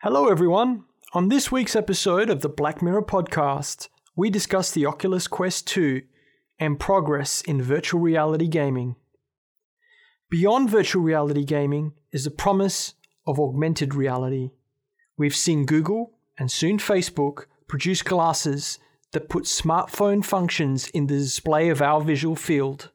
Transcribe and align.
Hello, 0.00 0.28
everyone. 0.28 0.84
On 1.12 1.28
this 1.28 1.50
week's 1.50 1.74
episode 1.74 2.30
of 2.30 2.40
the 2.40 2.48
Black 2.48 2.80
Mirror 2.80 3.02
podcast, 3.02 3.88
we 4.14 4.30
discuss 4.30 4.70
the 4.70 4.86
Oculus 4.86 5.26
Quest 5.26 5.66
2 5.66 6.02
and 6.60 6.78
progress 6.78 7.40
in 7.40 7.60
virtual 7.60 8.00
reality 8.00 8.46
gaming. 8.46 8.94
Beyond 10.30 10.70
virtual 10.70 11.02
reality 11.02 11.44
gaming 11.44 11.94
is 12.12 12.22
the 12.22 12.30
promise 12.30 12.94
of 13.26 13.40
augmented 13.40 13.92
reality. 13.92 14.52
We've 15.16 15.34
seen 15.34 15.66
Google 15.66 16.12
and 16.38 16.48
soon 16.48 16.78
Facebook 16.78 17.46
produce 17.66 18.02
glasses 18.02 18.78
that 19.14 19.28
put 19.28 19.46
smartphone 19.46 20.24
functions 20.24 20.86
in 20.90 21.08
the 21.08 21.18
display 21.18 21.70
of 21.70 21.82
our 21.82 22.00
visual 22.02 22.36
field. 22.36 22.92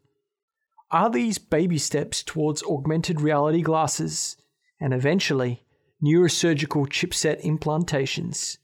Are 0.89 1.09
these 1.09 1.37
baby 1.37 1.79
steps 1.79 2.23
towards 2.23 2.63
augmented 2.63 3.19
reality 3.19 3.61
glasses 3.61 4.37
and 4.79 4.93
eventually 4.93 5.65
neurosurgical 6.03 6.87
chipset 6.87 7.41
implantations. 7.45 8.57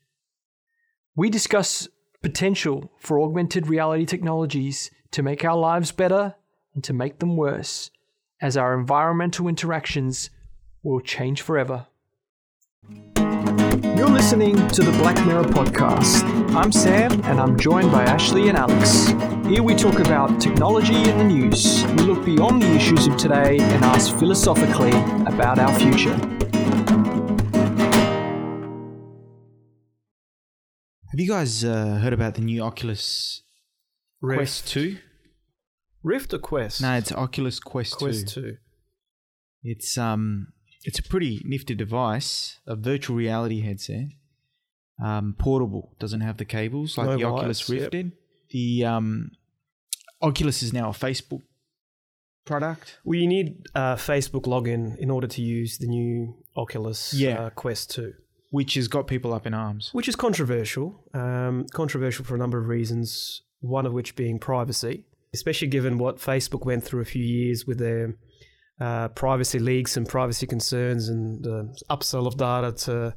We 1.16 1.30
discuss 1.30 1.88
potential 2.22 2.92
for 3.00 3.20
augmented 3.20 3.68
reality 3.68 4.06
technologies 4.06 4.92
to 5.12 5.24
make 5.24 5.46
our 5.46 5.56
lives 5.56 5.92
better 5.94 6.36
and 6.76 6.84
to 6.84 6.94
make 6.94 7.20
them 7.20 7.38
worse, 7.38 7.92
as 8.42 8.58
our 8.58 8.78
environmental 8.78 9.48
interactions 9.48 10.30
will 10.84 11.00
change 11.00 11.42
forever. 11.42 11.88
You're 12.88 14.10
listening 14.10 14.56
to 14.70 14.82
the 14.82 14.92
Black 14.98 15.26
Mirror 15.26 15.44
podcast. 15.44 16.24
I'm 16.56 16.72
Sam 16.72 17.22
and 17.24 17.40
I'm 17.40 17.58
joined 17.58 17.92
by 17.92 18.04
Ashley 18.04 18.50
and 18.50 18.58
Alex. 18.58 19.08
Here 19.48 19.64
we 19.64 19.76
talk 19.76 20.00
about 20.00 20.42
technology 20.42 21.10
and 21.10 21.20
the 21.20 21.24
news. 21.24 21.84
We 21.84 22.04
look 22.04 22.26
beyond 22.26 22.62
the 22.62 22.72
issues 22.74 23.08
of 23.08 23.18
today 23.18 23.60
and 23.60 23.86
ask 23.86 24.18
philosophically 24.18 24.92
about 25.26 25.58
our 25.60 25.74
future. 25.80 26.18
Have 31.12 31.20
you 31.20 31.28
guys 31.28 31.64
uh, 31.64 31.96
heard 32.02 32.14
about 32.14 32.36
the 32.36 32.42
new 32.42 32.62
Oculus 32.62 33.42
Rift. 34.22 34.38
Quest 34.38 34.68
2? 34.70 34.98
Rift 36.04 36.34
or 36.34 36.40
Quest? 36.40 36.82
No, 36.82 36.94
it's 36.94 37.12
Oculus 37.12 37.60
Quest, 37.60 37.98
Quest 37.98 38.28
2. 38.30 38.42
2. 38.42 38.58
It's 39.64 39.98
um 39.98 40.54
it's 40.86 41.00
a 41.00 41.04
pretty 41.04 41.42
nifty 41.44 41.76
device, 41.76 42.60
a 42.66 42.76
virtual 42.76 43.16
reality 43.18 43.62
headset. 43.62 44.06
Um, 45.04 45.36
portable, 45.38 45.96
doesn't 46.00 46.22
have 46.22 46.38
the 46.38 46.46
cables 46.46 46.98
like 46.98 47.08
No 47.08 47.18
the 47.18 47.24
Oculus 47.24 47.68
wires, 47.68 47.70
Rift 47.70 47.82
yep. 47.84 47.92
did. 47.92 48.12
The 48.52 48.86
um, 48.86 49.32
Oculus 50.22 50.62
is 50.62 50.74
now 50.74 50.90
a 50.90 50.94
Facebook 50.94 51.42
product. 52.46 53.00
Well, 53.06 53.18
you 53.18 53.28
need 53.28 53.66
a 53.76 53.96
Facebook 53.96 54.44
login 54.44 54.98
in 54.98 55.10
order 55.10 55.28
to 55.28 55.42
use 55.42 55.78
the 55.78 55.88
new 55.88 56.36
Oculus 56.58 57.14
Yeah. 57.14 57.46
uh, 57.46 57.50
Quest 57.52 57.92
2, 57.92 58.14
which 58.50 58.74
has 58.74 58.88
got 58.88 59.08
people 59.08 59.34
up 59.34 59.46
in 59.46 59.54
arms. 59.54 59.90
which 59.94 60.08
is 60.08 60.16
controversial. 60.16 61.04
Um, 61.14 61.66
controversial 61.72 62.26
for 62.26 62.36
a 62.36 62.38
number 62.38 62.58
of 62.58 62.68
reasons, 62.68 63.44
one 63.60 63.86
of 63.86 63.94
which 63.94 64.16
being 64.16 64.40
privacy, 64.40 65.06
especially 65.34 65.68
given 65.68 65.98
what 65.98 66.18
Facebook 66.18 66.66
went 66.66 66.84
through 66.84 67.02
a 67.02 67.06
few 67.06 67.24
years 67.24 67.68
with 67.68 67.78
their 67.78 68.16
uh, 68.80 69.10
privacy 69.10 69.60
leaks 69.60 69.98
and 69.98 70.08
privacy 70.08 70.48
concerns 70.48 71.10
and 71.10 71.46
uh, 71.46 71.64
upsell 71.90 72.26
of 72.26 72.38
data 72.38 72.72
to, 72.72 73.14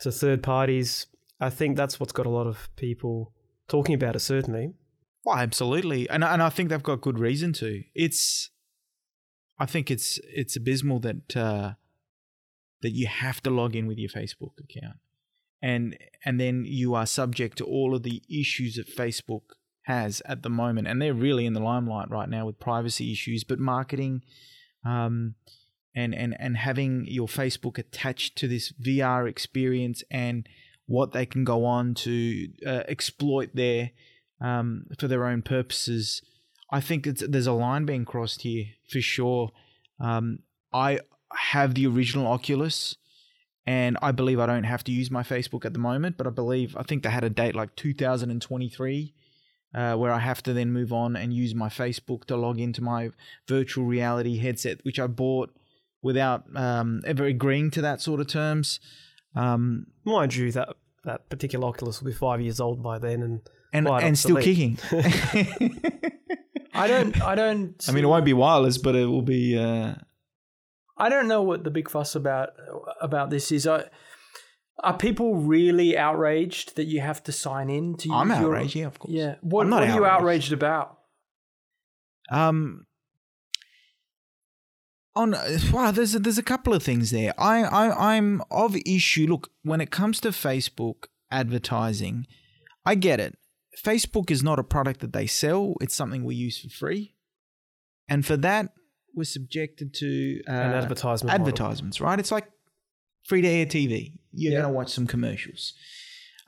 to 0.00 0.10
third 0.10 0.42
parties. 0.42 1.06
I 1.40 1.50
think 1.50 1.76
that's 1.76 1.98
what's 1.98 2.12
got 2.12 2.26
a 2.26 2.30
lot 2.30 2.46
of 2.46 2.68
people 2.76 3.32
talking 3.68 3.94
about 3.94 4.16
it, 4.16 4.20
certainly. 4.20 4.74
Well, 5.24 5.36
absolutely, 5.36 6.08
and 6.08 6.24
and 6.24 6.42
I 6.42 6.48
think 6.48 6.70
they've 6.70 6.82
got 6.82 7.02
good 7.02 7.18
reason 7.18 7.52
to. 7.54 7.82
It's, 7.94 8.50
I 9.58 9.66
think 9.66 9.90
it's 9.90 10.18
it's 10.24 10.56
abysmal 10.56 11.00
that 11.00 11.36
uh, 11.36 11.72
that 12.82 12.92
you 12.92 13.06
have 13.06 13.42
to 13.42 13.50
log 13.50 13.76
in 13.76 13.86
with 13.86 13.98
your 13.98 14.10
Facebook 14.10 14.52
account, 14.58 14.96
and 15.62 15.96
and 16.24 16.40
then 16.40 16.64
you 16.66 16.94
are 16.94 17.06
subject 17.06 17.58
to 17.58 17.64
all 17.64 17.94
of 17.94 18.02
the 18.02 18.22
issues 18.28 18.76
that 18.76 18.94
Facebook 18.94 19.42
has 19.82 20.22
at 20.24 20.42
the 20.42 20.50
moment, 20.50 20.88
and 20.88 21.00
they're 21.00 21.14
really 21.14 21.46
in 21.46 21.52
the 21.52 21.60
limelight 21.60 22.10
right 22.10 22.28
now 22.28 22.46
with 22.46 22.60
privacy 22.60 23.12
issues, 23.12 23.44
but 23.44 23.58
marketing, 23.58 24.22
um, 24.84 25.34
and 25.94 26.14
and 26.14 26.36
and 26.38 26.56
having 26.56 27.06
your 27.08 27.28
Facebook 27.28 27.78
attached 27.78 28.36
to 28.36 28.48
this 28.48 28.72
VR 28.72 29.28
experience 29.28 30.02
and 30.10 30.48
what 30.86 31.12
they 31.12 31.24
can 31.26 31.44
go 31.44 31.64
on 31.64 31.94
to 31.94 32.48
uh, 32.66 32.82
exploit 32.88 33.50
there 33.54 33.92
um, 34.40 34.86
for 34.98 35.08
their 35.08 35.26
own 35.26 35.42
purposes. 35.42 36.22
I 36.72 36.80
think 36.80 37.04
there's 37.04 37.46
a 37.46 37.52
line 37.52 37.84
being 37.84 38.04
crossed 38.04 38.42
here 38.42 38.66
for 38.88 39.00
sure. 39.00 39.50
Um, 40.00 40.40
I 40.72 41.00
have 41.34 41.74
the 41.74 41.86
original 41.86 42.26
Oculus, 42.26 42.96
and 43.66 43.96
I 44.02 44.12
believe 44.12 44.40
I 44.40 44.46
don't 44.46 44.64
have 44.64 44.84
to 44.84 44.92
use 44.92 45.10
my 45.10 45.22
Facebook 45.22 45.64
at 45.64 45.72
the 45.72 45.78
moment. 45.78 46.16
But 46.16 46.26
I 46.26 46.30
believe 46.30 46.76
I 46.76 46.82
think 46.82 47.02
they 47.02 47.10
had 47.10 47.24
a 47.24 47.30
date 47.30 47.54
like 47.54 47.76
2023, 47.76 49.14
uh, 49.74 49.94
where 49.96 50.12
I 50.12 50.18
have 50.18 50.42
to 50.44 50.52
then 50.52 50.72
move 50.72 50.92
on 50.92 51.16
and 51.16 51.32
use 51.32 51.54
my 51.54 51.68
Facebook 51.68 52.24
to 52.26 52.36
log 52.36 52.58
into 52.58 52.82
my 52.82 53.10
virtual 53.46 53.84
reality 53.84 54.38
headset, 54.38 54.84
which 54.84 54.98
I 54.98 55.06
bought 55.06 55.54
without 56.02 56.44
um, 56.56 57.02
ever 57.06 57.24
agreeing 57.24 57.70
to 57.72 57.82
that 57.82 58.00
sort 58.00 58.20
of 58.20 58.26
terms. 58.26 58.80
Um, 59.34 59.86
Mind 60.04 60.34
you, 60.34 60.50
that, 60.52 60.70
that 61.04 61.28
particular 61.28 61.66
Oculus 61.68 62.00
will 62.00 62.10
be 62.10 62.16
five 62.16 62.40
years 62.40 62.60
old 62.60 62.82
by 62.82 62.98
then 62.98 63.22
and 63.22 63.40
and 63.72 63.88
and 63.88 64.18
still 64.18 64.36
kicking. 64.36 64.78
I 66.72 66.86
don't. 66.86 67.20
I 67.22 67.34
don't. 67.34 67.84
I 67.88 67.92
mean, 67.92 68.04
it 68.04 68.08
won't 68.08 68.24
be 68.24 68.32
wireless, 68.32 68.78
but 68.78 68.96
it 68.96 69.06
will 69.06 69.22
be. 69.22 69.58
Uh, 69.58 69.94
I 71.00 71.08
don't 71.08 71.28
know 71.28 71.42
what 71.42 71.64
the 71.64 71.70
big 71.70 71.90
fuss 71.90 72.14
about 72.14 72.50
about 73.00 73.30
this 73.30 73.50
is. 73.50 73.66
I, 73.66 73.84
are 74.82 74.96
people 74.96 75.36
really 75.36 75.96
outraged 75.96 76.76
that 76.76 76.84
you 76.84 77.00
have 77.00 77.22
to 77.24 77.32
sign 77.32 77.70
in 77.70 77.96
to? 77.98 78.12
I'm 78.12 78.28
your- 78.28 78.54
outraged, 78.54 78.74
yeah, 78.74 78.86
of 78.86 78.98
course. 78.98 79.12
Yeah. 79.12 79.34
What, 79.40 79.68
what 79.68 79.82
are 79.82 79.86
you 79.86 80.04
outraged. 80.04 80.06
outraged 80.06 80.52
about? 80.52 80.98
Um. 82.30 82.86
On 85.16 85.34
wow, 85.72 85.90
there's 85.90 86.14
a, 86.14 86.20
there's 86.20 86.38
a 86.38 86.42
couple 86.42 86.72
of 86.72 86.84
things 86.84 87.10
there. 87.10 87.34
I, 87.36 87.62
I 87.64 88.14
I'm 88.14 88.42
of 88.50 88.76
issue. 88.86 89.26
Look, 89.26 89.50
when 89.62 89.80
it 89.80 89.90
comes 89.90 90.20
to 90.20 90.28
Facebook 90.28 91.06
advertising, 91.32 92.26
I 92.86 92.94
get 92.94 93.18
it. 93.18 93.36
Facebook 93.84 94.30
is 94.30 94.42
not 94.42 94.60
a 94.60 94.64
product 94.64 95.00
that 95.00 95.12
they 95.12 95.26
sell. 95.26 95.74
It's 95.80 95.96
something 95.96 96.22
we 96.24 96.36
use 96.36 96.60
for 96.60 96.68
free, 96.68 97.14
and 98.08 98.24
for 98.24 98.36
that, 98.36 98.72
we're 99.14 99.24
subjected 99.24 99.92
to 99.94 100.40
uh, 100.48 100.52
an 100.52 100.72
advertisement. 100.72 101.30
model. 101.32 101.46
advertisements, 101.46 102.00
right? 102.00 102.18
It's 102.18 102.32
like 102.32 102.48
free 103.24 103.42
to 103.42 103.48
air 103.48 103.66
TV. 103.66 104.18
You're 104.32 104.52
Yeah. 104.52 104.60
going 104.60 104.72
to 104.72 104.76
watch 104.76 104.90
some 104.90 105.06
commercials. 105.06 105.74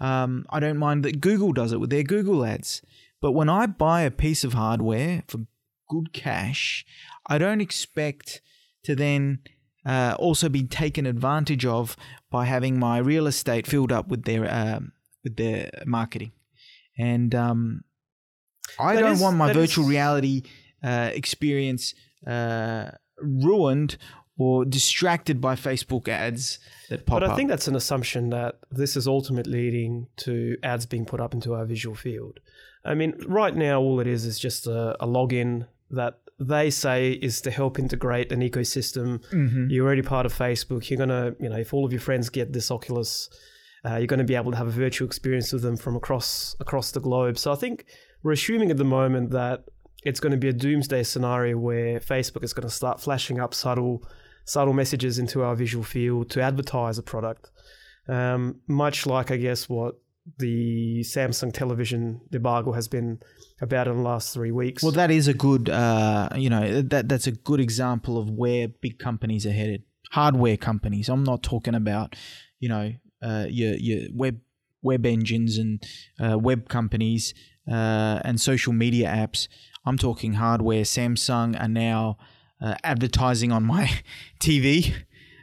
Um, 0.00 0.46
I 0.50 0.60
don't 0.60 0.78
mind 0.78 1.04
that 1.04 1.20
Google 1.20 1.52
does 1.52 1.72
it 1.72 1.80
with 1.80 1.90
their 1.90 2.02
Google 2.02 2.44
ads. 2.44 2.82
But 3.20 3.32
when 3.32 3.48
I 3.48 3.66
buy 3.66 4.02
a 4.02 4.10
piece 4.10 4.42
of 4.44 4.52
hardware 4.54 5.22
for 5.28 5.46
good 5.88 6.12
cash, 6.12 6.84
I 7.26 7.38
don't 7.38 7.60
expect 7.60 8.40
to 8.84 8.96
then 8.96 9.40
uh, 9.86 10.16
also 10.18 10.48
be 10.48 10.64
taken 10.64 11.06
advantage 11.06 11.64
of 11.66 11.96
by 12.30 12.46
having 12.46 12.78
my 12.78 12.98
real 12.98 13.26
estate 13.26 13.66
filled 13.66 13.92
up 13.92 14.08
with 14.08 14.24
their 14.24 14.52
um, 14.52 14.92
with 15.22 15.36
their 15.36 15.70
marketing. 15.86 16.32
And 16.98 17.32
um, 17.34 17.84
I 18.78 18.94
That 18.94 19.00
don't 19.02 19.12
is- 19.12 19.20
want 19.20 19.36
my 19.36 19.52
virtual 19.52 19.84
is- 19.84 19.90
reality 19.90 20.42
uh, 20.82 21.10
experience 21.14 21.94
uh, 22.26 22.90
ruined 23.20 23.96
or 24.38 24.64
distracted 24.64 25.40
by 25.40 25.54
Facebook 25.54 26.08
ads 26.08 26.58
that 26.88 27.06
pop 27.06 27.16
up. 27.16 27.20
But 27.20 27.28
I 27.28 27.32
up. 27.32 27.36
think 27.36 27.48
that's 27.50 27.68
an 27.68 27.76
assumption 27.76 28.30
that 28.30 28.58
this 28.70 28.96
is 28.96 29.06
ultimately 29.06 29.52
leading 29.70 30.06
to 30.18 30.56
ads 30.62 30.86
being 30.86 31.04
put 31.04 31.20
up 31.20 31.34
into 31.34 31.54
our 31.54 31.64
visual 31.64 31.94
field. 31.94 32.40
I 32.84 32.94
mean, 32.94 33.14
right 33.26 33.54
now, 33.54 33.80
all 33.80 34.00
it 34.00 34.06
is 34.06 34.24
is 34.24 34.38
just 34.38 34.66
a, 34.66 34.96
a 35.02 35.06
login 35.06 35.66
that 35.90 36.18
they 36.40 36.70
say 36.70 37.12
is 37.12 37.40
to 37.42 37.50
help 37.50 37.78
integrate 37.78 38.32
an 38.32 38.40
ecosystem. 38.40 39.18
Mhm. 39.30 39.70
You're 39.70 39.86
already 39.86 40.02
part 40.02 40.26
of 40.26 40.34
Facebook. 40.34 40.90
You're 40.90 40.98
gonna, 40.98 41.36
you 41.38 41.48
know, 41.48 41.58
if 41.58 41.72
all 41.72 41.84
of 41.84 41.92
your 41.92 42.00
friends 42.00 42.30
get 42.30 42.52
this 42.52 42.70
Oculus, 42.70 43.28
uh, 43.84 43.96
you're 43.96 44.06
going 44.06 44.18
to 44.18 44.24
be 44.24 44.34
able 44.34 44.50
to 44.52 44.56
have 44.56 44.66
a 44.68 44.72
virtual 44.72 45.06
experience 45.06 45.52
with 45.52 45.62
them 45.62 45.76
from 45.76 45.96
across 45.96 46.56
across 46.60 46.92
the 46.92 47.00
globe. 47.00 47.36
So 47.38 47.52
I 47.52 47.56
think 47.56 47.84
we're 48.22 48.32
assuming 48.32 48.70
at 48.70 48.76
the 48.76 48.84
moment 48.84 49.30
that 49.30 49.64
it's 50.02 50.20
going 50.20 50.32
to 50.32 50.36
be 50.36 50.48
a 50.48 50.52
doomsday 50.52 51.02
scenario 51.02 51.56
where 51.56 52.00
Facebook 52.00 52.42
is 52.44 52.52
going 52.52 52.68
to 52.68 52.74
start 52.74 53.00
flashing 53.00 53.40
up 53.40 53.54
subtle 53.54 54.02
subtle 54.44 54.72
messages 54.72 55.18
into 55.18 55.42
our 55.42 55.54
visual 55.54 55.84
field 55.84 56.28
to 56.30 56.40
advertise 56.40 56.98
a 56.98 57.02
product. 57.02 57.50
Um, 58.08 58.60
much 58.66 59.06
like 59.06 59.30
I 59.30 59.36
guess 59.36 59.68
what 59.68 59.96
the 60.38 61.00
Samsung 61.00 61.52
television 61.52 62.20
debacle 62.30 62.72
has 62.72 62.88
been 62.88 63.20
about 63.60 63.88
in 63.88 63.96
the 63.96 64.02
last 64.02 64.32
three 64.32 64.50
weeks. 64.50 64.82
Well, 64.82 64.92
that 64.92 65.10
is 65.10 65.28
a 65.28 65.34
good, 65.34 65.68
uh, 65.68 66.28
you 66.36 66.50
know, 66.50 66.82
that 66.82 67.08
that's 67.08 67.26
a 67.26 67.32
good 67.32 67.60
example 67.60 68.18
of 68.18 68.30
where 68.30 68.68
big 68.68 68.98
companies 68.98 69.46
are 69.46 69.52
headed. 69.52 69.82
Hardware 70.10 70.56
companies. 70.56 71.08
I'm 71.08 71.24
not 71.24 71.42
talking 71.42 71.74
about, 71.74 72.16
you 72.60 72.68
know, 72.68 72.92
uh, 73.22 73.46
your 73.48 73.74
your 73.74 74.08
web 74.12 74.40
web 74.82 75.06
engines 75.06 75.58
and 75.58 75.82
uh, 76.20 76.38
web 76.38 76.68
companies 76.68 77.34
uh, 77.70 78.20
and 78.24 78.40
social 78.40 78.72
media 78.72 79.08
apps. 79.08 79.48
I'm 79.84 79.98
talking 79.98 80.34
hardware. 80.34 80.82
Samsung 80.82 81.60
are 81.60 81.68
now 81.68 82.18
uh, 82.60 82.76
advertising 82.84 83.52
on 83.52 83.64
my 83.64 83.90
TV 84.40 84.94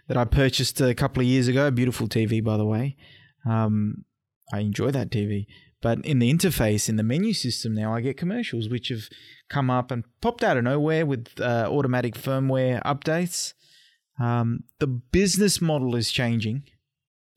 that 0.08 0.18
I 0.18 0.26
purchased 0.26 0.80
a 0.82 0.96
couple 0.96 1.22
of 1.22 1.28
years 1.28 1.48
ago. 1.48 1.70
Beautiful 1.72 2.08
TV, 2.08 2.44
by 2.44 2.58
the 2.58 2.66
way. 2.66 2.96
Um, 3.46 4.06
I 4.52 4.60
enjoy 4.60 4.92
that 4.92 5.10
TV. 5.10 5.46
But 5.82 6.06
in 6.06 6.20
the 6.20 6.34
interface, 6.34 6.90
in 6.90 6.98
the 6.98 7.04
menu 7.04 7.34
system 7.34 7.74
now, 7.74 7.94
I 7.94 8.02
get 8.02 8.18
commercials 8.18 8.68
which 8.68 8.90
have 8.90 9.08
come 9.50 9.70
up 9.70 9.92
and 9.92 10.04
popped 10.22 10.44
out 10.44 10.58
of 10.58 10.64
nowhere 10.64 11.06
with 11.06 11.28
uh, 11.40 11.68
automatic 11.70 12.16
firmware 12.16 12.82
updates. 12.84 13.54
Um, 14.20 14.64
the 14.80 14.88
business 14.88 15.62
model 15.62 15.96
is 15.96 16.12
changing 16.12 16.64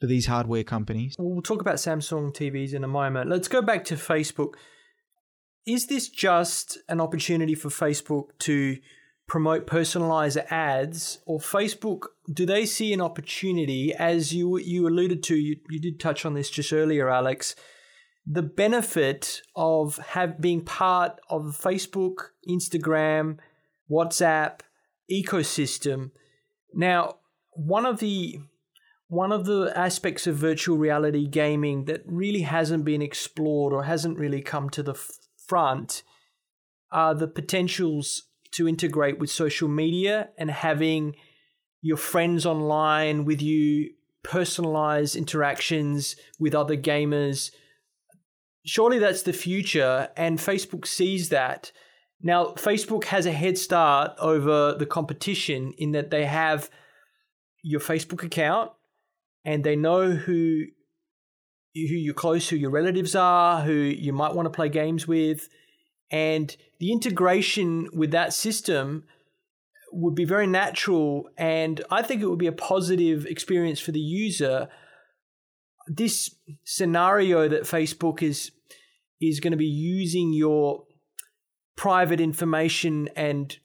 for 0.00 0.08
these 0.08 0.26
hardware 0.26 0.64
companies. 0.64 1.14
We'll 1.18 1.42
talk 1.42 1.60
about 1.60 1.76
Samsung 1.76 2.34
TVs 2.34 2.74
in 2.74 2.82
a 2.82 2.88
moment. 2.88 3.30
Let's 3.30 3.46
go 3.46 3.62
back 3.62 3.84
to 3.84 3.94
Facebook. 3.94 4.54
Is 5.66 5.86
this 5.86 6.08
just 6.08 6.78
an 6.88 7.00
opportunity 7.00 7.54
for 7.54 7.68
Facebook 7.68 8.30
to 8.40 8.78
promote 9.28 9.66
personalized 9.66 10.38
ads 10.50 11.20
or 11.24 11.38
Facebook 11.38 12.06
do 12.30 12.44
they 12.44 12.66
see 12.66 12.92
an 12.92 13.00
opportunity 13.00 13.94
as 13.94 14.34
you 14.34 14.58
you 14.58 14.86
alluded 14.86 15.22
to 15.22 15.36
you, 15.36 15.56
you 15.70 15.80
did 15.80 15.98
touch 15.98 16.26
on 16.26 16.34
this 16.34 16.50
just 16.50 16.72
earlier 16.72 17.08
Alex 17.08 17.54
the 18.26 18.42
benefit 18.42 19.42
of 19.56 19.98
have 19.98 20.40
being 20.40 20.64
part 20.64 21.20
of 21.28 21.58
Facebook, 21.60 22.28
Instagram, 22.48 23.38
WhatsApp 23.90 24.60
ecosystem. 25.10 26.10
Now, 26.72 27.16
one 27.52 27.84
of 27.84 27.98
the 27.98 28.38
one 29.08 29.32
of 29.32 29.44
the 29.44 29.72
aspects 29.76 30.26
of 30.26 30.36
virtual 30.36 30.78
reality 30.78 31.26
gaming 31.26 31.84
that 31.84 32.02
really 32.06 32.42
hasn't 32.42 32.84
been 32.84 33.02
explored 33.02 33.74
or 33.74 33.84
hasn't 33.84 34.18
really 34.18 34.40
come 34.40 34.70
to 34.70 34.82
the 34.82 34.94
front 35.52 36.02
are 36.90 37.14
the 37.14 37.28
potentials 37.28 38.24
to 38.52 38.68
integrate 38.68 39.18
with 39.18 39.30
social 39.30 39.68
media 39.68 40.28
and 40.38 40.50
having 40.50 41.14
your 41.80 41.96
friends 41.96 42.46
online 42.46 43.24
with 43.24 43.40
you 43.42 43.90
personalized 44.22 45.16
interactions 45.16 46.16
with 46.38 46.54
other 46.54 46.76
gamers 46.76 47.50
surely 48.64 48.98
that's 48.98 49.22
the 49.22 49.32
future 49.32 50.08
and 50.16 50.38
Facebook 50.38 50.86
sees 50.86 51.28
that. 51.30 51.72
Now, 52.20 52.54
Facebook 52.56 53.04
has 53.04 53.26
a 53.26 53.32
head 53.32 53.58
start 53.58 54.12
over 54.18 54.74
the 54.74 54.86
competition 54.86 55.72
in 55.76 55.92
that 55.92 56.10
they 56.10 56.24
have 56.24 56.70
your 57.62 57.80
Facebook 57.80 58.22
account 58.22 58.70
and 59.44 59.64
they 59.64 59.76
know 59.76 60.12
who 60.12 60.64
who 61.74 61.80
you're 61.80 62.14
close, 62.14 62.48
who 62.48 62.56
your 62.56 62.70
relatives 62.70 63.14
are, 63.14 63.62
who 63.62 63.72
you 63.72 64.12
might 64.12 64.34
want 64.34 64.46
to 64.46 64.50
play 64.50 64.68
games 64.68 65.06
with, 65.06 65.48
and 66.10 66.56
the 66.78 66.92
integration 66.92 67.88
with 67.92 68.10
that 68.10 68.32
system 68.34 69.04
would 69.94 70.14
be 70.14 70.24
very 70.24 70.46
natural 70.46 71.28
and 71.36 71.82
I 71.90 72.00
think 72.00 72.22
it 72.22 72.26
would 72.26 72.38
be 72.38 72.46
a 72.46 72.52
positive 72.52 73.26
experience 73.26 73.78
for 73.78 73.92
the 73.92 74.00
user 74.00 74.68
this 75.86 76.34
scenario 76.64 77.48
that 77.48 77.62
Facebook 77.62 78.22
is 78.22 78.52
is 79.20 79.40
going 79.40 79.52
to 79.52 79.56
be 79.56 79.66
using 79.66 80.32
your 80.32 80.84
private 81.76 82.20
information 82.20 83.08
and 83.14 83.56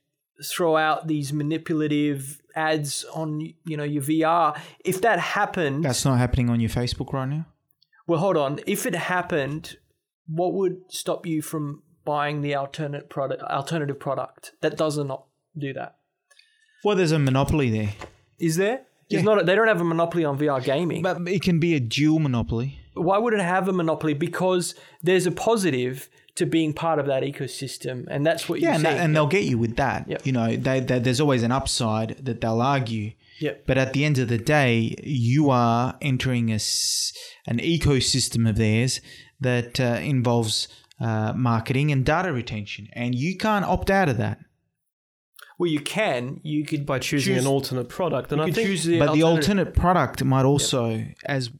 throw 0.43 0.77
out 0.77 1.07
these 1.07 1.33
manipulative 1.33 2.41
ads 2.55 3.03
on 3.13 3.41
you 3.65 3.77
know 3.77 3.83
your 3.83 4.03
VR. 4.03 4.59
If 4.83 5.01
that 5.01 5.19
happened, 5.19 5.83
that's 5.83 6.05
not 6.05 6.17
happening 6.17 6.49
on 6.49 6.59
your 6.59 6.69
Facebook 6.69 7.13
right 7.13 7.27
now. 7.27 7.45
Well, 8.07 8.19
hold 8.19 8.37
on. 8.37 8.59
If 8.65 8.85
it 8.85 8.95
happened, 8.95 9.77
what 10.27 10.53
would 10.53 10.77
stop 10.89 11.25
you 11.25 11.41
from 11.41 11.83
buying 12.05 12.41
the 12.41 12.55
alternate 12.55 13.09
product, 13.09 13.43
alternative 13.43 13.99
product 13.99 14.53
that 14.61 14.77
does 14.77 14.97
not 14.97 15.25
do 15.57 15.73
that? 15.73 15.97
Well, 16.83 16.95
there's 16.95 17.11
a 17.11 17.19
monopoly 17.19 17.69
there. 17.69 17.93
Is 18.39 18.55
there? 18.55 18.81
Yeah. 19.09 19.21
not. 19.21 19.41
A, 19.41 19.43
they 19.43 19.55
don't 19.55 19.67
have 19.67 19.81
a 19.81 19.85
monopoly 19.85 20.23
on 20.25 20.37
VR 20.37 20.63
gaming. 20.63 21.01
But 21.01 21.27
it 21.27 21.41
can 21.41 21.59
be 21.59 21.75
a 21.75 21.79
dual 21.79 22.19
monopoly. 22.19 22.79
Why 22.93 23.17
would 23.17 23.33
it 23.33 23.41
have 23.41 23.67
a 23.67 23.73
monopoly? 23.73 24.13
Because 24.13 24.75
there's 25.01 25.25
a 25.25 25.31
positive 25.31 26.09
to 26.35 26.45
being 26.45 26.73
part 26.73 26.99
of 26.99 27.07
that 27.07 27.23
ecosystem, 27.23 28.05
and 28.09 28.25
that's 28.25 28.47
what 28.47 28.59
you 28.59 28.67
yeah, 28.67 28.75
and, 28.75 28.85
that, 28.85 28.97
and 28.97 29.15
they'll 29.15 29.27
get 29.27 29.43
you 29.43 29.57
with 29.57 29.75
that. 29.77 30.07
Yep. 30.07 30.25
You 30.25 30.31
know, 30.31 30.55
they, 30.55 30.79
they, 30.79 30.99
there's 30.99 31.19
always 31.19 31.43
an 31.43 31.51
upside 31.51 32.17
that 32.25 32.41
they'll 32.41 32.61
argue. 32.61 33.11
Yep. 33.39 33.67
But 33.67 33.77
at 33.77 33.93
the 33.93 34.03
end 34.03 34.17
of 34.17 34.27
the 34.27 34.37
day, 34.37 34.95
you 35.03 35.49
are 35.49 35.97
entering 36.01 36.49
a, 36.49 36.59
an 37.47 37.59
ecosystem 37.59 38.49
of 38.49 38.55
theirs 38.55 38.99
that 39.39 39.79
uh, 39.79 39.99
involves 40.01 40.67
uh, 40.99 41.33
marketing 41.33 41.91
and 41.91 42.05
data 42.05 42.33
retention, 42.33 42.87
and 42.93 43.13
you 43.13 43.37
can't 43.37 43.65
opt 43.65 43.89
out 43.91 44.09
of 44.09 44.17
that. 44.17 44.39
Well, 45.59 45.69
you 45.69 45.79
can. 45.79 46.39
You 46.43 46.65
could 46.65 46.85
by 46.85 46.99
choosing 46.99 47.35
choose, 47.35 47.45
an 47.45 47.51
alternate 47.51 47.89
product, 47.89 48.31
and 48.31 48.41
I 48.41 48.51
think, 48.51 48.81
the 48.81 48.99
but 48.99 49.13
the 49.13 49.23
alternate 49.23 49.73
product 49.73 50.23
might 50.23 50.45
also, 50.45 50.89
yep. 50.89 51.15
as 51.25 51.51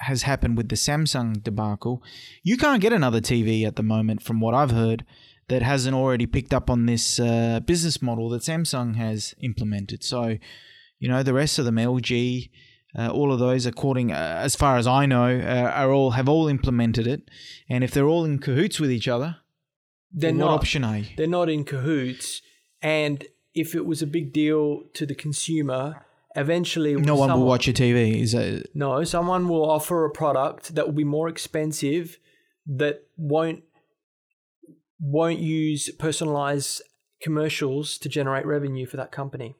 has 0.00 0.22
happened 0.22 0.56
with 0.56 0.68
the 0.68 0.76
Samsung 0.76 1.42
debacle, 1.42 2.02
you 2.42 2.56
can't 2.56 2.80
get 2.80 2.92
another 2.92 3.20
TV 3.20 3.64
at 3.64 3.76
the 3.76 3.82
moment, 3.82 4.22
from 4.22 4.40
what 4.40 4.54
I've 4.54 4.72
heard, 4.72 5.04
that 5.48 5.62
hasn't 5.62 5.94
already 5.94 6.26
picked 6.26 6.52
up 6.52 6.70
on 6.70 6.86
this 6.86 7.20
uh, 7.20 7.60
business 7.60 8.02
model 8.02 8.28
that 8.30 8.42
Samsung 8.42 8.96
has 8.96 9.34
implemented. 9.40 10.02
So, 10.02 10.38
you 11.02 11.08
know, 11.08 11.24
the 11.24 11.34
rest 11.34 11.58
of 11.58 11.64
them, 11.64 11.74
LG, 11.74 12.48
uh, 12.96 13.08
all 13.08 13.32
of 13.32 13.40
those, 13.40 13.66
according 13.66 14.12
uh, 14.12 14.38
as 14.40 14.54
far 14.54 14.76
as 14.76 14.86
I 14.86 15.04
know, 15.04 15.36
uh, 15.36 15.72
are 15.74 15.90
all 15.90 16.12
have 16.12 16.28
all 16.28 16.46
implemented 16.46 17.08
it. 17.08 17.28
And 17.68 17.82
if 17.82 17.90
they're 17.90 18.06
all 18.06 18.24
in 18.24 18.38
cahoots 18.38 18.78
with 18.78 18.92
each 18.92 19.08
other, 19.08 19.38
they're 20.12 20.32
not, 20.32 20.50
option 20.50 20.84
A? 20.84 21.12
They're 21.16 21.26
not 21.26 21.48
in 21.48 21.64
cahoots. 21.64 22.40
And 22.80 23.26
if 23.52 23.74
it 23.74 23.84
was 23.84 24.00
a 24.00 24.06
big 24.06 24.32
deal 24.32 24.84
to 24.94 25.04
the 25.04 25.16
consumer, 25.16 26.06
eventually 26.36 26.94
no 26.94 27.16
one 27.16 27.32
will 27.32 27.46
watch 27.46 27.66
your 27.66 27.74
TV. 27.74 28.22
Is 28.22 28.30
that 28.30 28.68
no? 28.72 29.02
Someone 29.02 29.48
will 29.48 29.68
offer 29.68 30.04
a 30.04 30.10
product 30.10 30.76
that 30.76 30.86
will 30.86 30.94
be 30.94 31.02
more 31.02 31.28
expensive 31.28 32.20
that 32.64 33.08
won't 33.16 33.64
won't 35.00 35.40
use 35.40 35.90
personalized 35.98 36.80
commercials 37.20 37.98
to 37.98 38.08
generate 38.08 38.46
revenue 38.46 38.86
for 38.86 38.98
that 38.98 39.10
company. 39.10 39.56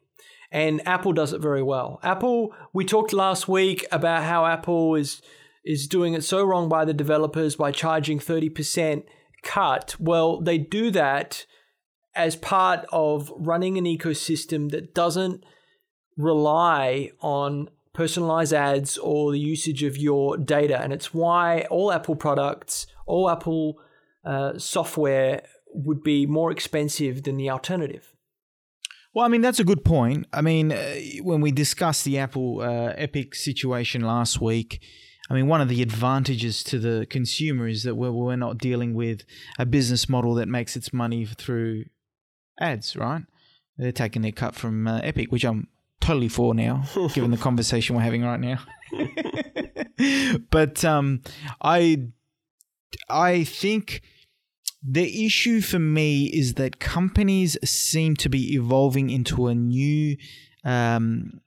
And 0.53 0.87
Apple 0.87 1.15
does 1.15 1.33
it 1.33 1.41
very 1.41 1.63
well. 1.63 1.99
Apple, 2.03 2.55
we 2.75 2.85
talked 2.85 3.15
last 3.15 3.49
week 3.49 3.87
about 3.91 4.23
how 4.23 4.47
Apple 4.47 4.95
is 4.95 5.23
is 5.65 5.87
doing 5.87 6.13
it 6.15 6.25
so 6.25 6.45
wrong 6.45 6.69
by 6.69 6.85
the 6.85 6.93
developers 6.93 7.55
by 7.55 7.71
charging 7.71 8.19
30% 8.19 9.05
cut. 9.45 9.95
Well, 9.99 10.41
they 10.41 10.59
do 10.59 10.91
that 10.91 11.47
as 12.17 12.35
part 12.35 12.85
of 12.93 13.33
running 13.37 13.79
an 13.79 13.85
ecosystem 13.85 14.71
that 14.73 14.93
doesn't 14.93 15.45
rely 16.17 17.13
on 17.21 17.71
personalized 17.93 18.53
ads 18.53 18.99
or 18.99 19.33
the 19.33 19.39
usage 19.39 19.83
of 19.83 19.97
your 19.97 20.37
data. 20.37 20.81
And 20.81 20.93
it's 20.93 21.15
why 21.15 21.67
all 21.71 21.93
Apple 21.93 22.17
products, 22.17 22.87
all 23.07 23.31
Apple 23.31 23.79
uh, 24.25 24.59
software 24.59 25.43
would 25.73 26.03
be 26.03 26.27
more 26.27 26.51
expensive 26.51 27.23
than 27.23 27.37
the 27.37 27.51
alternative. 27.51 28.13
Well, 29.15 29.25
I 29.27 29.29
mean, 29.29 29.43
that's 29.43 29.61
a 29.61 29.65
good 29.65 29.85
point. 29.85 30.27
I 30.33 30.41
mean, 30.41 30.73
uh, 30.73 30.97
when 31.21 31.41
we 31.41 31.53
discussed 31.53 32.05
the 32.05 32.19
Apple 32.19 32.61
uh, 32.61 32.95
Epic 32.97 33.35
situation 33.35 34.01
last 34.01 34.41
week, 34.41 34.81
I 35.29 35.35
mean, 35.35 35.49
one 35.49 35.61
of 35.61 35.69
the 35.69 35.83
advantages 35.83 36.65
to 36.65 36.79
the 36.79 37.07
consumer 37.09 37.69
is 37.69 37.83
that 37.83 37.95
we're, 37.95 38.11
we're 38.11 38.37
not 38.37 38.59
dealing 38.59 38.95
with 38.95 39.25
a 39.59 39.67
business 39.67 40.09
model 40.09 40.35
that 40.37 40.49
makes 40.49 40.77
its 40.77 40.93
money 40.93 41.27
through 41.27 41.85
ads, 42.59 42.97
right? 42.97 43.23
They're 43.77 43.93
taking 43.93 44.23
their 44.23 44.33
cut 44.33 44.55
from 44.55 44.87
uh, 44.87 45.01
Epic, 45.03 45.31
which 45.31 45.45
I'm 45.45 45.69
totally 46.01 46.29
for 46.29 46.55
now, 46.55 46.85
given 47.15 47.31
the 47.31 47.37
conversation 47.37 47.97
we're 47.97 48.03
having 48.03 48.23
right 48.23 48.41
now. 48.41 48.61
but 50.51 50.85
um, 50.85 51.23
I, 51.61 52.09
I 53.09 53.45
think 53.45 54.03
the 54.83 55.25
issue 55.25 55.61
for 55.61 55.79
me 55.79 56.27
is 56.27 56.55
that 56.55 56.81
companies 56.81 57.57
seem 57.65 58.17
to 58.17 58.29
be 58.29 58.55
evolving 58.55 59.11
into 59.11 59.47
a 59.47 59.55
new 59.55 60.17
um, 60.65 61.41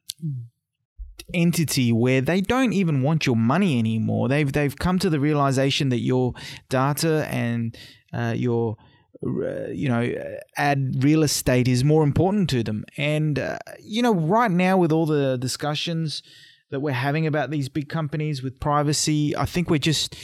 entity 1.34 1.92
where 1.92 2.22
they 2.22 2.39
don't 2.39 2.74
even 2.74 3.01
want 3.01 3.25
your 3.25 3.36
money 3.36 3.77
anymore. 3.80 4.30
They've 4.30 4.51
they've 4.51 4.77
come 4.77 5.00
to 5.00 5.10
the 5.10 5.20
realization 5.20 5.89
that 5.89 6.00
your 6.00 6.34
data 6.70 7.27
and 7.30 7.77
uh, 8.13 8.34
your 8.36 8.77
uh, 9.25 9.68
you 9.70 9.88
know, 9.88 10.13
ad 10.58 11.04
real 11.04 11.24
estate 11.24 11.68
is 11.68 11.84
more 11.84 12.04
important 12.04 12.50
to 12.50 12.63
them. 12.63 12.86
And, 12.98 13.39
uh, 13.39 13.58
you 13.82 14.01
know, 14.01 14.13
right 14.13 14.51
now 14.51 14.77
with 14.77 14.92
all 14.92 15.06
the 15.06 15.38
discussions 15.38 16.22
that 16.70 16.80
we're 16.80 16.92
having 16.92 17.25
about 17.25 17.50
these 17.50 17.70
big 17.70 17.89
companies 17.89 18.44
with 18.44 18.60
privacy, 18.60 19.36
I 19.36 19.46
think 19.46 19.70
we're 19.70 19.80
just, 19.80 20.15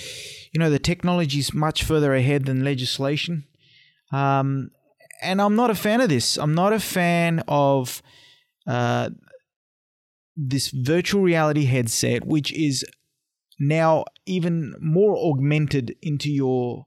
you 0.52 0.60
know, 0.60 0.70
the 0.70 0.80
technology 0.80 1.40
is 1.40 1.54
much 1.54 1.84
further 1.84 2.14
ahead 2.14 2.46
than 2.46 2.64
legislation. 2.64 3.46
Um, 4.12 4.72
and 5.22 5.42
I'm 5.42 5.56
not 5.56 5.70
a 5.70 5.76
fan 5.76 6.02
of 6.02 6.10
this. 6.10 6.38
I'm 6.38 6.54
not 6.54 6.74
a 6.74 6.80
fan 6.80 7.44
of 7.48 8.02
uh, 8.68 9.10
this 10.36 10.70
virtual 10.70 11.22
reality 11.22 11.66
headset, 11.66 12.26
which 12.26 12.52
is 12.54 12.84
now 13.60 14.06
even 14.26 14.76
more 14.80 15.16
augmented 15.16 15.96
into 16.02 16.32
your 16.32 16.86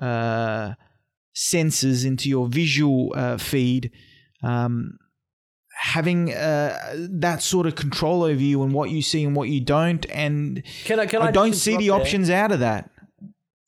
uh, 0.00 0.74
sensors 1.34 2.04
into 2.04 2.28
your 2.28 2.48
visual 2.48 3.12
uh, 3.16 3.36
feed, 3.36 3.90
um, 4.42 4.98
having 5.76 6.32
uh, 6.32 6.94
that 7.10 7.42
sort 7.42 7.66
of 7.66 7.74
control 7.74 8.22
over 8.22 8.40
you 8.40 8.62
and 8.62 8.72
what 8.72 8.90
you 8.90 9.02
see 9.02 9.24
and 9.24 9.34
what 9.34 9.48
you 9.48 9.60
don't. 9.60 10.06
And 10.10 10.62
Can 10.84 11.00
I? 11.00 11.06
Can 11.06 11.22
I, 11.22 11.26
I 11.26 11.30
don't 11.30 11.54
see 11.54 11.76
the 11.76 11.88
there? 11.88 12.00
options 12.00 12.30
out 12.30 12.52
of 12.52 12.60
that. 12.60 12.90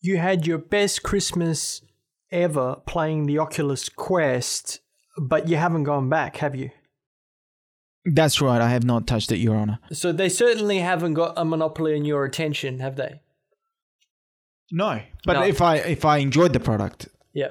You 0.06 0.18
had 0.18 0.46
your 0.46 0.58
best 0.58 1.02
Christmas 1.02 1.82
ever 2.30 2.76
playing 2.86 3.26
the 3.26 3.40
Oculus 3.40 3.88
Quest, 3.88 4.78
but 5.20 5.48
you 5.48 5.56
haven't 5.56 5.82
gone 5.82 6.08
back, 6.08 6.36
have 6.36 6.54
you? 6.54 6.70
That's 8.04 8.40
right. 8.40 8.60
I 8.60 8.68
have 8.68 8.84
not 8.84 9.08
touched 9.08 9.32
it, 9.32 9.38
Your 9.38 9.56
Honor. 9.56 9.80
So 9.90 10.12
they 10.12 10.28
certainly 10.28 10.78
haven't 10.78 11.14
got 11.14 11.36
a 11.36 11.44
monopoly 11.44 11.96
on 11.96 12.04
your 12.04 12.24
attention, 12.24 12.78
have 12.78 12.94
they? 12.94 13.20
No, 14.70 15.02
but 15.24 15.32
No. 15.32 15.42
if 15.42 15.60
I 15.60 15.78
if 15.78 16.04
I 16.04 16.18
enjoyed 16.18 16.52
the 16.52 16.60
product, 16.60 17.08
Yeah. 17.32 17.50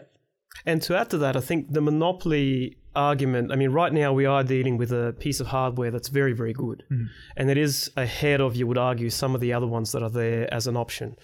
And 0.65 0.81
to 0.83 0.97
add 0.97 1.09
to 1.09 1.17
that, 1.17 1.35
I 1.35 1.41
think 1.41 1.73
the 1.73 1.81
monopoly 1.81 2.77
argument. 2.95 3.51
I 3.51 3.55
mean, 3.55 3.71
right 3.71 3.91
now 3.91 4.13
we 4.13 4.25
are 4.25 4.43
dealing 4.43 4.77
with 4.77 4.91
a 4.91 5.13
piece 5.19 5.39
of 5.39 5.47
hardware 5.47 5.91
that's 5.91 6.07
very, 6.07 6.33
very 6.33 6.53
good, 6.53 6.83
hmm. 6.87 7.05
and 7.35 7.49
it 7.49 7.57
is 7.57 7.91
ahead 7.97 8.41
of, 8.41 8.55
you 8.55 8.65
would 8.67 8.77
argue, 8.77 9.09
some 9.09 9.35
of 9.35 9.41
the 9.41 9.53
other 9.53 9.67
ones 9.67 9.91
that 9.91 10.01
are 10.01 10.09
there 10.09 10.51
as 10.53 10.67
an 10.67 10.77
option. 10.77 11.15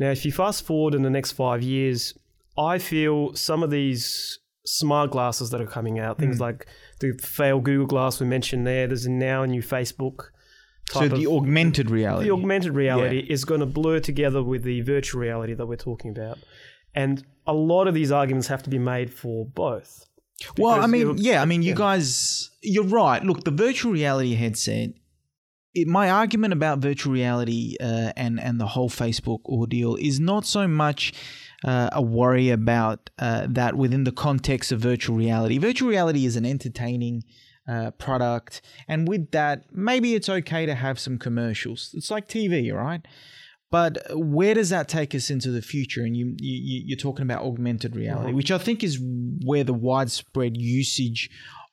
Now, 0.00 0.10
if 0.10 0.24
you 0.24 0.32
fast 0.32 0.64
forward 0.64 0.94
in 0.94 1.02
the 1.02 1.10
next 1.10 1.32
five 1.32 1.62
years, 1.62 2.18
I 2.56 2.78
feel 2.78 3.34
some 3.34 3.62
of 3.62 3.70
these 3.70 4.38
smart 4.64 5.10
glasses 5.10 5.50
that 5.50 5.60
are 5.60 5.66
coming 5.66 5.98
out, 5.98 6.16
things 6.18 6.38
hmm. 6.38 6.44
like 6.44 6.66
the 7.00 7.12
failed 7.20 7.64
Google 7.64 7.86
Glass 7.86 8.18
we 8.18 8.26
mentioned 8.26 8.66
there. 8.66 8.86
There's 8.86 9.06
now 9.06 9.42
a 9.42 9.46
new 9.46 9.62
Facebook. 9.62 10.30
so 10.90 11.06
the 11.06 11.26
of- 11.26 11.32
augmented 11.32 11.90
reality. 11.90 12.28
the 12.30 12.32
augmented 12.32 12.74
reality 12.74 13.26
is 13.28 13.44
going 13.44 13.60
to 13.60 13.66
blur 13.66 14.00
together 14.00 14.42
with 14.42 14.62
the 14.62 14.80
virtual 14.80 15.20
reality 15.20 15.52
that 15.52 15.66
we're 15.66 15.76
talking 15.76 16.10
about. 16.10 16.38
And 16.94 17.22
a 17.46 17.52
lot 17.52 17.86
of 17.86 17.92
these 17.92 18.10
arguments 18.10 18.48
have 18.48 18.62
to 18.62 18.70
be 18.70 18.78
made 18.78 19.12
for 19.12 19.44
both. 19.44 20.06
Well, 20.56 20.80
I 20.80 20.86
mean, 20.86 21.18
yeah, 21.18 21.42
I 21.42 21.44
mean, 21.44 21.60
you 21.60 21.74
guys, 21.74 22.48
you're 22.62 22.84
right. 22.84 23.22
Look, 23.22 23.44
the 23.44 23.50
virtual 23.50 23.92
reality 23.92 24.34
headset. 24.34 24.94
It, 25.74 25.86
my 25.86 26.10
argument 26.10 26.52
about 26.52 26.80
virtual 26.80 27.12
reality 27.12 27.76
uh, 27.80 28.12
and 28.16 28.40
and 28.40 28.60
the 28.60 28.66
whole 28.66 28.90
Facebook 28.90 29.44
ordeal 29.44 29.96
is 29.96 30.18
not 30.18 30.44
so 30.44 30.66
much 30.66 31.12
uh, 31.64 31.90
a 31.92 32.02
worry 32.02 32.50
about 32.50 33.10
uh, 33.18 33.46
that 33.48 33.76
within 33.76 34.04
the 34.04 34.12
context 34.12 34.72
of 34.72 34.80
virtual 34.80 35.16
reality. 35.16 35.58
Virtual 35.58 35.88
reality 35.88 36.26
is 36.26 36.36
an 36.36 36.44
entertaining 36.44 37.22
uh, 37.68 37.92
product, 37.92 38.62
and 38.88 39.06
with 39.06 39.30
that, 39.30 39.64
maybe 39.72 40.14
it's 40.14 40.28
okay 40.28 40.66
to 40.66 40.74
have 40.74 40.98
some 40.98 41.18
commercials. 41.18 41.90
It's 41.94 42.10
like 42.10 42.28
TV, 42.28 42.72
right? 42.74 43.06
But 43.70 43.98
where 44.10 44.54
does 44.54 44.70
that 44.70 44.88
take 44.88 45.14
us 45.14 45.30
into 45.30 45.52
the 45.52 45.62
future? 45.62 46.02
And 46.02 46.16
you, 46.16 46.34
you 46.38 46.82
you're 46.86 46.98
talking 46.98 47.22
about 47.22 47.42
augmented 47.42 47.94
reality, 47.94 48.32
which 48.32 48.50
I 48.50 48.58
think 48.58 48.82
is 48.82 48.98
where 49.44 49.62
the 49.62 49.74
widespread 49.74 50.56
usage 50.56 51.30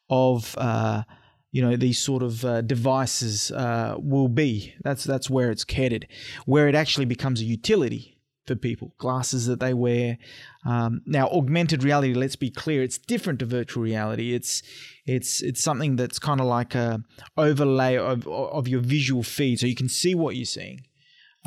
of 0.10 0.56
uh, 0.60 1.04
you 1.52 1.62
know 1.62 1.76
these 1.76 2.00
sort 2.00 2.24
of 2.24 2.44
uh, 2.44 2.62
devices 2.62 3.52
uh, 3.52 3.96
will 3.98 4.28
be. 4.28 4.74
That's 4.84 5.04
that's 5.04 5.30
where 5.30 5.52
it's 5.52 5.66
headed, 5.72 6.08
where 6.46 6.68
it 6.68 6.76
actually 6.76 7.06
becomes 7.06 7.42
a 7.42 7.46
utility 7.46 8.18
for 8.46 8.56
people. 8.56 8.94
Glasses 8.98 9.46
that 9.48 9.60
they 9.60 9.74
wear. 9.74 10.18
Um, 10.66 11.02
now, 11.06 11.28
augmented 11.28 11.84
reality. 11.84 12.14
Let's 12.14 12.36
be 12.36 12.50
clear, 12.50 12.84
it's 12.84 12.98
different 12.98 13.40
to 13.40 13.46
virtual 13.46 13.84
reality. 13.84 14.34
It's 14.34 14.64
it's 15.06 15.42
it's 15.42 15.64
something 15.64 15.96
that's 15.96 16.20
kind 16.20 16.40
of 16.40 16.48
like 16.48 16.76
a 16.76 17.04
overlay 17.38 17.98
of 17.98 18.28
of 18.28 18.68
your 18.68 18.82
visual 18.82 19.24
feed, 19.24 19.60
so 19.60 19.68
you 19.68 19.76
can 19.76 19.90
see 19.90 20.16
what 20.16 20.36
you're 20.36 20.46
seeing 20.46 20.86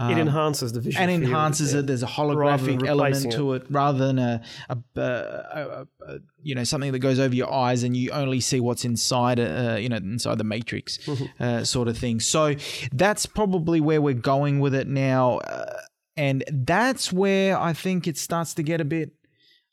it 0.08 0.18
enhances 0.18 0.72
the 0.72 0.80
visual 0.80 1.02
and 1.02 1.10
enhances 1.10 1.72
yeah. 1.72 1.80
it. 1.80 1.86
There's 1.86 2.02
a 2.02 2.06
holographic 2.06 2.86
element 2.86 3.32
to 3.32 3.52
it. 3.54 3.66
rather 3.68 4.06
than 4.06 4.18
a, 4.18 4.42
a, 4.70 4.78
a, 4.96 5.86
a, 6.06 6.18
you 6.42 6.54
know 6.54 6.64
something 6.64 6.92
that 6.92 7.00
goes 7.00 7.18
over 7.18 7.34
your 7.34 7.52
eyes 7.52 7.82
and 7.82 7.96
you 7.96 8.10
only 8.10 8.40
see 8.40 8.60
what's 8.60 8.84
inside 8.84 9.38
uh, 9.38 9.76
you 9.78 9.88
know 9.88 9.96
inside 9.96 10.38
the 10.38 10.44
matrix 10.44 10.98
uh, 11.38 11.64
sort 11.64 11.88
of 11.88 11.98
thing. 11.98 12.20
So 12.20 12.54
that's 12.92 13.26
probably 13.26 13.80
where 13.80 14.00
we're 14.00 14.14
going 14.14 14.60
with 14.60 14.74
it 14.74 14.88
now, 14.88 15.38
uh, 15.38 15.80
and 16.16 16.44
that's 16.50 17.12
where 17.12 17.58
I 17.58 17.72
think 17.74 18.06
it 18.06 18.16
starts 18.16 18.54
to 18.54 18.62
get 18.62 18.80
a 18.80 18.84
bit. 18.84 19.12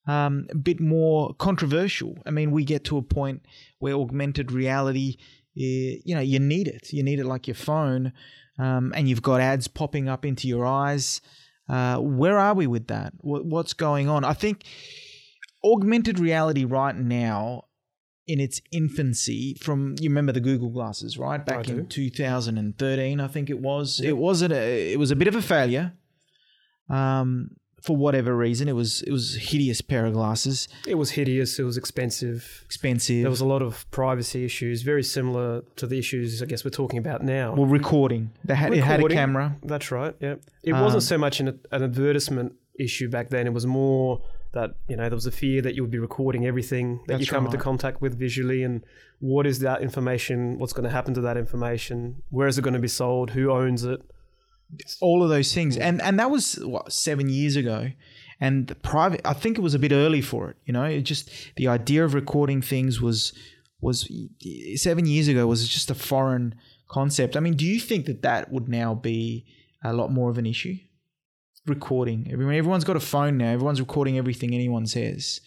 Um, 0.10 0.48
a 0.51 0.55
bit 0.55 0.79
more 0.79 1.34
controversial. 1.34 2.17
I 2.25 2.31
mean, 2.31 2.51
we 2.51 2.63
get 2.63 2.86
to 2.86 2.98
a 2.98 3.01
point 3.01 3.46
where 3.79 3.93
augmented 3.93 4.53
reality, 4.53 5.17
eh, 5.57 6.00
you 6.05 6.15
know, 6.15 6.22
you 6.22 6.39
need 6.39 6.69
it. 6.69 6.93
You 6.93 7.03
need 7.03 7.19
it 7.19 7.25
like 7.25 7.46
your 7.46 7.55
phone, 7.55 8.13
um, 8.57 8.93
and 8.95 9.07
you've 9.07 9.21
got 9.21 9.41
ads 9.41 9.67
popping 9.67 10.09
up 10.09 10.25
into 10.25 10.47
your 10.47 10.65
eyes. 10.65 11.21
Uh, 11.69 11.97
where 11.97 12.37
are 12.37 12.53
we 12.53 12.65
with 12.67 12.87
that? 12.87 13.13
What, 13.19 13.45
what's 13.45 13.73
going 13.73 14.07
on? 14.09 14.23
I 14.23 14.33
think 14.33 14.63
augmented 15.63 16.19
reality 16.19 16.65
right 16.65 16.95
now, 16.95 17.65
in 18.27 18.39
its 18.41 18.61
infancy, 18.71 19.55
from 19.61 19.95
you 20.01 20.09
remember 20.09 20.33
the 20.33 20.41
Google 20.41 20.69
glasses, 20.69 21.17
right? 21.17 21.45
Back 21.45 21.69
in 21.69 21.87
2013, 21.87 23.19
I 23.21 23.27
think 23.27 23.49
it 23.49 23.59
was. 23.59 24.01
It 24.01 24.17
wasn't. 24.17 24.53
A, 24.53 24.91
it 24.91 24.99
was 24.99 25.11
a 25.11 25.15
bit 25.15 25.27
of 25.27 25.35
a 25.35 25.41
failure. 25.41 25.93
Um, 26.89 27.51
for 27.88 27.96
whatever 28.06 28.32
reason, 28.48 28.67
it 28.74 28.77
was 28.82 29.01
it 29.10 29.12
was 29.17 29.25
a 29.36 29.39
hideous 29.51 29.82
pair 29.91 30.03
of 30.08 30.13
glasses, 30.20 30.67
It 30.94 30.96
was 31.03 31.10
hideous. 31.20 31.51
It 31.62 31.63
was 31.63 31.77
expensive. 31.84 32.39
expensive. 32.65 33.22
There 33.25 33.29
was 33.38 33.41
a 33.50 33.51
lot 33.56 33.62
of 33.67 33.72
privacy 33.91 34.41
issues, 34.50 34.82
very 34.94 35.03
similar 35.03 35.50
to 35.79 35.86
the 35.91 35.98
issues 36.03 36.41
I 36.44 36.46
guess 36.51 36.63
we're 36.65 36.79
talking 36.84 37.00
about 37.06 37.20
now. 37.24 37.48
well, 37.58 37.65
recording. 37.82 38.24
They 38.50 38.56
had, 38.56 38.74
it 38.74 38.84
had 38.84 39.00
a 39.03 39.08
camera. 39.10 39.56
That's 39.63 39.89
right. 40.00 40.13
Yeah, 40.20 40.36
it 40.70 40.74
Um, 40.74 40.82
wasn't 40.88 41.03
so 41.03 41.17
much 41.17 41.36
an, 41.39 41.48
an 41.75 41.82
advertisement 41.89 42.50
issue 42.88 43.08
back 43.10 43.29
then. 43.29 43.44
It 43.48 43.53
was 43.60 43.65
more 43.65 44.22
that 44.53 44.70
you 44.89 44.96
know 44.98 45.08
there 45.12 45.15
was 45.24 45.25
a 45.25 45.32
fear 45.44 45.62
that 45.65 45.74
you 45.75 45.82
would 45.84 45.91
be 45.98 46.00
recording 46.10 46.46
everything 46.51 46.88
that 47.08 47.20
you 47.22 47.25
come 47.36 47.46
into 47.48 47.58
contact 47.70 47.98
with 48.03 48.13
visually, 48.25 48.63
and 48.67 48.75
what 49.20 49.46
is 49.51 49.58
that 49.67 49.82
information? 49.82 50.58
What's 50.60 50.74
going 50.77 50.88
to 50.89 50.96
happen 50.98 51.13
to 51.15 51.22
that 51.27 51.38
information? 51.38 51.98
Where 52.38 52.48
is 52.51 52.58
it 52.58 52.62
going 52.67 52.74
to 52.82 52.86
be 52.89 52.94
sold? 53.01 53.27
Who 53.38 53.44
owns 53.51 53.84
it? 53.94 54.00
All 55.01 55.24
of 55.24 55.29
those 55.29 55.53
things. 55.53 55.77
And 55.77 56.01
and 56.01 56.19
that 56.19 56.29
was 56.29 56.55
what 56.55 56.91
seven 56.91 57.29
years 57.29 57.55
ago? 57.55 57.91
And 58.39 58.67
the 58.67 58.75
private 58.75 59.21
i 59.25 59.33
think 59.33 59.57
it 59.57 59.62
was 59.62 59.74
a 59.74 59.79
bit 59.79 59.91
early 59.91 60.21
for 60.21 60.50
it 60.51 60.57
you 60.65 60.71
know? 60.74 60.83
It 60.83 61.01
just 61.01 61.29
the 61.55 61.67
idea 61.67 62.05
of 62.05 62.13
recording 62.13 62.62
things 62.62 63.01
was 63.01 63.33
was 63.81 64.09
seven 64.75 65.05
years 65.05 65.27
ago 65.27 65.47
was 65.47 65.67
just 65.67 65.89
a 65.89 65.95
foreign 65.95 66.55
concept. 66.88 67.36
I 67.36 67.39
mean 67.39 67.55
do 67.55 67.65
you 67.65 67.79
think 67.79 68.05
that 68.05 68.21
that 68.21 68.51
would 68.51 68.67
now 68.69 68.93
be 68.93 69.45
a 69.83 69.93
lot 69.93 70.12
more 70.12 70.29
of 70.29 70.38
an 70.38 70.45
issue? 70.45 70.75
Recording. 71.65 72.27
Everyone 72.31 72.55
everyone's 72.55 72.83
got 72.83 72.95
a 72.95 73.01
phone 73.01 73.38
now. 73.38 73.51
Everyone's 73.51 73.81
recording 73.81 74.17
everything 74.17 74.53
anyone 74.53 74.86
says. 74.86 75.41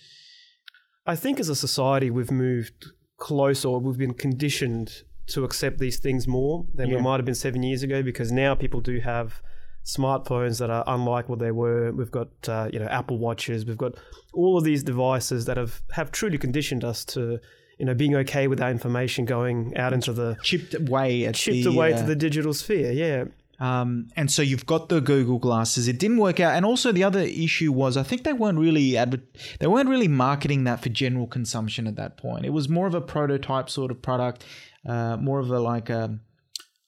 I 1.07 1.17
think 1.17 1.41
as 1.41 1.49
a 1.49 1.57
society 1.57 2.11
we've 2.11 2.31
moved 2.31 2.87
closer, 3.17 3.71
we've 3.71 3.99
been 3.99 4.15
conditioned 4.15 5.03
to 5.31 5.45
accept 5.45 5.79
these 5.79 5.99
things 5.99 6.27
more 6.29 6.67
than 6.75 6.89
Yeah. 6.91 6.97
we 6.97 7.03
might 7.03 7.17
have 7.17 7.25
been 7.25 7.35
seven 7.35 7.63
years 7.63 7.83
ago 7.83 8.03
because 8.03 8.31
now 8.33 8.55
people 8.55 8.81
do 8.81 9.01
have 9.01 9.41
smartphones 9.85 10.59
that 10.59 10.71
are 10.71 10.85
unlike 10.87 11.29
what 11.29 11.39
they 11.39 11.51
were. 11.51 11.93
We've 11.93 12.11
got 12.11 12.29
uh, 12.49 12.69
you 12.73 12.79
know 12.79 12.87
Apple 12.87 13.19
watches. 13.19 13.65
We've 13.65 13.79
got 13.79 13.95
all 14.35 14.57
of 14.59 14.65
these 14.65 14.83
devices 14.83 15.47
that 15.47 15.57
have 15.57 15.83
have 15.93 16.13
truly 16.13 16.39
conditioned 16.39 16.85
us 16.85 17.05
to 17.07 17.39
you 17.79 17.87
know 17.87 17.95
being 17.95 18.15
okay 18.17 18.47
with 18.47 18.59
that 18.59 18.71
information 18.71 19.25
going 19.25 19.77
out 19.77 19.93
into 19.93 20.13
the 20.13 20.37
chipped 20.43 20.75
away 20.75 21.25
at 21.27 21.35
chipped 21.35 21.65
the, 21.65 21.71
away 21.71 21.93
uh, 21.93 21.99
to 21.99 22.05
the 22.05 22.17
digital 22.17 22.53
sphere. 22.55 22.93
Yeah. 22.93 23.25
Um, 23.59 24.09
and 24.17 24.31
so 24.31 24.41
you've 24.41 24.65
got 24.65 24.89
the 24.89 25.03
Google 25.03 25.39
glasses. 25.39 25.87
It 25.87 25.99
didn't 25.99 26.17
work 26.17 26.41
out, 26.41 26.55
and 26.55 26.65
also 26.65 26.93
the 26.93 27.05
other 27.05 27.21
issue 27.21 27.71
was 27.73 27.99
I 27.99 28.03
think 28.03 28.25
they 28.25 28.33
weren't 28.33 28.59
really 28.59 28.97
adver- 28.97 29.21
they 29.59 29.67
weren't 29.67 29.91
really 29.91 30.09
marketing 30.09 30.65
that 30.65 30.83
for 30.83 30.89
general 30.89 31.27
consumption 31.27 31.87
at 31.87 31.97
that 31.97 32.17
point. 32.17 32.47
It 32.47 32.55
was 32.55 32.71
more 32.71 32.87
of 32.87 32.95
a 32.95 33.03
prototype 33.03 33.69
sort 33.69 33.91
of 33.91 34.01
product, 34.01 34.47
uh, 34.87 35.17
more 35.17 35.39
of 35.41 35.51
a 35.51 35.61
like 35.61 35.91
a 35.91 36.19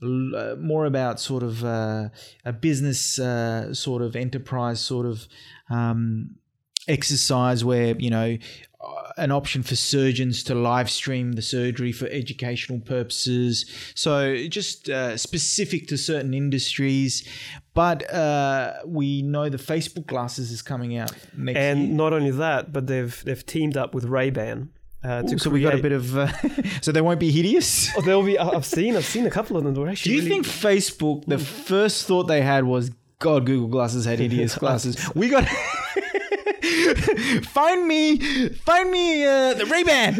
uh, 0.02 0.56
more 0.58 0.86
about 0.86 1.20
sort 1.20 1.42
of 1.42 1.64
uh, 1.64 2.08
a 2.44 2.52
business 2.52 3.18
uh, 3.18 3.72
sort 3.72 4.02
of 4.02 4.16
enterprise 4.16 4.80
sort 4.80 5.06
of 5.06 5.28
um, 5.70 6.36
exercise 6.88 7.64
where 7.64 7.94
you 7.98 8.10
know 8.10 8.36
an 9.16 9.30
option 9.30 9.62
for 9.62 9.76
surgeons 9.76 10.42
to 10.42 10.54
live 10.54 10.90
stream 10.90 11.32
the 11.32 11.42
surgery 11.42 11.92
for 11.92 12.06
educational 12.06 12.80
purposes. 12.80 13.64
So 13.94 14.46
just 14.48 14.88
uh, 14.88 15.16
specific 15.16 15.86
to 15.88 15.96
certain 15.96 16.34
industries. 16.34 17.28
But 17.74 18.12
uh, 18.12 18.74
we 18.84 19.22
know 19.22 19.48
the 19.48 19.58
Facebook 19.58 20.06
glasses 20.06 20.50
is 20.50 20.62
coming 20.62 20.96
out 20.96 21.12
next 21.36 21.58
And 21.58 21.88
year. 21.88 21.96
not 21.96 22.12
only 22.12 22.30
that, 22.32 22.72
but 22.72 22.86
they've 22.86 23.22
they've 23.24 23.44
teamed 23.46 23.76
up 23.76 23.94
with 23.94 24.04
Ray 24.04 24.30
Ban. 24.30 24.70
Uh, 25.04 25.22
to 25.22 25.34
Ooh, 25.34 25.38
so 25.38 25.50
we 25.50 25.60
got 25.60 25.74
a 25.74 25.78
bit 25.82 25.92
of. 25.92 26.16
Uh, 26.16 26.28
so 26.80 26.92
they 26.92 27.00
won't 27.00 27.18
be 27.20 27.30
hideous. 27.32 27.90
Oh, 27.96 28.02
there'll 28.02 28.22
be. 28.22 28.38
I- 28.38 28.48
I've 28.50 28.64
seen. 28.64 28.94
I've 28.96 29.04
seen 29.04 29.26
a 29.26 29.30
couple 29.30 29.56
of 29.56 29.64
them. 29.64 29.74
They're 29.74 29.94
Do 29.94 30.10
you 30.12 30.18
really- 30.18 30.28
think 30.28 30.46
Facebook, 30.46 31.24
the 31.26 31.38
first 31.38 32.06
thought 32.06 32.24
they 32.24 32.40
had 32.42 32.64
was, 32.64 32.90
God, 33.18 33.44
Google 33.46 33.68
glasses 33.68 34.04
had 34.04 34.18
hideous 34.20 34.56
glasses. 34.58 34.96
We 35.14 35.28
got. 35.28 35.44
find 37.46 37.86
me, 37.86 38.18
find 38.50 38.90
me 38.90 39.24
uh, 39.24 39.54
the 39.54 39.66
Ray 39.66 39.82
Ban. 39.82 40.14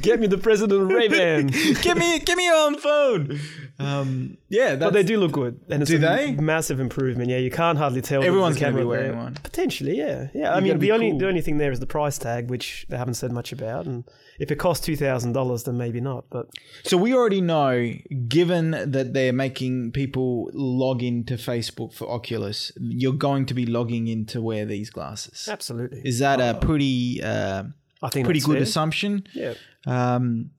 Get 0.00 0.20
me 0.20 0.26
the 0.26 0.38
president 0.38 0.82
of 0.82 0.88
Ray 0.88 1.08
Ban. 1.08 1.48
give 1.48 1.96
me, 1.98 2.18
give 2.20 2.36
me 2.36 2.46
your 2.46 2.56
own 2.56 2.78
phone. 2.78 3.40
Um, 3.78 4.38
yeah, 4.48 4.76
but 4.76 4.92
they 4.92 5.02
do 5.02 5.18
look 5.18 5.32
good, 5.32 5.58
and 5.68 5.82
it's 5.82 5.90
Do 5.90 5.96
a 5.96 6.00
they? 6.00 6.32
massive 6.32 6.78
improvement. 6.78 7.28
Yeah, 7.28 7.38
you 7.38 7.50
can't 7.50 7.76
hardly 7.76 8.02
tell. 8.02 8.22
Everyone's 8.22 8.56
going 8.58 8.72
to 8.72 8.78
be 8.78 8.84
wearing 8.84 9.12
there. 9.12 9.20
one. 9.20 9.34
Potentially, 9.42 9.98
yeah, 9.98 10.28
yeah. 10.32 10.52
I 10.54 10.58
You 10.58 10.62
mean, 10.64 10.78
the 10.78 10.92
only 10.92 11.10
cool. 11.10 11.18
the 11.18 11.26
only 11.26 11.40
thing 11.40 11.58
there 11.58 11.72
is 11.72 11.80
the 11.80 11.86
price 11.86 12.16
tag, 12.16 12.48
which 12.50 12.86
they 12.88 12.96
haven't 12.96 13.14
said 13.14 13.32
much 13.32 13.50
about. 13.50 13.86
And 13.86 14.04
if 14.38 14.52
it 14.52 14.56
costs 14.56 14.86
two 14.86 14.94
thousand 14.96 15.32
dollars, 15.32 15.64
then 15.64 15.76
maybe 15.76 16.00
not. 16.00 16.26
But 16.30 16.46
So 16.84 16.96
we 16.96 17.12
already 17.14 17.40
know, 17.40 17.92
given 18.28 18.70
that 18.70 19.12
they're 19.12 19.32
making 19.32 19.90
people 19.90 20.50
log 20.54 21.02
into 21.02 21.34
Facebook 21.34 21.92
for 21.94 22.08
Oculus, 22.08 22.70
you're 22.80 23.12
going 23.12 23.44
to 23.46 23.54
be 23.54 23.66
logging 23.66 24.06
in 24.06 24.24
to 24.26 24.40
wear 24.40 24.64
these 24.64 24.88
glasses. 24.90 25.48
absolutely, 25.50 26.00
Is 26.04 26.20
that 26.20 26.40
a 26.40 26.58
pretty 26.60 27.20
uh, 27.24 27.64
I 28.02 28.08
think 28.10 28.24
pretty 28.24 28.40
good 28.40 28.54
fair. 28.54 28.62
assumption? 28.62 29.26
Yeah, 29.34 29.54
Um, 29.84 30.50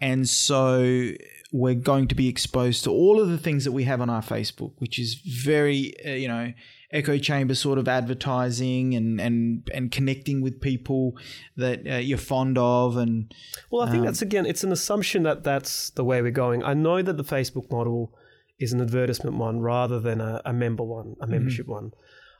and 0.00 0.28
so 0.28 1.10
we're 1.52 1.74
going 1.74 2.06
to 2.08 2.14
be 2.14 2.28
exposed 2.28 2.84
to 2.84 2.90
all 2.90 3.20
of 3.20 3.28
the 3.28 3.38
things 3.38 3.64
that 3.64 3.72
we 3.72 3.84
have 3.84 4.00
on 4.00 4.10
our 4.10 4.20
Facebook, 4.22 4.72
which 4.78 4.98
is 4.98 5.14
very, 5.14 5.94
uh, 6.04 6.10
you 6.10 6.28
know, 6.28 6.52
echo 6.90 7.18
chamber 7.18 7.54
sort 7.54 7.78
of 7.78 7.86
advertising 7.86 8.94
and 8.94 9.20
and 9.20 9.68
and 9.74 9.90
connecting 9.92 10.40
with 10.40 10.60
people 10.60 11.16
that 11.56 11.86
uh, 11.86 11.96
you're 11.96 12.18
fond 12.18 12.58
of, 12.58 12.96
and 12.96 13.32
Well, 13.70 13.86
I 13.86 13.90
think 13.90 14.00
Um, 14.00 14.06
that's 14.06 14.22
again, 14.22 14.46
it's 14.46 14.64
an 14.64 14.72
assumption 14.72 15.22
that 15.24 15.44
that's 15.44 15.90
the 15.90 16.04
way 16.04 16.20
we're 16.22 16.30
going. 16.30 16.62
I 16.62 16.74
know 16.74 17.02
that 17.02 17.16
the 17.16 17.24
Facebook 17.24 17.70
model 17.70 18.14
is 18.58 18.72
an 18.72 18.80
advertisement 18.80 19.36
one 19.36 19.60
rather 19.60 20.00
than 20.00 20.20
a, 20.20 20.42
a 20.44 20.52
member 20.52 20.82
one, 20.82 21.16
a 21.20 21.26
membership 21.26 21.66
one. 21.66 21.92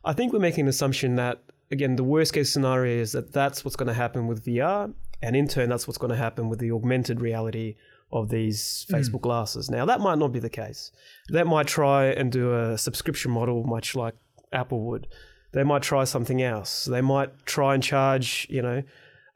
I 0.04 0.12
think 0.12 0.32
we're 0.32 0.38
making 0.40 0.62
an 0.62 0.68
assumption 0.68 1.16
that, 1.16 1.42
again, 1.70 1.96
the 1.96 2.04
worst 2.04 2.32
case 2.32 2.52
scenario 2.52 3.00
is 3.00 3.12
that 3.12 3.32
that's 3.32 3.64
what's 3.64 3.76
going 3.76 3.88
to 3.88 3.94
happen 3.94 4.26
with 4.26 4.44
VR. 4.44 4.92
And 5.22 5.36
in 5.36 5.46
turn, 5.48 5.68
that's 5.68 5.86
what's 5.86 5.98
going 5.98 6.10
to 6.10 6.16
happen 6.16 6.48
with 6.48 6.58
the 6.58 6.72
augmented 6.72 7.20
reality 7.20 7.76
of 8.10 8.28
these 8.28 8.86
hmm. 8.88 8.94
Facebook 8.96 9.20
glasses. 9.20 9.70
Now, 9.70 9.84
that 9.86 10.00
might 10.00 10.18
not 10.18 10.32
be 10.32 10.38
the 10.40 10.50
case. 10.50 10.90
They 11.30 11.42
might 11.42 11.66
try 11.66 12.06
and 12.06 12.32
do 12.32 12.54
a 12.54 12.78
subscription 12.78 13.30
model, 13.30 13.64
much 13.64 13.94
like 13.94 14.14
Apple 14.52 14.80
would. 14.86 15.08
They 15.52 15.64
might 15.64 15.82
try 15.82 16.04
something 16.04 16.42
else. 16.42 16.84
They 16.84 17.00
might 17.00 17.46
try 17.46 17.74
and 17.74 17.82
charge, 17.82 18.46
you 18.50 18.62
know, 18.62 18.82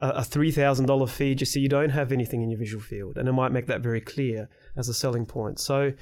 a, 0.01 0.09
a 0.09 0.23
three 0.23 0.51
thousand 0.51 0.85
dollar 0.85 1.07
fee 1.07 1.33
just 1.33 1.53
so 1.53 1.59
you 1.59 1.69
don't 1.69 1.89
have 1.89 2.11
anything 2.11 2.43
in 2.43 2.49
your 2.49 2.59
visual 2.59 2.83
field, 2.83 3.17
and 3.17 3.27
it 3.27 3.31
might 3.31 3.51
make 3.51 3.67
that 3.67 3.81
very 3.81 4.01
clear 4.01 4.49
as 4.77 4.89
a 4.89 4.93
selling 4.93 5.25
point. 5.25 5.59
So 5.59 5.93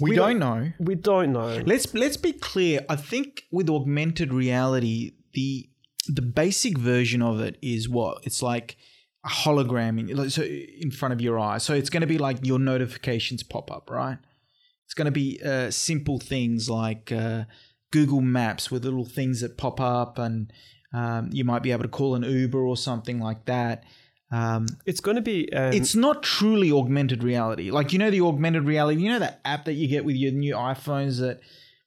we, 0.00 0.10
We 0.10 0.16
don't, 0.16 0.38
don't- 0.38 0.62
know. 0.64 0.72
we 0.78 0.94
don't 0.94 1.32
know. 1.32 1.60
Let's 1.66 1.92
let's 1.94 2.16
be 2.16 2.32
clear. 2.32 2.84
I 2.88 2.96
think 2.96 3.42
with 3.50 3.68
augmented 3.68 4.32
reality, 4.32 5.12
the 5.32 5.68
the 6.06 6.22
basic 6.22 6.78
version 6.78 7.20
of 7.20 7.40
it 7.40 7.58
is 7.60 7.88
what 7.88 8.18
it's 8.24 8.42
like 8.42 8.76
a 9.28 9.30
hologram 9.30 9.98
in 10.00 10.16
like, 10.16 10.30
so 10.30 10.42
in 10.42 10.90
front 10.90 11.12
of 11.12 11.20
your 11.20 11.38
eyes. 11.38 11.62
So 11.62 11.74
it's 11.74 11.90
going 11.90 12.00
to 12.00 12.06
be 12.06 12.18
like 12.18 12.38
your 12.42 12.58
notifications 12.58 13.42
pop 13.42 13.70
up, 13.70 13.90
right? 13.90 14.18
It's 14.86 14.94
going 14.94 15.06
to 15.06 15.12
be 15.12 15.38
uh, 15.44 15.70
simple 15.70 16.18
things 16.18 16.70
like 16.70 17.12
uh, 17.12 17.44
Google 17.90 18.22
Maps 18.22 18.70
with 18.70 18.84
little 18.84 19.04
things 19.04 19.42
that 19.42 19.58
pop 19.58 19.80
up, 19.80 20.18
and 20.18 20.50
um, 20.94 21.28
you 21.30 21.44
might 21.44 21.62
be 21.62 21.72
able 21.72 21.82
to 21.82 21.88
call 21.88 22.14
an 22.14 22.22
Uber 22.22 22.58
or 22.60 22.76
something 22.76 23.20
like 23.20 23.44
that. 23.44 23.84
Um, 24.30 24.66
It's 24.86 25.00
going 25.00 25.16
to 25.16 25.22
be. 25.22 25.52
Um, 25.52 25.72
it's 25.74 25.94
not 25.94 26.22
truly 26.22 26.72
augmented 26.72 27.22
reality. 27.22 27.70
Like 27.70 27.92
you 27.92 27.98
know 27.98 28.10
the 28.10 28.22
augmented 28.22 28.64
reality, 28.64 29.02
you 29.02 29.10
know 29.10 29.18
that 29.18 29.40
app 29.44 29.66
that 29.66 29.74
you 29.74 29.88
get 29.88 30.04
with 30.06 30.16
your 30.16 30.32
new 30.32 30.54
iPhones 30.54 31.20
that 31.20 31.40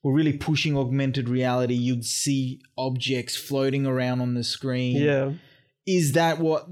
were 0.04 0.12
really 0.12 0.32
pushing 0.32 0.76
augmented 0.76 1.28
reality. 1.28 1.74
You'd 1.74 2.04
see 2.04 2.60
objects 2.78 3.36
floating 3.36 3.86
around 3.86 4.20
on 4.20 4.34
the 4.34 4.44
screen. 4.44 4.96
yeah. 4.96 5.32
Is 5.84 6.12
that 6.12 6.38
what 6.38 6.68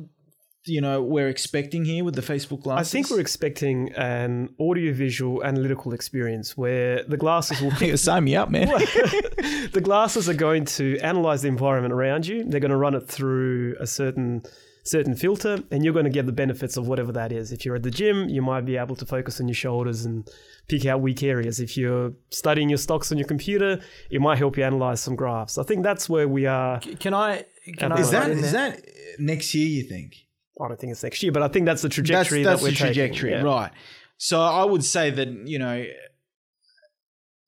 you 0.67 0.81
know 0.81 1.03
we're 1.03 1.29
expecting 1.29 1.85
here 1.85 2.05
with 2.05 2.15
the 2.15 2.23
Facebook 2.23 2.63
glasses? 2.63 2.89
I 2.89 2.93
think 2.93 3.11
we're 3.11 3.21
expecting 3.21 3.93
an 3.93 4.55
audiovisual 4.59 5.43
analytical 5.45 5.93
experience 5.95 6.57
where 6.57 7.03
the 7.05 7.17
glasses 7.17 7.61
will 7.61 7.71
Hey, 7.71 7.97
sign 8.09 8.25
me 8.25 8.37
up, 8.37 8.51
man. 8.51 8.69
the 9.73 9.81
glasses 9.83 10.29
are 10.29 10.35
going 10.35 10.65
to 10.67 10.99
analyze 10.99 11.43
the 11.43 11.49
environment 11.49 11.93
around 11.95 12.27
you. 12.27 12.45
They're 12.45 12.61
going 12.61 12.71
to 12.71 12.77
run 12.77 12.95
it 12.95 13.09
through 13.09 13.77
a 13.81 13.87
certain 13.87 14.43
certain 14.83 15.15
filter, 15.15 15.63
and 15.71 15.85
you're 15.85 15.93
going 15.93 16.07
to 16.07 16.11
get 16.11 16.25
the 16.27 16.33
benefits 16.33 16.77
of 16.77 16.89
whatever 16.89 17.13
that 17.13 17.33
is. 17.33 17.53
If 17.53 17.65
you're 17.65 17.77
at 17.77 17.83
the 17.83 17.91
gym, 17.91 18.29
you 18.29 18.41
might 18.43 18.63
be 18.65 18.77
able 18.77 18.97
to 18.97 19.05
focus 19.07 19.41
on 19.41 19.47
your 19.47 19.55
shoulders 19.55 20.05
and 20.07 20.27
pick 20.69 20.87
out 20.87 21.01
weak 21.03 21.23
areas. 21.23 21.61
If 21.61 21.77
you're 21.77 22.13
studying 22.31 22.69
your 22.71 22.79
stocks 22.79 23.13
on 23.13 23.19
your 23.19 23.27
computer, 23.29 23.81
it 24.11 24.21
might 24.21 24.39
help 24.39 24.57
you 24.57 24.65
analyze 24.65 25.01
some 25.01 25.17
graphs. 25.17 25.59
I 25.59 25.65
think 25.65 25.83
that's 25.83 26.09
where 26.09 26.27
we 26.29 26.47
are. 26.47 26.81
Can 26.81 27.15
I? 27.15 27.45
Can 27.79 27.93
I 27.93 28.01
Is 28.01 28.11
that 28.11 28.23
write 28.23 28.31
in 28.33 28.39
is 28.39 28.53
there? 28.53 28.71
that 28.71 28.85
next 29.19 29.55
year? 29.55 29.67
You 29.67 29.83
think? 29.83 30.17
I 30.63 30.69
don't 30.69 30.79
think 30.79 30.93
it's 30.93 31.03
next 31.03 31.23
year, 31.23 31.33
but 31.33 31.43
I 31.43 31.49
think 31.49 31.67
that's 31.67 31.83
the 31.83 31.89
trajectory 31.89 32.43
that's 32.43 32.61
that 32.61 32.65
we're 32.65 32.71
the 32.71 32.77
trajectory, 32.77 33.31
taking. 33.31 33.47
Yeah. 33.47 33.53
right? 33.53 33.73
So 34.19 34.41
I 34.41 34.65
would 34.65 34.85
say 34.85 35.11
that 35.11 35.29
you 35.47 35.59
know, 35.59 35.85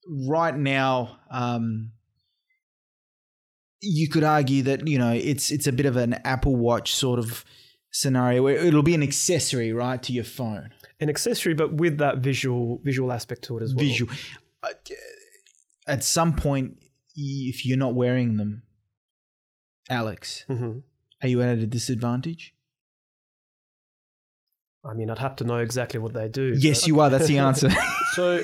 right 0.09 0.57
now, 0.57 1.19
um, 1.31 1.93
you 3.81 4.09
could 4.09 4.25
argue 4.25 4.63
that 4.65 4.87
you 4.87 4.99
know 4.99 5.13
it's 5.13 5.51
it's 5.51 5.67
a 5.67 5.73
bit 5.73 5.87
of 5.87 5.97
an 5.97 6.15
Apple 6.25 6.57
Watch 6.57 6.95
sort 6.95 7.19
of 7.19 7.45
scenario 7.91 8.43
where 8.43 8.57
it'll 8.57 8.83
be 8.83 8.95
an 8.95 9.03
accessory, 9.03 9.73
right, 9.73 10.03
to 10.03 10.13
your 10.13 10.25
phone, 10.25 10.71
An 10.99 11.11
accessory, 11.11 11.53
but 11.55 11.75
with 11.75 11.99
that 11.99 12.19
visual 12.19 12.81
visual 12.83 13.13
aspect 13.13 13.43
to 13.45 13.59
it 13.59 13.63
as 13.63 13.75
well. 13.75 13.85
visual. 13.85 14.13
Uh, 14.63 14.71
At 15.87 16.05
some 16.05 16.35
point, 16.35 16.79
if 17.17 17.67
you're 17.67 17.77
not 17.77 17.95
wearing 17.95 18.37
them, 18.37 18.63
Alex, 19.91 20.45
hmm 20.49 20.79
are 21.23 21.29
you 21.29 21.41
at 21.41 21.59
a 21.59 21.67
disadvantage? 21.67 22.53
I 24.85 24.95
mean, 24.95 25.11
I'd 25.11 25.19
have 25.19 25.37
to 25.37 25.45
know 25.45 25.59
exactly 25.59 26.01
what 26.01 26.13
they 26.13 26.29
do. 26.29 26.55
Yes, 26.59 26.81
but- 26.81 26.89
you 26.89 27.01
are. 27.01 27.11
That's 27.11 27.27
the 27.27 27.39
answer. 27.39 27.71
So, 28.15 28.43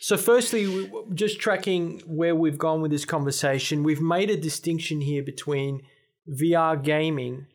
so 0.00 0.16
firstly, 0.16 0.90
just 1.14 1.38
tracking 1.38 2.02
where 2.04 2.34
we've 2.34 2.58
gone 2.58 2.80
with 2.80 2.90
this 2.90 3.04
conversation, 3.04 3.84
we've 3.84 4.00
made 4.00 4.28
a 4.28 4.36
distinction 4.36 5.00
here 5.00 5.22
between 5.22 5.82
VR 6.28 6.82
gaming, 6.82 7.46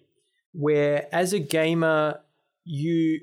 where 0.53 1.13
as 1.13 1.33
a 1.33 1.39
gamer, 1.39 2.21
you 2.63 3.19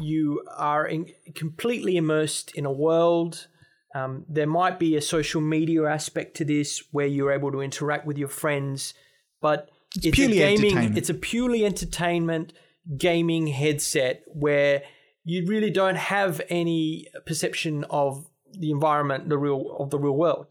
you 0.00 0.42
are 0.56 0.86
in, 0.86 1.10
completely 1.34 1.98
immersed 1.98 2.52
in 2.54 2.64
a 2.64 2.72
world. 2.72 3.48
Um, 3.94 4.24
there 4.30 4.46
might 4.46 4.78
be 4.78 4.96
a 4.96 5.02
social 5.02 5.42
media 5.42 5.84
aspect 5.84 6.36
to 6.38 6.46
this 6.46 6.82
where 6.90 7.06
you're 7.06 7.32
able 7.32 7.52
to 7.52 7.60
interact 7.60 8.06
with 8.06 8.16
your 8.16 8.28
friends, 8.28 8.94
but 9.42 9.70
it's, 9.96 10.16
purely 10.16 10.40
a 10.40 10.56
gaming. 10.56 10.96
It's 10.96 11.10
a 11.10 11.14
purely 11.14 11.66
entertainment 11.66 12.54
gaming 12.98 13.46
headset 13.46 14.22
where 14.26 14.82
you 15.24 15.46
really 15.46 15.70
don't 15.70 15.96
have 15.96 16.40
any 16.48 17.06
perception 17.26 17.84
of 17.90 18.26
the 18.52 18.70
environment, 18.70 19.28
the 19.28 19.38
real 19.38 19.76
of 19.78 19.90
the 19.90 19.98
real 19.98 20.16
world. 20.16 20.46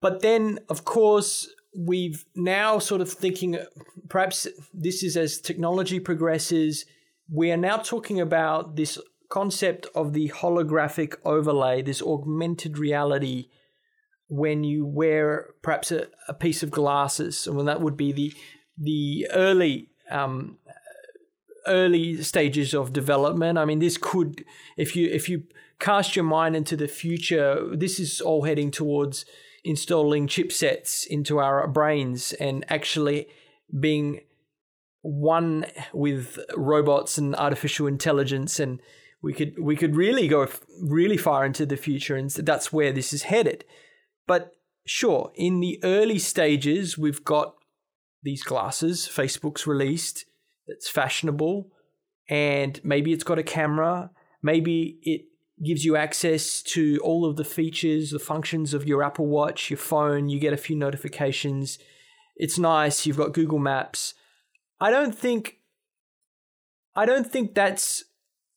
But 0.00 0.20
then, 0.20 0.58
of 0.68 0.84
course, 0.84 1.48
we've 1.76 2.24
now 2.36 2.78
sort 2.78 3.00
of 3.00 3.10
thinking 3.10 3.58
perhaps 4.08 4.46
this 4.72 5.02
is 5.02 5.16
as 5.16 5.40
technology 5.40 5.98
progresses, 5.98 6.84
we 7.32 7.50
are 7.50 7.56
now 7.56 7.78
talking 7.78 8.20
about 8.20 8.76
this 8.76 8.98
concept 9.30 9.86
of 9.94 10.12
the 10.12 10.28
holographic 10.28 11.14
overlay, 11.24 11.82
this 11.82 12.02
augmented 12.02 12.78
reality 12.78 13.48
when 14.28 14.62
you 14.64 14.86
wear 14.86 15.54
perhaps 15.62 15.90
a, 15.90 16.06
a 16.28 16.34
piece 16.34 16.62
of 16.62 16.70
glasses, 16.70 17.46
and 17.46 17.56
when 17.56 17.66
that 17.66 17.80
would 17.80 17.96
be 17.96 18.12
the 18.12 18.32
the 18.76 19.26
early 19.32 19.88
um, 20.10 20.58
early 21.66 22.22
stages 22.22 22.74
of 22.74 22.92
development. 22.92 23.58
I 23.58 23.64
mean, 23.64 23.78
this 23.78 23.96
could, 23.96 24.44
if 24.76 24.96
you 24.96 25.08
if 25.10 25.28
you 25.28 25.44
cast 25.78 26.16
your 26.16 26.24
mind 26.24 26.56
into 26.56 26.76
the 26.76 26.88
future, 26.88 27.74
this 27.74 27.98
is 27.98 28.20
all 28.20 28.42
heading 28.42 28.70
towards 28.70 29.24
installing 29.64 30.28
chipsets 30.28 31.06
into 31.06 31.38
our 31.38 31.66
brains 31.66 32.32
and 32.34 32.64
actually 32.68 33.26
being 33.80 34.20
one 35.00 35.66
with 35.92 36.38
robots 36.56 37.18
and 37.18 37.34
artificial 37.36 37.86
intelligence 37.86 38.60
and 38.60 38.80
we 39.22 39.32
could 39.32 39.58
we 39.58 39.76
could 39.76 39.96
really 39.96 40.28
go 40.28 40.46
really 40.82 41.16
far 41.16 41.44
into 41.44 41.66
the 41.66 41.76
future 41.76 42.16
and 42.16 42.30
that's 42.30 42.72
where 42.72 42.92
this 42.92 43.12
is 43.12 43.24
headed 43.24 43.64
but 44.26 44.52
sure 44.86 45.30
in 45.34 45.60
the 45.60 45.78
early 45.82 46.18
stages 46.18 46.96
we've 46.96 47.24
got 47.24 47.54
these 48.22 48.42
glasses 48.42 49.08
facebook's 49.10 49.66
released 49.66 50.24
that's 50.66 50.88
fashionable 50.88 51.70
and 52.28 52.80
maybe 52.84 53.12
it's 53.12 53.24
got 53.24 53.38
a 53.38 53.42
camera. 53.42 54.10
Maybe 54.42 54.98
it 55.02 55.26
gives 55.64 55.84
you 55.84 55.96
access 55.96 56.62
to 56.62 56.98
all 57.02 57.24
of 57.24 57.36
the 57.36 57.44
features 57.44 58.10
the 58.10 58.18
functions 58.18 58.74
of 58.74 58.86
your 58.86 59.02
apple 59.02 59.26
watch 59.26 59.70
your 59.70 59.76
phone 59.76 60.28
you 60.28 60.40
get 60.40 60.52
a 60.52 60.58
few 60.58 60.76
notifications. 60.76 61.78
It's 62.36 62.58
nice 62.58 63.06
you've 63.06 63.16
got 63.16 63.32
google 63.32 63.58
maps. 63.58 64.14
I 64.80 64.90
don't 64.90 65.14
think 65.14 65.58
i 66.96 67.06
don't 67.06 67.30
think 67.30 67.54
that's 67.54 68.04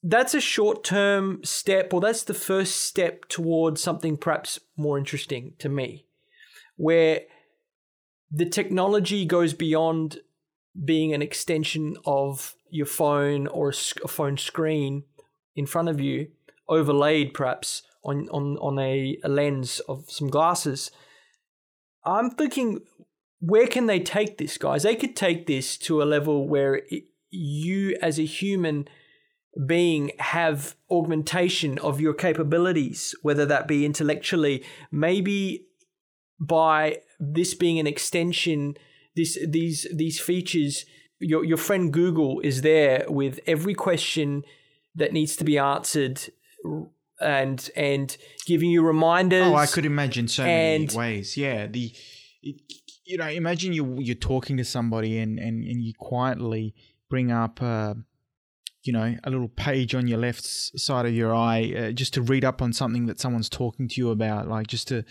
that's 0.03 0.33
a 0.33 0.41
short 0.41 0.83
term 0.83 1.43
step 1.43 1.93
or 1.93 2.01
that's 2.01 2.23
the 2.23 2.33
first 2.33 2.85
step 2.85 3.25
towards 3.29 3.81
something 3.81 4.17
perhaps 4.17 4.59
more 4.75 4.97
interesting 4.97 5.53
to 5.59 5.69
me 5.69 6.05
where 6.75 7.21
the 8.31 8.45
technology 8.45 9.25
goes 9.25 9.53
beyond 9.53 10.19
being 10.83 11.13
an 11.13 11.21
extension 11.21 11.97
of 12.05 12.55
your 12.69 12.85
phone 12.85 13.47
or 13.47 13.69
a 13.69 14.07
phone 14.07 14.37
screen 14.37 15.03
in 15.55 15.65
front 15.65 15.89
of 15.89 15.99
you. 15.99 16.27
overlaid 16.67 17.33
perhaps 17.33 17.83
on 18.03 18.27
on 18.29 18.57
on 18.57 18.79
a, 18.79 19.17
a 19.23 19.29
lens 19.29 19.79
of 19.87 20.09
some 20.09 20.29
glasses. 20.29 20.91
I'm 22.05 22.29
thinking, 22.31 22.81
where 23.39 23.67
can 23.67 23.87
they 23.87 23.99
take 23.99 24.37
this, 24.37 24.57
guys? 24.57 24.83
They 24.83 24.95
could 24.95 25.15
take 25.15 25.45
this 25.45 25.77
to 25.79 26.01
a 26.01 26.05
level 26.05 26.47
where 26.47 26.75
it, 26.89 27.03
you, 27.29 27.97
as 28.01 28.17
a 28.17 28.25
human 28.25 28.87
being, 29.65 30.11
have 30.19 30.75
augmentation 30.89 31.77
of 31.79 31.99
your 31.99 32.13
capabilities, 32.13 33.13
whether 33.23 33.45
that 33.45 33.67
be 33.67 33.85
intellectually, 33.85 34.63
maybe 34.89 35.65
by 36.39 36.99
this 37.19 37.53
being 37.53 37.77
an 37.79 37.87
extension, 37.87 38.77
this 39.17 39.37
these 39.45 39.87
these 39.93 40.19
features. 40.19 40.85
Your 41.19 41.43
your 41.43 41.57
friend 41.57 41.91
Google 41.91 42.39
is 42.41 42.61
there 42.61 43.05
with 43.09 43.39
every 43.47 43.73
question 43.73 44.43
that 44.93 45.11
needs 45.13 45.35
to 45.37 45.43
be 45.43 45.57
answered 45.57 46.21
and 47.19 47.69
and 47.75 48.15
giving 48.45 48.69
you 48.69 48.83
reminders. 48.83 49.47
Oh, 49.47 49.55
I 49.55 49.65
could 49.65 49.85
imagine 49.85 50.27
so 50.27 50.43
many 50.43 50.87
ways. 50.93 51.35
Yeah, 51.35 51.65
the 51.65 51.91
it, 52.43 52.61
you 53.03 53.17
know, 53.17 53.27
imagine 53.27 53.73
you 53.73 53.99
you're 53.99 54.15
talking 54.15 54.57
to 54.57 54.63
somebody 54.63 55.17
and 55.17 55.39
and, 55.39 55.63
and 55.63 55.83
you 55.83 55.93
quietly 55.97 56.75
bring 57.09 57.31
up. 57.31 57.61
Uh, 57.61 57.95
you 58.83 58.93
know, 58.93 59.15
a 59.25 59.29
little 59.29 59.49
page 59.49 59.93
on 59.95 60.07
your 60.07 60.17
left 60.17 60.45
side 60.45 61.05
of 61.05 61.13
your 61.13 61.35
eye, 61.35 61.73
uh, 61.77 61.91
just 61.91 62.13
to 62.13 62.21
read 62.21 62.45
up 62.45 62.61
on 62.61 62.71
something 62.71 63.05
that 63.07 63.19
someone's 63.19 63.49
talking 63.49 63.89
to 63.89 63.99
you 63.99 64.11
about, 64.11 64.47
like 64.47 64.67
just 64.67 64.87
to, 64.87 65.03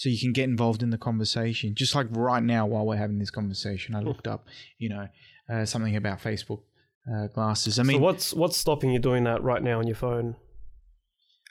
so 0.00 0.08
you 0.08 0.18
can 0.18 0.32
get 0.32 0.44
involved 0.44 0.82
in 0.82 0.88
the 0.88 0.96
conversation. 0.96 1.74
Just 1.74 1.94
like 1.94 2.06
right 2.12 2.42
now, 2.42 2.64
while 2.64 2.86
we're 2.86 2.96
having 2.96 3.18
this 3.18 3.30
conversation, 3.30 3.94
I 3.94 4.00
looked 4.00 4.26
up, 4.26 4.46
you 4.78 4.88
know, 4.88 5.08
uh, 5.52 5.66
something 5.66 5.94
about 5.94 6.22
Facebook 6.22 6.62
uh, 7.06 7.26
glasses. 7.26 7.78
I 7.78 7.82
mean, 7.82 7.98
so 7.98 8.02
what's 8.02 8.32
what's 8.32 8.56
stopping 8.56 8.92
you 8.92 8.98
doing 8.98 9.24
that 9.24 9.42
right 9.42 9.62
now 9.62 9.78
on 9.78 9.86
your 9.86 9.96
phone? 9.96 10.36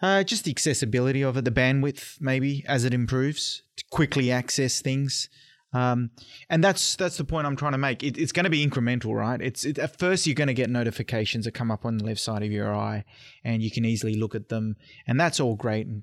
Uh, 0.02 0.24
just 0.24 0.46
the 0.46 0.52
accessibility 0.52 1.22
of 1.22 1.38
it, 1.38 1.46
the 1.46 1.52
bandwidth 1.52 2.20
maybe 2.20 2.66
as 2.68 2.86
it 2.86 2.92
improves 2.92 3.62
to 3.78 3.84
quickly 3.92 4.32
access 4.32 4.82
things, 4.82 5.30
um, 5.72 6.10
and 6.50 6.64
that's 6.64 6.96
that's 6.96 7.18
the 7.18 7.26
point 7.26 7.46
I'm 7.46 7.56
trying 7.56 7.74
to 7.74 7.78
make. 7.78 8.02
It, 8.02 8.18
it's 8.18 8.32
going 8.32 8.46
to 8.46 8.50
be 8.50 8.66
incremental, 8.66 9.14
right? 9.14 9.40
It's 9.40 9.64
it, 9.64 9.78
at 9.78 10.00
first 10.00 10.26
you're 10.26 10.34
going 10.34 10.48
to 10.48 10.56
get 10.56 10.72
notifications 10.72 11.46
that 11.46 11.52
come 11.52 11.70
up 11.70 11.86
on 11.86 12.00
the 12.00 12.04
left 12.04 12.20
side 12.20 12.42
of 12.42 12.52
your 12.52 12.74
eye, 12.74 13.06
and 13.44 13.62
you 13.62 13.70
can 13.70 13.86
easily 13.86 14.16
look 14.16 14.34
at 14.34 14.50
them, 14.50 14.76
and 15.06 15.20
that's 15.20 15.40
all 15.40 15.56
great 15.56 15.86
and 15.86 16.02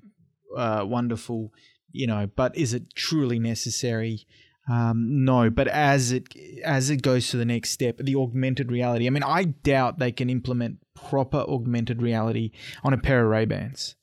uh, 0.55 0.85
wonderful, 0.85 1.51
you 1.97 2.07
know. 2.07 2.27
But 2.35 2.57
is 2.57 2.73
it 2.73 2.93
truly 2.95 3.39
necessary? 3.39 4.25
Um, 4.69 5.23
no, 5.23 5.49
but 5.49 5.67
as 5.67 6.11
it 6.11 6.27
as 6.63 6.89
it 6.89 7.01
goes 7.01 7.29
to 7.29 7.37
the 7.37 7.45
next 7.45 7.71
step, 7.71 7.97
the 7.97 8.15
augmented 8.15 8.71
reality. 8.71 9.07
I 9.07 9.09
mean, 9.09 9.23
I 9.23 9.45
doubt 9.45 9.99
they 9.99 10.11
can 10.11 10.29
implement 10.29 10.79
proper 10.93 11.37
augmented 11.37 12.01
reality 12.01 12.51
on 12.83 12.93
a 12.93 12.97
pair 12.97 13.23
of 13.23 13.29
Ray 13.29 13.45
Bans. 13.45 13.95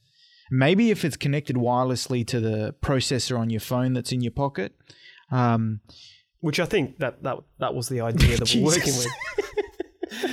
Maybe 0.51 0.91
if 0.91 1.05
it's 1.05 1.17
connected 1.17 1.57
wirelessly 1.57 2.27
to 2.29 2.41
the 2.41 2.75
processor 2.83 3.39
on 3.39 3.51
your 3.51 3.61
phone 3.61 3.93
that's 3.93 4.13
in 4.13 4.21
your 4.21 4.33
pocket. 4.33 4.75
Um, 5.31 5.81
Which 6.41 6.61
I 6.61 6.65
think 6.65 6.99
that 6.99 7.23
that 7.25 7.39
that 7.59 7.75
was 7.75 7.89
the 7.89 8.01
idea 8.01 8.39
that 8.39 8.55
we're 8.55 8.65
working 8.65 8.97
with. 8.97 9.09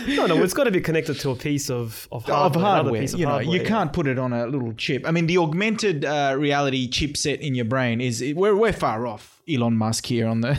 no, 0.07 0.25
no, 0.27 0.43
it's 0.43 0.53
got 0.53 0.65
to 0.65 0.71
be 0.71 0.81
connected 0.81 1.19
to 1.19 1.29
a 1.31 1.35
piece 1.35 1.69
of 1.69 2.07
of 2.11 2.23
of 2.23 2.25
hardware. 2.25 2.45
another 2.47 2.59
hardware, 2.83 3.01
piece 3.01 3.13
of 3.13 3.19
you 3.19 3.25
know, 3.25 3.31
hardware, 3.33 3.57
you 3.57 3.63
can't 3.65 3.93
put 3.93 4.07
it 4.07 4.17
on 4.19 4.33
a 4.33 4.47
little 4.47 4.73
chip. 4.73 5.07
I 5.07 5.11
mean, 5.11 5.27
the 5.27 5.37
augmented 5.37 6.05
uh, 6.05 6.35
reality 6.37 6.89
chipset 6.89 7.39
in 7.39 7.55
your 7.55 7.65
brain 7.65 8.01
is 8.01 8.23
we're 8.35 8.55
we're 8.55 8.73
far 8.73 9.07
off 9.07 9.41
Elon 9.49 9.75
Musk 9.77 10.05
here 10.05 10.27
on 10.27 10.41
the 10.41 10.53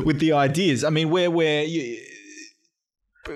with 0.04 0.18
the 0.20 0.32
ideas. 0.32 0.84
I 0.84 0.90
mean, 0.90 1.10
we're 1.10 1.30
we're 1.30 1.62
you, 1.62 1.98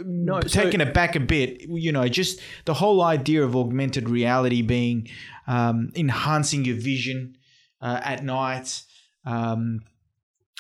No, 0.05 0.41
so- 0.41 0.49
taking 0.49 0.81
it 0.81 0.93
back 0.95 1.17
a 1.17 1.21
bit. 1.21 1.63
You 1.69 1.93
know, 1.93 2.07
just 2.09 2.41
the 2.65 2.75
whole 2.75 3.03
idea 3.03 3.43
of 3.45 3.57
augmented 3.57 4.09
reality 4.09 4.63
being 4.63 5.09
um, 5.47 5.91
enhancing 5.97 6.65
your 6.65 6.77
vision 6.77 7.37
uh, 7.81 8.01
at 8.05 8.23
night. 8.25 8.83
Um, 9.25 9.81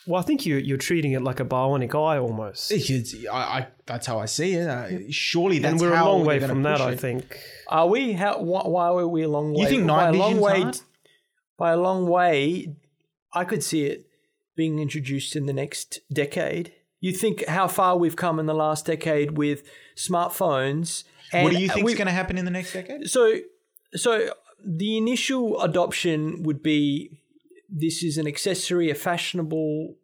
Well, 0.09 0.18
I 0.18 0.25
think 0.25 0.47
you 0.47 0.57
you're 0.57 0.79
treating 0.79 1.12
it 1.12 1.23
like 1.23 1.38
a 1.38 1.44
bionic 1.44 1.94
eye 1.94 2.18
almost. 2.18 2.73
I, 2.73 3.37
I, 3.37 3.66
that's 3.85 4.07
how 4.07 4.18
I 4.18 4.25
see 4.25 4.55
it. 4.55 4.66
Uh, 4.66 4.88
surely 5.11 5.59
that's 5.59 5.73
and 5.73 5.81
we're 5.81 5.94
a 5.94 6.03
long 6.03 6.25
way 6.25 6.40
from 6.40 6.62
that, 6.62 6.79
push 6.79 6.87
I 6.87 6.92
it. 6.92 7.01
think. 7.01 7.38
Are 7.68 7.87
we? 7.87 8.14
How? 8.14 8.40
Why, 8.40 8.62
why 8.62 8.87
are 8.87 9.07
we 9.07 9.23
a 9.23 9.29
long 9.29 9.53
way? 9.53 9.64
You 9.64 9.68
think 9.68 9.87
by 9.87 10.07
night 10.07 10.14
a 10.14 10.18
long 10.18 10.40
way? 10.40 10.62
hard? 10.62 10.81
By 11.59 11.73
a 11.73 11.77
long 11.77 12.07
way, 12.07 12.75
I 13.35 13.44
could 13.44 13.62
see 13.62 13.85
it 13.85 14.07
being 14.57 14.79
introduced 14.79 15.37
in 15.37 15.44
the 15.44 15.53
next 15.53 16.01
decade. 16.11 16.73
You 17.01 17.12
think 17.12 17.47
how 17.47 17.68
far 17.68 17.99
we've 17.99 18.16
come 18.16 18.38
in 18.38 18.47
the 18.47 18.55
last 18.55 18.87
decade 18.87 19.37
with 19.37 19.62
smartphones? 19.94 21.05
And 21.35 21.44
What 21.44 21.53
do 21.53 21.61
you 21.61 21.68
think 21.68 21.87
is 21.87 21.97
going 21.97 22.07
to 22.07 22.12
happen 22.12 22.38
in 22.38 22.47
the 22.47 22.51
next 22.51 22.73
decade? 22.73 23.11
So, 23.11 23.40
so 23.94 24.31
the 24.64 24.97
initial 24.97 25.61
adoption 25.61 26.42
would 26.44 26.62
be 26.62 27.21
this 27.68 28.02
is 28.02 28.18
an 28.18 28.26
accessory, 28.26 28.90
a 28.90 28.94
fashionable 28.94 29.96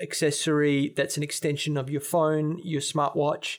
accessory 0.00 0.92
that's 0.96 1.16
an 1.16 1.22
extension 1.22 1.76
of 1.76 1.90
your 1.90 2.00
phone, 2.00 2.60
your 2.62 2.80
smartwatch. 2.80 3.58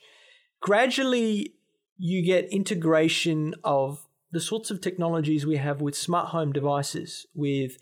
Gradually, 0.60 1.54
you 1.98 2.24
get 2.24 2.46
integration 2.50 3.54
of 3.62 4.06
the 4.32 4.40
sorts 4.40 4.70
of 4.70 4.80
technologies 4.80 5.44
we 5.44 5.56
have 5.56 5.80
with 5.80 5.94
smart 5.94 6.28
home 6.28 6.52
devices, 6.52 7.26
with 7.34 7.76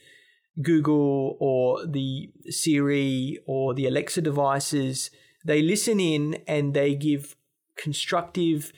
Google 0.60 1.36
or 1.38 1.86
the 1.86 2.32
Siri 2.48 3.38
or 3.46 3.74
the 3.74 3.86
Alexa 3.86 4.22
devices. 4.22 5.10
They 5.44 5.62
listen 5.62 6.00
in 6.00 6.42
and 6.48 6.74
they 6.74 6.94
give 6.94 7.36
constructive 7.76 8.72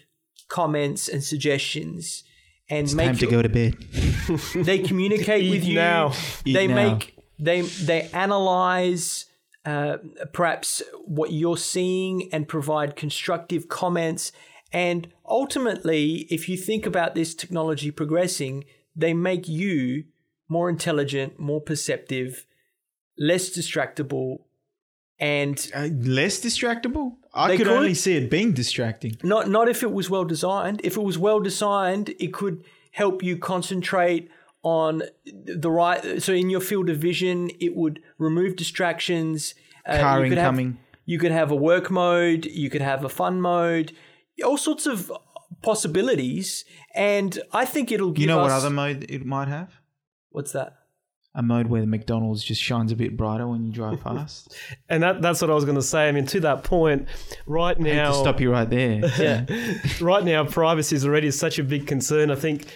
comments 0.49 1.09
and 1.09 1.25
suggestions 1.25 2.25
and 2.71 2.95
make 2.95 3.07
Time 3.07 3.17
to 3.17 3.27
go 3.27 3.43
to 3.43 3.49
bed. 3.49 3.75
they 4.55 4.79
communicate 4.79 5.43
Eat 5.43 5.51
with 5.51 5.65
you 5.65 5.75
now. 5.75 6.13
Eat 6.45 6.55
they 6.55 6.67
now. 6.67 6.75
make 6.75 7.17
they 7.39 7.63
they 7.63 8.03
analyze 8.13 9.27
uh, 9.65 9.99
perhaps 10.33 10.83
what 11.05 11.33
you're 11.33 11.57
seeing 11.57 12.33
and 12.33 12.49
provide 12.49 12.97
constructive 12.97 13.69
comments 13.69 14.33
and 14.73 15.09
ultimately 15.29 16.27
if 16.31 16.49
you 16.49 16.57
think 16.57 16.87
about 16.87 17.15
this 17.15 17.35
technology 17.35 17.91
progressing 17.91 18.65
they 18.97 19.13
make 19.13 19.49
you 19.49 20.05
more 20.49 20.71
intelligent 20.71 21.39
more 21.39 21.61
perceptive 21.61 22.47
less 23.19 23.51
distractible 23.51 24.39
and 25.21 25.71
Uh, 25.75 25.89
less 26.03 26.41
distractible? 26.41 27.17
I 27.35 27.49
could, 27.57 27.67
could. 27.67 27.77
only 27.77 27.95
see 27.95 28.15
it 28.17 28.31
being 28.31 28.53
distracting. 28.53 29.17
not 29.23 29.49
not 29.49 29.69
if 29.69 29.83
it 29.83 29.93
was 29.93 30.09
well 30.11 30.25
designed. 30.25 30.81
If 30.83 30.97
it 30.97 31.03
was 31.03 31.19
well 31.19 31.41
designed, 31.41 32.09
it 32.19 32.33
could 32.33 32.65
help 32.93 33.23
you 33.23 33.37
concentrate 33.37 34.29
on 34.63 35.03
the 35.63 35.71
right. 35.71 36.21
So 36.23 36.33
in 36.33 36.51
your 36.51 36.61
field 36.61 36.89
of 36.91 36.97
vision, 36.99 37.51
it 37.61 37.77
would 37.77 38.01
remove 38.19 38.57
distractions. 38.57 39.55
Uh, 39.87 39.99
Car 39.99 40.19
you 40.19 40.25
have- 40.25 40.39
incoming. 40.39 40.79
you 41.07 41.19
could 41.19 41.33
have 41.33 41.51
a 41.53 41.57
work 41.57 41.91
mode. 41.91 42.47
You 42.47 42.69
could 42.71 42.83
have 42.83 43.05
a 43.05 43.09
fun 43.09 43.41
mode. 43.41 43.93
All 44.45 44.57
sorts 44.59 44.87
of 44.87 45.13
possibilities, 45.63 46.65
and 46.95 47.39
I 47.53 47.65
think 47.65 47.93
it'll 47.93 48.11
give 48.11 48.23
You 48.23 48.27
know 48.29 48.39
what 48.39 48.51
other 48.51 48.71
mode 48.71 49.07
it 49.09 49.25
might 49.25 49.49
have? 49.49 49.71
What's 50.31 50.53
that? 50.53 50.77
A 51.33 51.43
mode 51.43 51.69
where 51.69 51.81
the 51.81 51.87
McDonald's 51.87 52.43
just 52.43 52.61
shines 52.61 52.91
a 52.91 52.97
bit 52.97 53.17
brighter 53.17 53.47
when 53.47 53.65
you 53.65 53.73
drive 53.73 54.03
past. 54.03 54.55
And 54.89 55.03
that 55.05 55.23
that's 55.23 55.41
what 55.41 55.49
I 55.51 55.55
was 55.55 55.65
going 55.65 55.77
to 55.77 55.83
say. 55.83 56.09
I 56.09 56.13
mean, 56.13 56.27
to 56.27 56.41
that 56.41 56.65
point, 56.65 57.07
right 57.47 57.79
now, 57.79 58.11
to 58.11 58.19
stop 58.19 58.41
you 58.41 58.51
right 58.51 58.69
there. 58.69 59.01
Yeah. 59.19 59.47
right 60.01 60.25
now, 60.25 60.45
privacy 60.45 60.97
is 60.97 61.07
already 61.07 61.31
such 61.31 61.61
a 61.61 61.63
big 61.63 61.87
concern. 61.87 62.33
I 62.33 62.35
think 62.35 62.67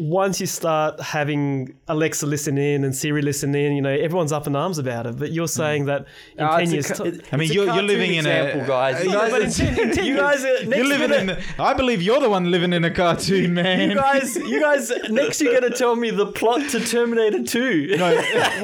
once 0.00 0.40
you 0.40 0.46
start 0.46 0.98
having 1.00 1.72
Alexa 1.86 2.26
listen 2.26 2.58
in 2.58 2.82
and 2.82 2.96
Siri 2.96 3.22
listen 3.22 3.54
in, 3.54 3.74
you 3.76 3.80
know, 3.80 3.90
everyone's 3.90 4.32
up 4.32 4.48
in 4.48 4.56
arms 4.56 4.78
about 4.78 5.06
it. 5.06 5.16
But 5.16 5.30
you're 5.30 5.46
saying 5.46 5.84
that 5.84 6.06
in 6.36 6.44
Ah, 6.44 6.58
ten 6.58 6.70
years, 6.72 6.88
ca- 6.90 7.04
ti- 7.04 7.20
I 7.30 7.36
mean, 7.36 7.48
you're- 7.52 7.66
you're 7.66 7.74
cartoon 7.74 7.86
living 7.86 8.14
in 8.14 8.26
a- 8.26 8.64
guys. 8.66 9.04
You 9.04 9.12
guys, 9.12 9.30
but 9.30 9.42
in 9.42 9.50
ten- 9.52 9.78
in 9.78 9.94
ten 9.94 10.04
you 10.04 10.16
guys, 10.16 10.44
are, 10.44 10.62
You're 10.64 10.84
living 10.84 11.10
minute- 11.10 11.20
in 11.20 11.26
the. 11.26 11.62
I 11.62 11.74
believe 11.74 12.02
you're 12.02 12.18
the 12.18 12.28
one 12.28 12.50
living 12.50 12.72
in 12.72 12.84
a 12.84 12.90
cartoon, 12.90 13.54
man. 13.62 13.90
You 13.90 13.96
guys, 13.96 14.34
you 14.34 14.60
guys, 14.60 14.90
next 15.10 15.40
you're 15.40 15.58
going 15.58 15.70
to 15.72 15.78
tell 15.78 15.94
me 15.94 16.10
the 16.10 16.26
plot 16.26 16.68
to 16.70 16.80
Terminator 16.80 17.44
2. 17.44 17.96
No, 17.96 18.14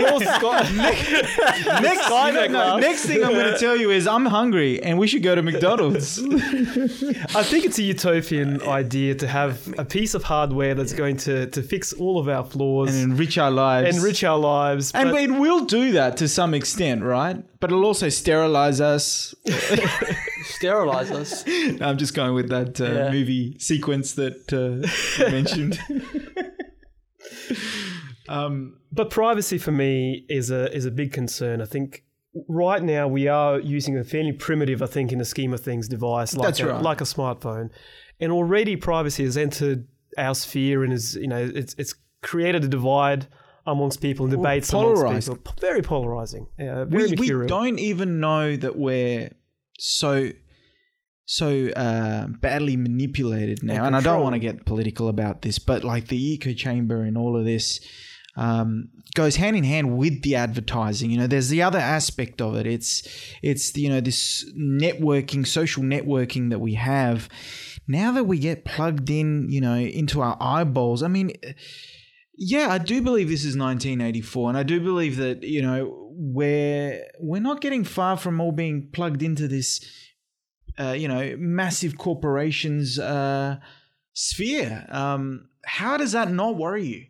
next, 0.81 2.11
no, 2.11 2.47
no, 2.49 2.77
next 2.79 3.05
thing 3.07 3.23
I'm 3.25 3.33
going 3.33 3.53
to 3.53 3.59
tell 3.59 3.77
you 3.77 3.91
is 3.91 4.07
I'm 4.07 4.27
hungry 4.27 4.83
and 4.83 4.99
we 4.99 5.07
should 5.07 5.23
go 5.23 5.35
to 5.35 5.43
McDonald's. 5.43 6.19
I 6.25 7.43
think 7.45 7.65
it's 7.65 7.79
a 7.79 7.83
utopian 7.83 8.63
idea 8.63 9.15
to 9.17 9.27
have 9.29 9.73
a 9.79 9.85
piece 9.85 10.15
of 10.15 10.25
hardware 10.25 10.75
that's 10.75 10.93
going 10.93 11.17
to, 11.21 11.47
to 11.47 11.63
fix 11.63 11.93
all 11.93 12.19
of 12.19 12.29
our 12.29 12.45
flaws 12.45 12.89
and 12.95 13.03
and 13.05 13.13
enrich 13.13 13.39
our 13.39 13.51
lives. 13.51 13.97
enrich 13.97 14.23
our 14.25 14.39
lives. 14.39 14.93
And 14.93 15.11
but- 15.11 15.23
it 15.23 15.31
will 15.31 15.65
do 15.65 15.93
that 15.93 16.17
to 16.19 16.29
some 16.29 16.55
extent, 16.55 17.03
right? 17.03 17.37
But 17.61 17.71
it'll 17.71 17.85
also 17.85 18.09
sterilize 18.09 18.81
us. 18.81 19.35
Sterilize 20.45 21.11
us. 21.11 21.45
I'm 21.81 21.99
just 21.99 22.15
going 22.15 22.35
with 22.35 22.49
that 22.49 22.81
uh, 22.81 22.85
Yeah. 22.85 23.11
movie 23.11 23.57
sequence 23.59 24.15
that 24.15 24.53
uh, 24.53 24.87
you 25.25 25.31
mentioned. 25.39 25.79
um, 28.29 28.79
But 28.93 29.11
privacy 29.11 29.59
for 29.59 29.73
me 29.73 30.25
is 30.29 30.51
a 30.51 30.75
is 30.75 30.85
a 30.87 30.91
big 30.91 31.13
concern. 31.13 31.61
I 31.61 31.67
think 31.67 32.05
right 32.49 32.83
now 32.83 33.09
we 33.09 33.29
are 33.29 33.61
using 33.61 33.97
a 33.99 34.05
fairly 34.05 34.33
primitive, 34.33 34.83
I 34.83 34.87
think, 34.87 35.13
in 35.13 35.19
the 35.19 35.25
scheme 35.25 35.53
of 35.53 35.61
things, 35.61 35.89
device 35.89 36.37
like 36.37 36.47
That's 36.49 36.61
a, 36.61 36.67
right. 36.69 36.83
like 36.83 37.01
a 37.01 37.05
smartphone, 37.05 37.71
and 38.21 38.33
already 38.33 38.77
privacy 38.77 39.25
has 39.25 39.37
entered 39.37 39.87
our 40.19 40.35
sphere 40.35 40.85
and 40.85 40.93
is 40.93 41.15
you 41.17 41.29
know 41.29 41.51
it's 41.55 41.75
it's 41.79 41.95
created 42.23 42.65
a 42.65 42.69
divide 42.69 43.27
amongst 43.67 44.01
people 44.01 44.27
and 44.27 44.35
debates 44.35 44.73
amongst 44.73 45.03
polarized. 45.03 45.29
people. 45.29 45.55
Very 45.61 45.83
polarizing. 45.83 46.47
Yeah, 46.59 46.85
very 46.85 47.15
we, 47.15 47.31
we 47.31 47.47
don't 47.47 47.79
even 47.79 48.21
know 48.21 48.57
that 48.57 48.77
we're 48.77 49.31
so 49.79 50.31
so 51.27 51.69
uh, 51.69 52.27
badly 52.27 52.77
manipulated 52.77 53.63
now. 53.63 53.85
And 53.85 53.95
I 53.95 54.01
don't 54.01 54.21
want 54.21 54.35
to 54.35 54.41
get 54.41 54.67
political 54.67 55.09
about 55.09 55.43
this, 55.43 55.61
but 55.61 55.85
like 55.85 56.09
the 56.09 56.35
echo 56.35 56.53
chamber 56.53 57.03
and 57.03 57.17
all 57.17 57.37
of 57.37 57.45
this 57.45 57.81
um, 58.37 58.89
goes 59.15 59.37
hand 59.37 59.57
in 59.57 59.63
hand 59.63 59.97
with 59.97 60.23
the 60.23 60.35
advertising. 60.35 61.11
You 61.11 61.19
know, 61.19 61.27
there's 61.29 61.49
the 61.49 61.63
other 61.63 61.79
aspect 61.79 62.41
of 62.41 62.57
it. 62.57 62.67
It's 62.67 63.07
it's 63.43 63.77
you 63.77 63.89
know 63.89 64.01
this 64.01 64.45
networking, 64.59 65.47
social 65.47 65.83
networking 65.83 66.51
that 66.51 66.59
we 66.59 66.75
have. 66.75 67.29
Now 67.91 68.13
that 68.13 68.25
we 68.25 68.39
get 68.39 68.65
plugged 68.65 69.11
in, 69.11 69.51
you 69.51 69.61
know, 69.61 69.75
into 69.75 70.21
our 70.21 70.37
eyeballs. 70.41 71.03
I 71.03 71.09
mean. 71.09 71.33
Yeah, 72.43 72.69
I 72.71 72.79
do 72.79 73.03
believe 73.03 73.29
this 73.29 73.45
is 73.45 73.55
1984, 73.55 74.49
and 74.49 74.57
I 74.57 74.63
do 74.63 74.81
believe 74.81 75.19
that 75.19 75.43
you 75.43 75.61
know 75.61 76.11
we're 76.13 77.07
we're 77.19 77.41
not 77.41 77.61
getting 77.61 77.85
far 77.85 78.17
from 78.17 78.41
all 78.41 78.53
being 78.53 78.89
plugged 78.93 79.23
into 79.23 79.47
this, 79.47 79.85
uh, 80.79 80.93
you 80.93 81.07
know, 81.07 81.35
massive 81.39 81.99
corporations 81.99 82.99
uh, 82.99 83.57
sphere. 84.13 84.87
Um, 84.89 85.49
how 85.65 85.97
does 85.97 86.13
that 86.13 86.31
not 86.31 86.57
worry 86.57 86.85
you? 86.85 87.07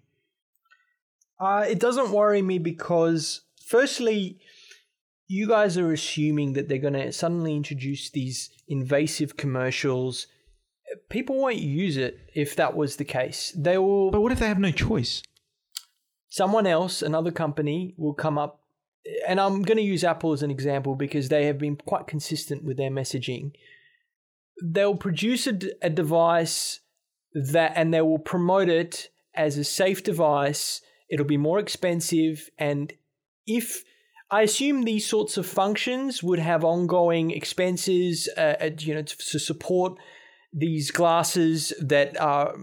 Uh, 1.40 1.64
it 1.69 1.79
doesn't 1.79 2.11
worry 2.11 2.43
me 2.43 2.59
because, 2.59 3.40
firstly, 3.64 4.38
you 5.27 5.49
guys 5.49 5.79
are 5.79 5.93
assuming 5.93 6.53
that 6.53 6.69
they're 6.69 6.79
going 6.79 6.95
to 6.95 7.12
suddenly 7.12 7.57
introduce 7.57 8.11
these 8.11 8.51
invasive 8.69 9.37
commercials. 9.37 10.27
People 11.09 11.37
won't 11.37 11.59
use 11.59 11.96
it 11.96 12.18
if 12.35 12.57
that 12.57 12.76
was 12.76 12.96
the 12.96 13.05
case. 13.05 13.53
They 13.57 13.79
will. 13.79 14.11
But 14.11 14.20
what 14.20 14.33
if 14.33 14.38
they 14.38 14.48
have 14.48 14.59
no 14.59 14.70
choice? 14.70 15.22
someone 16.31 16.66
else, 16.66 17.03
another 17.03 17.33
company, 17.33 17.94
will 17.98 18.14
come 18.14 18.38
up. 18.38 18.62
And 19.26 19.40
I'm 19.40 19.62
going 19.62 19.76
to 19.76 19.83
use 19.83 20.05
Apple 20.05 20.33
as 20.33 20.42
an 20.42 20.50
example 20.50 20.94
because 20.94 21.29
they 21.29 21.46
have 21.46 21.59
been 21.59 21.76
quite 21.76 22.07
consistent 22.07 22.64
with 22.64 22.76
their 22.76 22.90
messaging. 22.90 23.53
They'll 24.62 24.96
produce 24.96 25.46
a, 25.46 25.53
d- 25.53 25.72
a 25.83 25.90
device 25.90 26.81
that, 27.35 27.72
and 27.76 27.92
they 27.92 28.00
will 28.00 28.18
promote 28.18 28.68
it 28.68 29.11
as 29.35 29.59
a 29.59 29.64
safe 29.64 30.05
device. 30.05 30.81
It'll 31.11 31.26
be 31.26 31.37
more 31.37 31.59
expensive. 31.59 32.50
And 32.59 32.92
if 33.46 33.83
I 34.31 34.42
assume 34.42 34.83
these 34.83 35.07
sorts 35.07 35.37
of 35.37 35.46
functions 35.46 36.22
would 36.22 36.38
have 36.38 36.62
ongoing 36.62 37.31
expenses, 37.31 38.29
uh, 38.37 38.57
uh, 38.61 38.70
you 38.79 38.94
know, 38.94 39.03
to, 39.03 39.16
to 39.16 39.38
support 39.38 39.98
these 40.53 40.91
glasses 40.91 41.73
that 41.81 42.21
are 42.21 42.55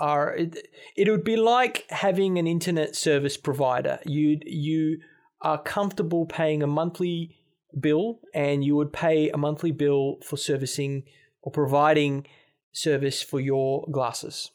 are 0.00 0.34
it, 0.34 0.68
it 0.96 1.08
would 1.10 1.24
be 1.24 1.36
like 1.36 1.84
having 1.90 2.38
an 2.38 2.46
internet 2.46 2.96
service 2.96 3.36
provider. 3.36 3.98
You 4.04 4.38
you 4.44 4.98
are 5.40 5.62
comfortable 5.62 6.26
paying 6.26 6.62
a 6.62 6.66
monthly 6.66 7.36
bill, 7.78 8.20
and 8.34 8.64
you 8.64 8.76
would 8.76 8.92
pay 8.92 9.30
a 9.30 9.36
monthly 9.36 9.72
bill 9.72 10.18
for 10.24 10.36
servicing 10.36 11.04
or 11.42 11.52
providing 11.52 12.26
service 12.72 13.22
for 13.22 13.40
your 13.40 13.86
glasses. 13.90 14.50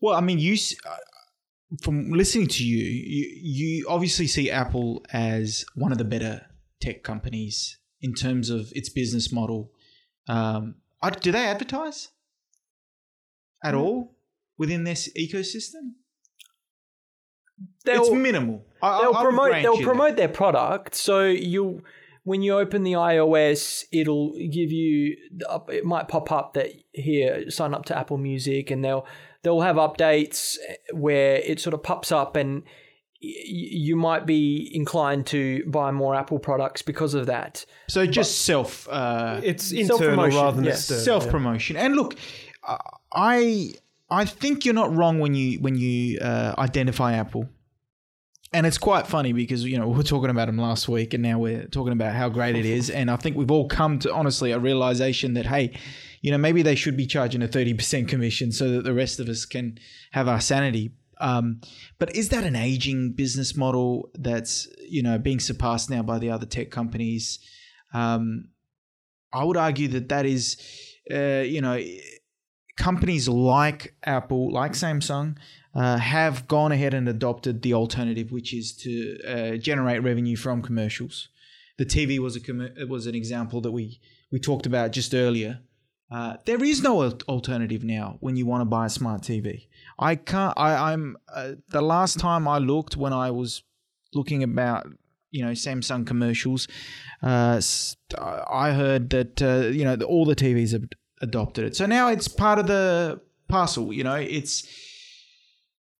Well, 0.00 0.14
I 0.14 0.20
mean, 0.20 0.38
you 0.38 0.56
uh, 0.86 0.96
from 1.82 2.10
listening 2.10 2.48
to 2.48 2.64
you, 2.64 2.84
you, 2.84 3.40
you 3.42 3.86
obviously 3.88 4.26
see 4.26 4.50
Apple 4.50 5.04
as 5.12 5.64
one 5.74 5.92
of 5.92 5.98
the 5.98 6.04
better 6.04 6.46
tech 6.80 7.02
companies 7.02 7.78
in 8.00 8.14
terms 8.14 8.50
of 8.50 8.72
its 8.74 8.88
business 8.88 9.32
model. 9.32 9.72
Um, 10.28 10.76
I- 11.02 11.10
do 11.10 11.32
they 11.32 11.44
advertise 11.44 12.08
at 13.64 13.74
mm. 13.74 13.80
all 13.80 14.16
within 14.56 14.84
this 14.84 15.08
ecosystem? 15.16 15.92
They'll, 17.84 18.02
it's 18.02 18.10
minimal. 18.10 18.64
I, 18.82 19.00
they'll 19.00 19.14
I- 19.14 19.22
promote 19.22 19.62
they'll 19.62 19.82
promote 19.82 20.16
their 20.16 20.28
product. 20.28 20.94
So 20.94 21.24
you 21.24 21.82
when 22.24 22.42
you 22.42 22.58
open 22.58 22.82
the 22.82 22.92
iOS, 22.92 23.84
it'll 23.90 24.32
give 24.32 24.70
you 24.70 25.16
it 25.68 25.84
might 25.84 26.08
pop 26.08 26.30
up 26.30 26.54
that 26.54 26.70
here 26.92 27.50
sign 27.50 27.74
up 27.74 27.86
to 27.86 27.96
Apple 27.98 28.18
Music, 28.18 28.70
and 28.70 28.84
they'll 28.84 29.06
they'll 29.42 29.62
have 29.62 29.76
updates 29.76 30.56
eh, 30.68 30.74
where 30.92 31.36
it 31.36 31.60
sort 31.60 31.74
of 31.74 31.82
pops 31.82 32.12
up 32.12 32.36
and 32.36 32.64
you 33.20 33.96
might 33.96 34.26
be 34.26 34.70
inclined 34.72 35.26
to 35.26 35.64
buy 35.66 35.90
more 35.90 36.14
Apple 36.14 36.38
products 36.38 36.82
because 36.82 37.14
of 37.14 37.26
that. 37.26 37.54
that. 37.54 37.66
So 37.88 38.06
just 38.06 38.42
self. 38.44 38.88
Uh, 38.88 39.40
It's 39.42 39.72
internal 39.72 39.98
Self-promotion, 39.98 40.40
rather 40.40 40.56
than 40.56 40.64
yeah. 40.64 40.70
external. 40.72 41.04
self 41.04 41.28
promotion. 41.28 41.76
And 41.76 41.96
look, 41.96 42.14
uh, 42.66 42.78
I 43.12 43.72
I 44.10 44.24
think 44.24 44.64
you're 44.64 44.74
not 44.74 44.94
wrong 44.94 45.18
when 45.18 45.34
you 45.34 45.58
when 45.60 45.76
you 45.76 46.18
uh, 46.20 46.54
identify 46.58 47.14
Apple. 47.14 47.48
And 48.50 48.66
it's 48.66 48.78
quite 48.78 49.06
funny 49.06 49.34
because 49.34 49.64
you 49.64 49.76
know 49.78 49.88
we 49.88 49.96
were 49.96 50.02
talking 50.02 50.30
about 50.30 50.46
them 50.46 50.56
last 50.56 50.88
week, 50.88 51.12
and 51.12 51.22
now 51.22 51.38
we're 51.38 51.66
talking 51.66 51.92
about 51.92 52.14
how 52.14 52.28
great 52.30 52.56
it 52.56 52.64
is. 52.64 52.88
And 52.88 53.10
I 53.10 53.16
think 53.16 53.36
we've 53.36 53.50
all 53.50 53.68
come 53.68 53.98
to 53.98 54.14
honestly 54.14 54.52
a 54.52 54.58
realization 54.58 55.34
that 55.34 55.46
hey, 55.46 55.76
you 56.22 56.30
know 56.30 56.38
maybe 56.38 56.62
they 56.62 56.74
should 56.74 56.96
be 56.96 57.06
charging 57.06 57.42
a 57.42 57.48
thirty 57.48 57.74
percent 57.74 58.08
commission 58.08 58.52
so 58.52 58.70
that 58.70 58.84
the 58.84 58.94
rest 58.94 59.20
of 59.20 59.28
us 59.28 59.44
can 59.44 59.78
have 60.12 60.28
our 60.28 60.40
sanity. 60.40 60.92
Um, 61.20 61.60
but 61.98 62.14
is 62.14 62.28
that 62.30 62.44
an 62.44 62.56
aging 62.56 63.12
business 63.12 63.56
model 63.56 64.10
that's 64.14 64.68
you 64.88 65.02
know 65.02 65.18
being 65.18 65.40
surpassed 65.40 65.90
now 65.90 66.02
by 66.02 66.18
the 66.18 66.30
other 66.30 66.46
tech 66.46 66.70
companies? 66.70 67.38
Um, 67.92 68.50
I 69.32 69.44
would 69.44 69.56
argue 69.56 69.88
that 69.88 70.08
that 70.08 70.26
is, 70.26 70.56
uh, 71.12 71.42
you 71.44 71.60
know, 71.60 71.82
companies 72.76 73.28
like 73.28 73.94
Apple, 74.04 74.52
like 74.52 74.72
Samsung, 74.72 75.36
uh, 75.74 75.98
have 75.98 76.48
gone 76.48 76.72
ahead 76.72 76.94
and 76.94 77.08
adopted 77.08 77.62
the 77.62 77.74
alternative, 77.74 78.32
which 78.32 78.54
is 78.54 78.74
to 78.76 79.18
uh, 79.26 79.56
generate 79.56 80.02
revenue 80.02 80.36
from 80.36 80.62
commercials. 80.62 81.28
The 81.76 81.86
TV 81.86 82.18
was 82.18 82.36
a 82.36 82.80
it 82.80 82.88
was 82.88 83.06
an 83.06 83.14
example 83.14 83.60
that 83.60 83.70
we 83.70 84.00
we 84.32 84.40
talked 84.40 84.66
about 84.66 84.92
just 84.92 85.14
earlier. 85.14 85.60
Uh, 86.10 86.36
there 86.46 86.62
is 86.64 86.82
no 86.82 87.02
alternative 87.28 87.84
now 87.84 88.16
when 88.20 88.36
you 88.36 88.46
want 88.46 88.62
to 88.62 88.64
buy 88.64 88.86
a 88.86 88.90
smart 88.90 89.22
TV. 89.22 89.66
I 89.98 90.14
can't. 90.14 90.54
I, 90.56 90.92
I'm 90.92 91.16
uh, 91.32 91.52
the 91.68 91.82
last 91.82 92.18
time 92.18 92.48
I 92.48 92.58
looked 92.58 92.96
when 92.96 93.12
I 93.12 93.30
was 93.30 93.62
looking 94.14 94.42
about 94.42 94.86
you 95.30 95.44
know 95.44 95.52
Samsung 95.52 96.06
commercials. 96.06 96.66
Uh, 97.22 97.60
I 98.18 98.72
heard 98.72 99.10
that 99.10 99.42
uh, 99.42 99.68
you 99.68 99.84
know 99.84 99.96
all 100.06 100.24
the 100.24 100.36
TVs 100.36 100.72
have 100.72 100.84
adopted 101.20 101.64
it, 101.64 101.76
so 101.76 101.84
now 101.84 102.08
it's 102.08 102.26
part 102.26 102.58
of 102.58 102.66
the 102.66 103.20
parcel. 103.48 103.92
You 103.92 104.04
know, 104.04 104.14
it's 104.14 104.66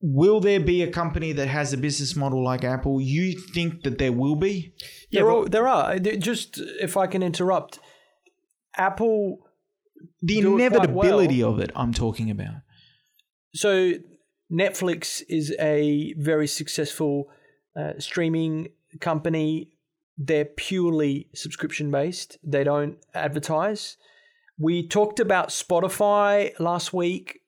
will 0.01 0.41
there 0.41 0.61
be 0.61 0.83
a 0.83 0.91
company 0.91 1.33
that 1.33 1.49
has 1.49 1.73
a 1.73 1.77
business 1.77 2.17
model 2.17 2.43
like 2.43 2.65
Apple? 2.65 3.01
You 3.01 3.39
think 3.39 3.83
that 3.83 3.99
there 3.99 4.13
will 4.13 4.37
be? 4.37 4.73
Yeah, 5.11 5.21
there, 5.21 5.31
are, 5.31 5.49
there 5.49 5.69
are 5.69 5.99
just 5.99 6.59
if 6.81 6.97
I 6.97 7.07
can 7.07 7.23
interrupt, 7.23 7.79
Apple 8.77 9.48
The 10.23 10.41
Do 10.41 10.55
inevitability 10.55 11.43
of 11.43 11.59
it, 11.61 11.71
I'm 11.75 11.93
talking 11.93 12.31
about. 12.31 12.57
so 13.55 13.93
Netflix 14.51 15.23
is 15.29 15.55
a 15.61 16.15
very 16.17 16.47
successful 16.47 17.29
uh, 17.77 17.93
streaming 17.99 18.69
company. 19.01 19.71
They're 20.17 20.47
purely 20.47 21.29
subscription 21.35 21.91
based. 21.91 22.39
They 22.43 22.65
don't 22.65 22.97
advertise. 23.15 23.97
We 24.59 24.89
talked 24.89 25.21
about 25.21 25.51
Spotify 25.51 26.59
last 26.59 26.93
week. 26.93 27.41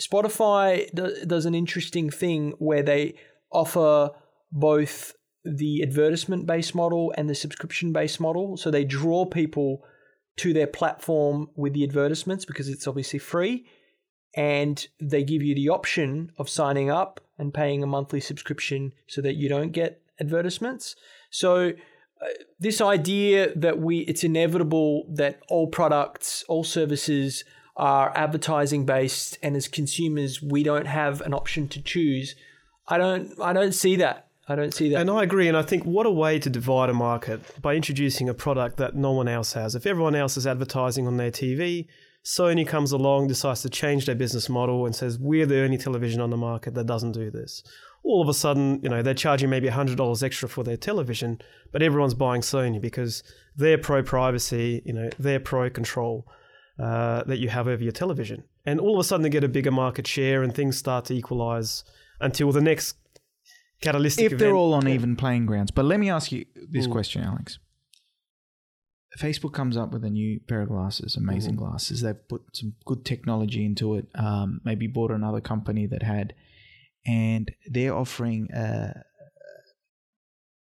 Spotify 0.00 0.88
do- 0.94 1.24
does 1.26 1.46
an 1.46 1.54
interesting 1.54 2.10
thing 2.10 2.52
where 2.58 2.82
they 2.82 3.14
offer 3.50 4.10
both 4.52 5.14
the 5.44 5.82
advertisement 5.82 6.46
based 6.46 6.74
model 6.74 7.12
and 7.16 7.28
the 7.28 7.34
subscription 7.34 7.92
based 7.92 8.20
model. 8.20 8.56
So 8.56 8.70
they 8.70 8.84
draw 8.84 9.24
people 9.24 9.82
to 10.38 10.52
their 10.52 10.66
platform 10.66 11.48
with 11.56 11.72
the 11.72 11.84
advertisements 11.84 12.44
because 12.44 12.68
it's 12.68 12.86
obviously 12.86 13.18
free 13.18 13.66
and 14.34 14.88
they 15.00 15.22
give 15.22 15.42
you 15.42 15.54
the 15.54 15.68
option 15.68 16.32
of 16.38 16.48
signing 16.48 16.90
up 16.90 17.20
and 17.38 17.52
paying 17.52 17.82
a 17.82 17.86
monthly 17.86 18.20
subscription 18.20 18.92
so 19.06 19.20
that 19.20 19.34
you 19.34 19.48
don't 19.48 19.72
get 19.72 20.00
advertisements. 20.20 20.96
So 21.30 21.70
uh, 22.22 22.26
this 22.58 22.80
idea 22.80 23.54
that 23.56 23.78
we 23.78 24.00
it's 24.00 24.24
inevitable 24.24 25.06
that 25.14 25.40
all 25.48 25.66
products, 25.66 26.44
all 26.48 26.64
services 26.64 27.44
are 27.76 28.12
advertising 28.16 28.84
based 28.86 29.38
and 29.42 29.56
as 29.56 29.66
consumers 29.66 30.42
we 30.42 30.62
don't 30.62 30.86
have 30.86 31.20
an 31.22 31.34
option 31.34 31.68
to 31.68 31.82
choose. 31.82 32.34
I 32.88 32.98
don't 32.98 33.38
I 33.40 33.52
don't 33.52 33.72
see 33.72 33.96
that. 33.96 34.28
I 34.52 34.56
don't 34.56 34.74
see 34.74 34.90
that. 34.90 35.00
And 35.00 35.10
I 35.10 35.22
agree. 35.22 35.48
And 35.48 35.56
I 35.56 35.62
think 35.62 35.84
what 35.84 36.04
a 36.04 36.10
way 36.10 36.38
to 36.38 36.50
divide 36.50 36.90
a 36.90 36.94
market 36.94 37.40
by 37.62 37.74
introducing 37.74 38.28
a 38.28 38.34
product 38.34 38.76
that 38.76 38.94
no 38.94 39.12
one 39.12 39.26
else 39.26 39.54
has. 39.54 39.74
If 39.74 39.86
everyone 39.86 40.14
else 40.14 40.36
is 40.36 40.46
advertising 40.46 41.06
on 41.06 41.16
their 41.16 41.30
TV, 41.30 41.86
Sony 42.22 42.66
comes 42.66 42.92
along, 42.92 43.28
decides 43.28 43.62
to 43.62 43.70
change 43.70 44.04
their 44.04 44.14
business 44.14 44.50
model, 44.50 44.84
and 44.84 44.94
says, 44.94 45.18
We're 45.18 45.46
the 45.46 45.62
only 45.62 45.78
television 45.78 46.20
on 46.20 46.28
the 46.28 46.36
market 46.36 46.74
that 46.74 46.86
doesn't 46.86 47.12
do 47.12 47.30
this. 47.30 47.62
All 48.04 48.20
of 48.20 48.28
a 48.28 48.34
sudden, 48.34 48.80
you 48.82 48.88
know, 48.88 49.00
they're 49.00 49.14
charging 49.14 49.48
maybe 49.48 49.68
$100 49.68 50.22
extra 50.22 50.48
for 50.48 50.62
their 50.64 50.76
television, 50.76 51.40
but 51.70 51.82
everyone's 51.82 52.14
buying 52.14 52.42
Sony 52.42 52.80
because 52.80 53.22
they're 53.56 53.78
pro 53.78 54.02
privacy, 54.02 54.82
you 54.84 54.92
know, 54.92 55.08
they're 55.18 55.40
pro 55.40 55.70
control 55.70 56.26
uh, 56.78 57.22
that 57.24 57.38
you 57.38 57.48
have 57.48 57.68
over 57.68 57.82
your 57.82 57.92
television. 57.92 58.44
and 58.66 58.80
all 58.80 58.94
of 58.94 59.00
a 59.00 59.04
sudden 59.04 59.22
they 59.22 59.28
get 59.30 59.44
a 59.44 59.48
bigger 59.48 59.70
market 59.70 60.06
share, 60.06 60.42
and 60.42 60.54
things 60.54 60.76
start 60.76 61.06
to 61.06 61.14
equalize 61.14 61.84
until 62.20 62.52
the 62.52 62.60
next 62.60 62.96
catalytic 63.82 64.32
if 64.32 64.38
they're 64.38 64.54
all 64.54 64.74
on 64.74 64.88
even 64.88 65.16
playing 65.16 65.46
grounds. 65.46 65.70
But 65.70 65.84
let 65.84 65.98
me 66.00 66.08
ask 66.10 66.32
you 66.32 66.44
this 66.70 66.86
Mm. 66.86 66.92
question, 66.92 67.22
Alex. 67.22 67.58
Facebook 69.18 69.52
comes 69.52 69.76
up 69.76 69.92
with 69.92 70.04
a 70.04 70.10
new 70.10 70.40
pair 70.40 70.62
of 70.62 70.68
glasses, 70.68 71.16
amazing 71.16 71.56
glasses. 71.56 72.00
They've 72.00 72.28
put 72.28 72.42
some 72.56 72.74
good 72.86 73.04
technology 73.04 73.62
into 73.64 73.96
it. 73.96 74.06
Um, 74.14 74.62
maybe 74.64 74.86
bought 74.86 75.10
another 75.10 75.42
company 75.42 75.86
that 75.86 76.02
had, 76.02 76.34
and 77.04 77.50
they're 77.66 77.94
offering 77.94 78.50
a, 78.52 79.02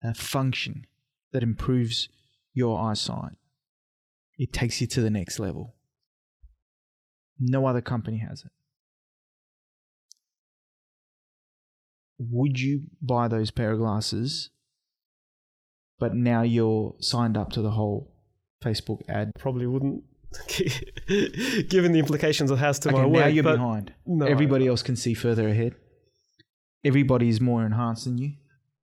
a 0.02 0.13
function 0.13 0.86
that 1.34 1.43
improves 1.43 2.08
your 2.54 2.80
eyesight. 2.80 3.34
It 4.38 4.54
takes 4.54 4.80
you 4.80 4.88
to 4.88 5.02
the 5.02 5.10
next 5.10 5.38
level. 5.38 5.76
No 7.38 7.65
other 7.65 7.82
company 7.82 8.19
has 8.19 8.43
it. 8.45 8.52
Would 12.19 12.60
you 12.60 12.84
buy 13.01 13.27
those 13.27 13.51
pair 13.51 13.71
of 13.71 13.79
glasses? 13.79 14.49
But 15.99 16.15
now 16.15 16.43
you're 16.43 16.95
signed 16.99 17.38
up 17.38 17.51
to 17.53 17.62
the 17.62 17.71
whole 17.71 18.13
facebook 18.63 19.01
ad. 19.10 19.32
Probably 19.38 19.65
wouldn't, 19.65 20.03
given 21.08 21.91
the 21.91 21.99
implications 21.99 22.51
it 22.51 22.58
has 22.58 22.79
to 22.79 22.91
my 22.91 22.99
okay, 22.99 23.10
work. 23.10 23.19
now 23.21 23.27
you're 23.27 23.43
behind. 23.43 23.93
no, 24.05 24.25
everybody 24.25 24.67
else 24.67 24.84
can 24.84 24.95
see 24.95 25.13
further 25.13 25.49
ahead. 25.49 25.75
Everybody 26.86 27.27
is 27.27 27.41
more 27.41 27.65
enhanced 27.65 28.05
than 28.05 28.17
you 28.17 28.34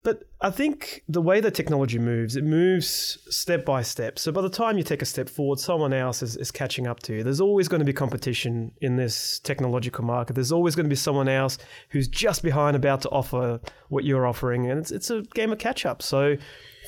But 0.07 0.23
I 0.40 0.51
think 0.51 1.03
the 1.09 1.21
way 1.21 1.40
the 1.40 1.51
technology 1.51 1.99
moves, 1.99 2.37
it 2.37 2.45
moves 2.45 3.19
step 3.29 3.64
by 3.64 3.83
step. 3.83 4.21
So 4.21 4.31
by 4.31 4.40
the 4.40 4.49
time 4.49 4.79
you 4.79 4.85
take 4.85 5.03
a 5.03 5.05
step 5.05 5.29
forward, 5.29 5.59
someone 5.59 5.92
else 5.92 6.23
is, 6.23 6.37
is 6.37 6.53
catching 6.53 6.87
up 6.87 7.01
to 7.01 7.16
you. 7.16 7.25
There's 7.25 7.40
always 7.40 7.66
going 7.66 7.81
to 7.81 7.85
be 7.85 7.92
competition 7.92 8.71
in 8.81 8.95
this 8.95 9.40
technological 9.40 10.05
market. 10.05 10.35
There's 10.35 10.53
always 10.53 10.77
going 10.77 10.85
to 10.85 10.88
be 10.88 10.95
someone 10.95 11.27
else 11.27 11.59
who's 11.88 12.07
just 12.07 12.45
behind 12.45 12.77
about 12.77 13.01
to 13.01 13.11
offer 13.11 13.59
what 13.88 14.05
you're 14.05 14.29
offering. 14.29 14.71
And 14.71 14.79
it's, 14.79 14.92
it's 14.92 15.11
a 15.11 15.23
game 15.23 15.51
of 15.51 15.59
catch 15.59 15.85
up. 15.85 16.03
So 16.03 16.37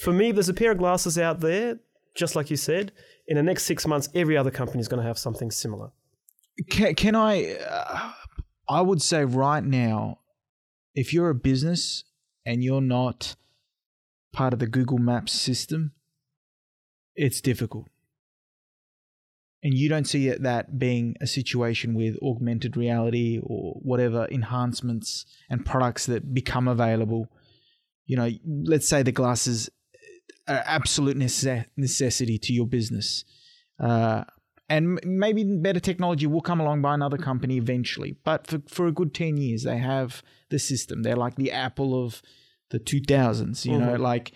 for 0.00 0.12
me, 0.12 0.30
there's 0.30 0.48
a 0.48 0.54
pair 0.54 0.70
of 0.70 0.78
glasses 0.78 1.18
out 1.18 1.40
there, 1.40 1.80
just 2.14 2.36
like 2.36 2.52
you 2.52 2.56
said. 2.56 2.92
In 3.26 3.36
the 3.36 3.42
next 3.42 3.64
six 3.64 3.84
months, 3.84 4.08
every 4.14 4.36
other 4.36 4.52
company 4.52 4.78
is 4.78 4.86
going 4.86 5.02
to 5.02 5.08
have 5.08 5.18
something 5.18 5.50
similar. 5.50 5.90
can, 6.70 6.94
can 6.94 7.16
i 7.16 7.54
uh, 7.54 8.12
i 8.68 8.80
would 8.80 9.02
say 9.02 9.24
right 9.24 9.64
now 9.64 10.20
if 10.94 11.12
you're 11.12 11.30
a 11.30 11.34
business 11.34 12.04
and 12.48 12.64
you're 12.64 12.80
not 12.80 13.36
part 14.32 14.52
of 14.52 14.58
the 14.58 14.66
google 14.66 14.98
maps 14.98 15.32
system 15.32 15.92
it's 17.18 17.40
difficult. 17.40 17.88
And 19.64 19.74
you 19.74 19.88
don't 19.88 20.06
see 20.06 20.28
it, 20.28 20.44
that 20.44 20.78
being 20.78 21.16
a 21.20 21.26
situation 21.26 21.94
with 21.94 22.16
augmented 22.22 22.76
reality 22.76 23.40
or 23.42 23.74
whatever 23.82 24.28
enhancements 24.30 25.26
and 25.50 25.66
products 25.66 26.06
that 26.06 26.32
become 26.32 26.68
available. 26.68 27.26
You 28.06 28.16
know 28.16 28.30
let's 28.46 28.88
say 28.88 29.02
the 29.02 29.12
glasses 29.12 29.68
are 30.46 30.62
absolute 30.64 31.16
necess- 31.16 31.66
necessity 31.76 32.38
to 32.38 32.52
your 32.52 32.66
business. 32.66 33.24
Uh, 33.78 34.24
and 34.68 35.00
maybe 35.04 35.44
better 35.44 35.80
technology 35.80 36.26
will 36.26 36.40
come 36.42 36.60
along 36.60 36.82
by 36.82 36.94
another 36.94 37.16
company 37.16 37.56
eventually. 37.56 38.16
But 38.24 38.46
for, 38.46 38.60
for 38.68 38.86
a 38.86 38.92
good 38.92 39.14
10 39.14 39.36
years, 39.36 39.62
they 39.64 39.78
have 39.78 40.22
the 40.50 40.58
system. 40.58 41.02
They're 41.02 41.16
like 41.16 41.36
the 41.36 41.52
Apple 41.52 42.04
of 42.04 42.20
the 42.70 42.78
2000s, 42.78 43.64
you 43.64 43.78
know, 43.78 43.94
Mhm. 43.96 43.98
like 44.00 44.32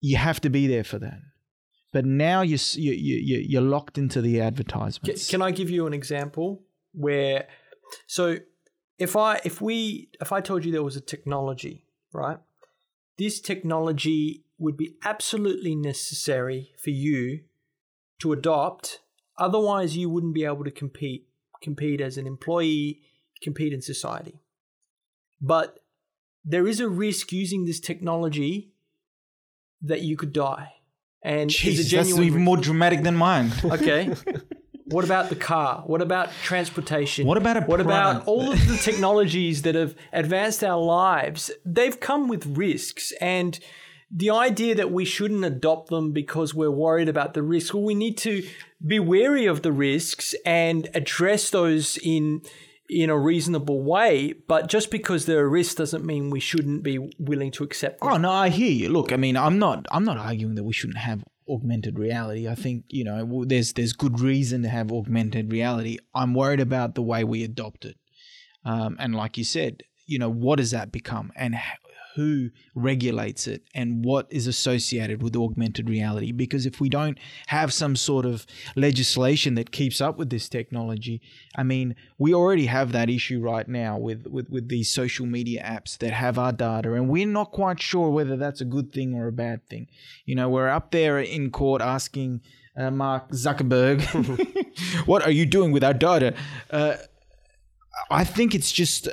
you 0.00 0.16
have 0.16 0.40
to 0.42 0.50
be 0.50 0.66
there 0.66 0.84
for 0.84 0.98
that. 1.00 1.18
But 1.92 2.04
now 2.04 2.42
you're, 2.42 2.58
you, 2.74 2.92
you, 2.92 3.16
you- 3.16 3.44
you're 3.48 3.62
locked 3.62 3.98
into 3.98 4.20
the 4.20 4.40
advertisements. 4.40 5.28
Can 5.30 5.42
I 5.42 5.50
give 5.50 5.70
you 5.70 5.86
an 5.86 5.94
example 5.94 6.64
where 6.92 7.48
so 8.06 8.38
if 8.98 9.16
I 9.16 9.40
if 9.44 9.60
we 9.60 10.08
if 10.20 10.32
I 10.32 10.40
told 10.40 10.64
you 10.64 10.72
there 10.72 10.82
was 10.82 10.96
a 10.96 11.00
technology, 11.00 11.84
right? 12.12 12.38
This 13.18 13.40
technology 13.40 14.44
would 14.58 14.76
be 14.76 14.96
absolutely 15.04 15.74
necessary 15.74 16.72
for 16.82 16.90
you 16.90 17.40
to 18.20 18.32
adopt 18.32 19.00
otherwise 19.38 19.96
you 19.96 20.08
wouldn't 20.08 20.34
be 20.34 20.44
able 20.44 20.64
to 20.64 20.70
compete 20.70 21.28
compete 21.64 22.00
as 22.00 22.18
an 22.18 22.26
employee, 22.26 23.00
compete 23.42 23.72
in 23.72 23.80
society. 23.80 24.38
But 25.40 25.80
there 26.44 26.66
is 26.68 26.78
a 26.78 26.88
risk 26.88 27.32
using 27.32 27.64
this 27.64 27.80
technology 27.80 28.72
that 29.82 30.02
you 30.02 30.16
could 30.16 30.32
die. 30.32 30.74
And 31.22 31.48
Jesus, 31.48 31.90
that's 31.90 32.18
even 32.18 32.42
more 32.42 32.58
dramatic 32.58 33.02
than 33.02 33.16
mine. 33.16 33.50
Okay. 33.64 34.14
what 34.84 35.04
about 35.04 35.30
the 35.30 35.36
car? 35.36 35.82
What 35.86 36.02
about 36.02 36.30
transportation? 36.42 37.26
What 37.26 37.38
about 37.38 37.56
a 37.56 37.60
What 37.62 37.80
about 37.80 38.26
all 38.26 38.52
of 38.52 38.68
the 38.68 38.76
technologies 38.76 39.62
that 39.62 39.74
have 39.74 39.94
advanced 40.12 40.62
our 40.62 40.80
lives? 40.80 41.50
They've 41.64 41.98
come 41.98 42.28
with 42.28 42.44
risks 42.58 43.12
and 43.22 43.58
the 44.10 44.30
idea 44.30 44.74
that 44.74 44.92
we 44.92 45.04
shouldn't 45.04 45.44
adopt 45.44 45.88
them 45.88 46.12
because 46.12 46.54
we're 46.54 46.70
worried 46.70 47.08
about 47.08 47.34
the 47.34 47.42
risk. 47.42 47.72
Well, 47.74 47.82
we 47.82 47.94
need 47.94 48.18
to 48.18 48.46
be 48.86 48.98
wary 48.98 49.46
of 49.46 49.62
the 49.62 49.72
risks 49.72 50.34
and 50.44 50.88
address 50.94 51.50
those 51.50 51.96
in 51.98 52.42
in 52.88 53.08
a 53.08 53.18
reasonable 53.18 53.82
way. 53.82 54.34
But 54.46 54.68
just 54.68 54.90
because 54.90 55.26
there 55.26 55.40
are 55.40 55.48
risks 55.48 55.74
doesn't 55.74 56.04
mean 56.04 56.30
we 56.30 56.40
shouldn't 56.40 56.82
be 56.82 56.98
willing 57.18 57.50
to 57.52 57.64
accept 57.64 58.00
them. 58.00 58.12
Oh 58.12 58.16
no, 58.16 58.30
I 58.30 58.50
hear 58.50 58.70
you. 58.70 58.88
Look, 58.90 59.12
I 59.12 59.16
mean, 59.16 59.36
I'm 59.36 59.58
not 59.58 59.86
I'm 59.90 60.04
not 60.04 60.18
arguing 60.18 60.54
that 60.56 60.64
we 60.64 60.72
shouldn't 60.72 60.98
have 60.98 61.24
augmented 61.48 61.98
reality. 61.98 62.48
I 62.48 62.54
think 62.54 62.84
you 62.88 63.04
know 63.04 63.44
there's 63.44 63.72
there's 63.72 63.92
good 63.92 64.20
reason 64.20 64.62
to 64.62 64.68
have 64.68 64.92
augmented 64.92 65.52
reality. 65.52 65.98
I'm 66.14 66.34
worried 66.34 66.60
about 66.60 66.94
the 66.94 67.02
way 67.02 67.24
we 67.24 67.44
adopt 67.44 67.84
it, 67.84 67.96
um, 68.64 68.96
and 68.98 69.14
like 69.14 69.38
you 69.38 69.44
said, 69.44 69.82
you 70.06 70.18
know, 70.18 70.30
what 70.30 70.56
does 70.56 70.72
that 70.72 70.92
become, 70.92 71.32
and 71.36 71.54
who 72.14 72.50
regulates 72.74 73.46
it, 73.46 73.62
and 73.74 74.04
what 74.04 74.26
is 74.30 74.46
associated 74.46 75.22
with 75.22 75.36
augmented 75.36 75.88
reality? 75.88 76.32
Because 76.32 76.66
if 76.66 76.80
we 76.80 76.88
don't 76.88 77.18
have 77.48 77.72
some 77.72 77.96
sort 77.96 78.24
of 78.24 78.46
legislation 78.76 79.54
that 79.56 79.72
keeps 79.72 80.00
up 80.00 80.18
with 80.18 80.30
this 80.30 80.48
technology, 80.48 81.20
I 81.56 81.62
mean, 81.62 81.96
we 82.18 82.34
already 82.34 82.66
have 82.66 82.92
that 82.92 83.10
issue 83.10 83.40
right 83.40 83.68
now 83.68 83.98
with, 83.98 84.26
with, 84.26 84.48
with 84.48 84.68
these 84.68 84.90
social 84.90 85.26
media 85.26 85.62
apps 85.62 85.98
that 85.98 86.12
have 86.12 86.38
our 86.38 86.52
data, 86.52 86.94
and 86.94 87.08
we're 87.08 87.26
not 87.26 87.52
quite 87.52 87.80
sure 87.80 88.10
whether 88.10 88.36
that's 88.36 88.60
a 88.60 88.64
good 88.64 88.92
thing 88.92 89.14
or 89.14 89.28
a 89.28 89.32
bad 89.32 89.66
thing. 89.68 89.88
You 90.24 90.34
know, 90.34 90.48
we're 90.48 90.68
up 90.68 90.90
there 90.90 91.18
in 91.18 91.50
court 91.50 91.82
asking 91.82 92.42
uh, 92.76 92.90
Mark 92.90 93.30
Zuckerberg, 93.30 94.02
what 95.06 95.22
are 95.22 95.30
you 95.30 95.46
doing 95.46 95.72
with 95.72 95.84
our 95.84 95.94
data? 95.94 96.34
Uh, 96.70 96.96
I 98.10 98.24
think 98.24 98.54
it's 98.54 98.70
just 98.70 99.08
uh, 99.08 99.12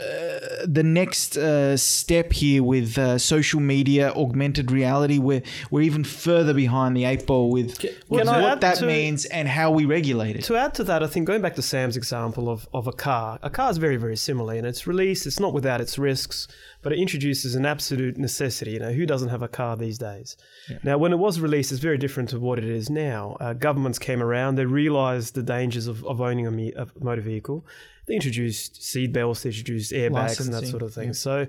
the 0.65 0.83
next 0.83 1.37
uh, 1.37 1.77
step 1.77 2.33
here 2.33 2.61
with 2.63 2.97
uh, 2.97 3.17
social 3.17 3.59
media, 3.59 4.11
augmented 4.15 4.71
reality. 4.71 5.17
We're 5.17 5.43
we're 5.69 5.81
even 5.83 6.03
further 6.03 6.53
behind 6.53 6.97
the 6.97 7.05
eight 7.05 7.25
ball 7.25 7.49
with 7.51 7.79
Can 7.79 8.27
I 8.27 8.41
what 8.41 8.61
that 8.61 8.77
to- 8.77 8.85
means 8.85 9.25
and 9.25 9.47
how 9.47 9.71
we 9.71 9.85
regulate 9.85 10.35
it. 10.35 10.43
To 10.45 10.55
add 10.57 10.73
to 10.75 10.83
that, 10.85 11.03
I 11.03 11.07
think 11.07 11.25
going 11.25 11.41
back 11.41 11.55
to 11.55 11.61
Sam's 11.61 11.95
example 11.95 12.49
of, 12.49 12.67
of 12.73 12.87
a 12.87 12.91
car, 12.91 13.39
a 13.41 13.49
car 13.49 13.69
is 13.71 13.77
very, 13.77 13.97
very 13.97 14.17
similar 14.17 14.55
in 14.55 14.65
its 14.65 14.85
release. 14.87 15.25
It's 15.25 15.39
not 15.39 15.53
without 15.53 15.79
its 15.79 15.97
risks, 15.97 16.47
but 16.81 16.91
it 16.91 16.99
introduces 16.99 17.55
an 17.55 17.65
absolute 17.65 18.17
necessity. 18.17 18.71
You 18.71 18.79
know, 18.79 18.91
who 18.91 19.05
doesn't 19.05 19.29
have 19.29 19.41
a 19.41 19.47
car 19.47 19.77
these 19.77 19.97
days? 19.97 20.35
Now, 20.83 20.97
when 20.97 21.13
it 21.13 21.17
was 21.19 21.39
released, 21.39 21.71
it's 21.71 21.81
very 21.81 21.97
different 21.97 22.29
to 22.29 22.39
what 22.39 22.57
it 22.59 22.65
is 22.65 22.89
now. 22.89 23.37
Uh, 23.39 23.53
governments 23.53 23.99
came 23.99 24.21
around, 24.21 24.55
they 24.55 24.65
realized 24.65 25.35
the 25.35 25.43
dangers 25.43 25.87
of, 25.87 26.03
of 26.05 26.19
owning 26.19 26.47
a, 26.47 26.51
me- 26.51 26.73
a 26.73 26.87
motor 26.99 27.21
vehicle. 27.21 27.65
They 28.11 28.15
introduced 28.15 28.83
seat 28.83 29.13
belts, 29.13 29.43
they 29.43 29.49
introduced 29.49 29.93
airbags, 29.93 30.41
and 30.41 30.53
that 30.53 30.67
sort 30.67 30.81
of 30.81 30.93
thing. 30.93 31.07
yeah. 31.07 31.13
So, 31.13 31.47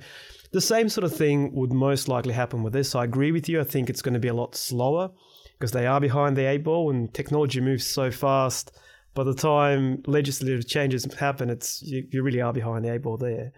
the 0.52 0.60
same 0.60 0.88
sort 0.88 1.02
of 1.04 1.12
thing 1.12 1.52
would 1.54 1.72
most 1.72 2.06
likely 2.06 2.32
happen 2.32 2.62
with 2.62 2.72
this. 2.72 2.94
I 2.94 3.02
agree 3.02 3.32
with 3.32 3.48
you. 3.48 3.60
I 3.60 3.64
think 3.64 3.90
it's 3.90 4.00
going 4.00 4.14
to 4.14 4.20
be 4.20 4.28
a 4.28 4.34
lot 4.34 4.54
slower 4.54 5.10
because 5.58 5.72
they 5.72 5.86
are 5.88 6.00
behind 6.00 6.36
the 6.36 6.44
eight 6.44 6.62
ball 6.62 6.90
and 6.90 7.12
technology 7.12 7.60
moves 7.60 7.84
so 7.84 8.12
fast. 8.12 8.70
By 9.14 9.24
the 9.24 9.34
time 9.34 10.04
legislative 10.06 10.68
changes 10.68 11.04
happen, 11.14 11.50
it's 11.50 11.82
you, 11.82 12.06
you 12.10 12.22
really 12.22 12.40
are 12.40 12.52
behind 12.52 12.84
the 12.84 12.92
eight 12.92 13.02
ball 13.02 13.16
there. 13.16 13.52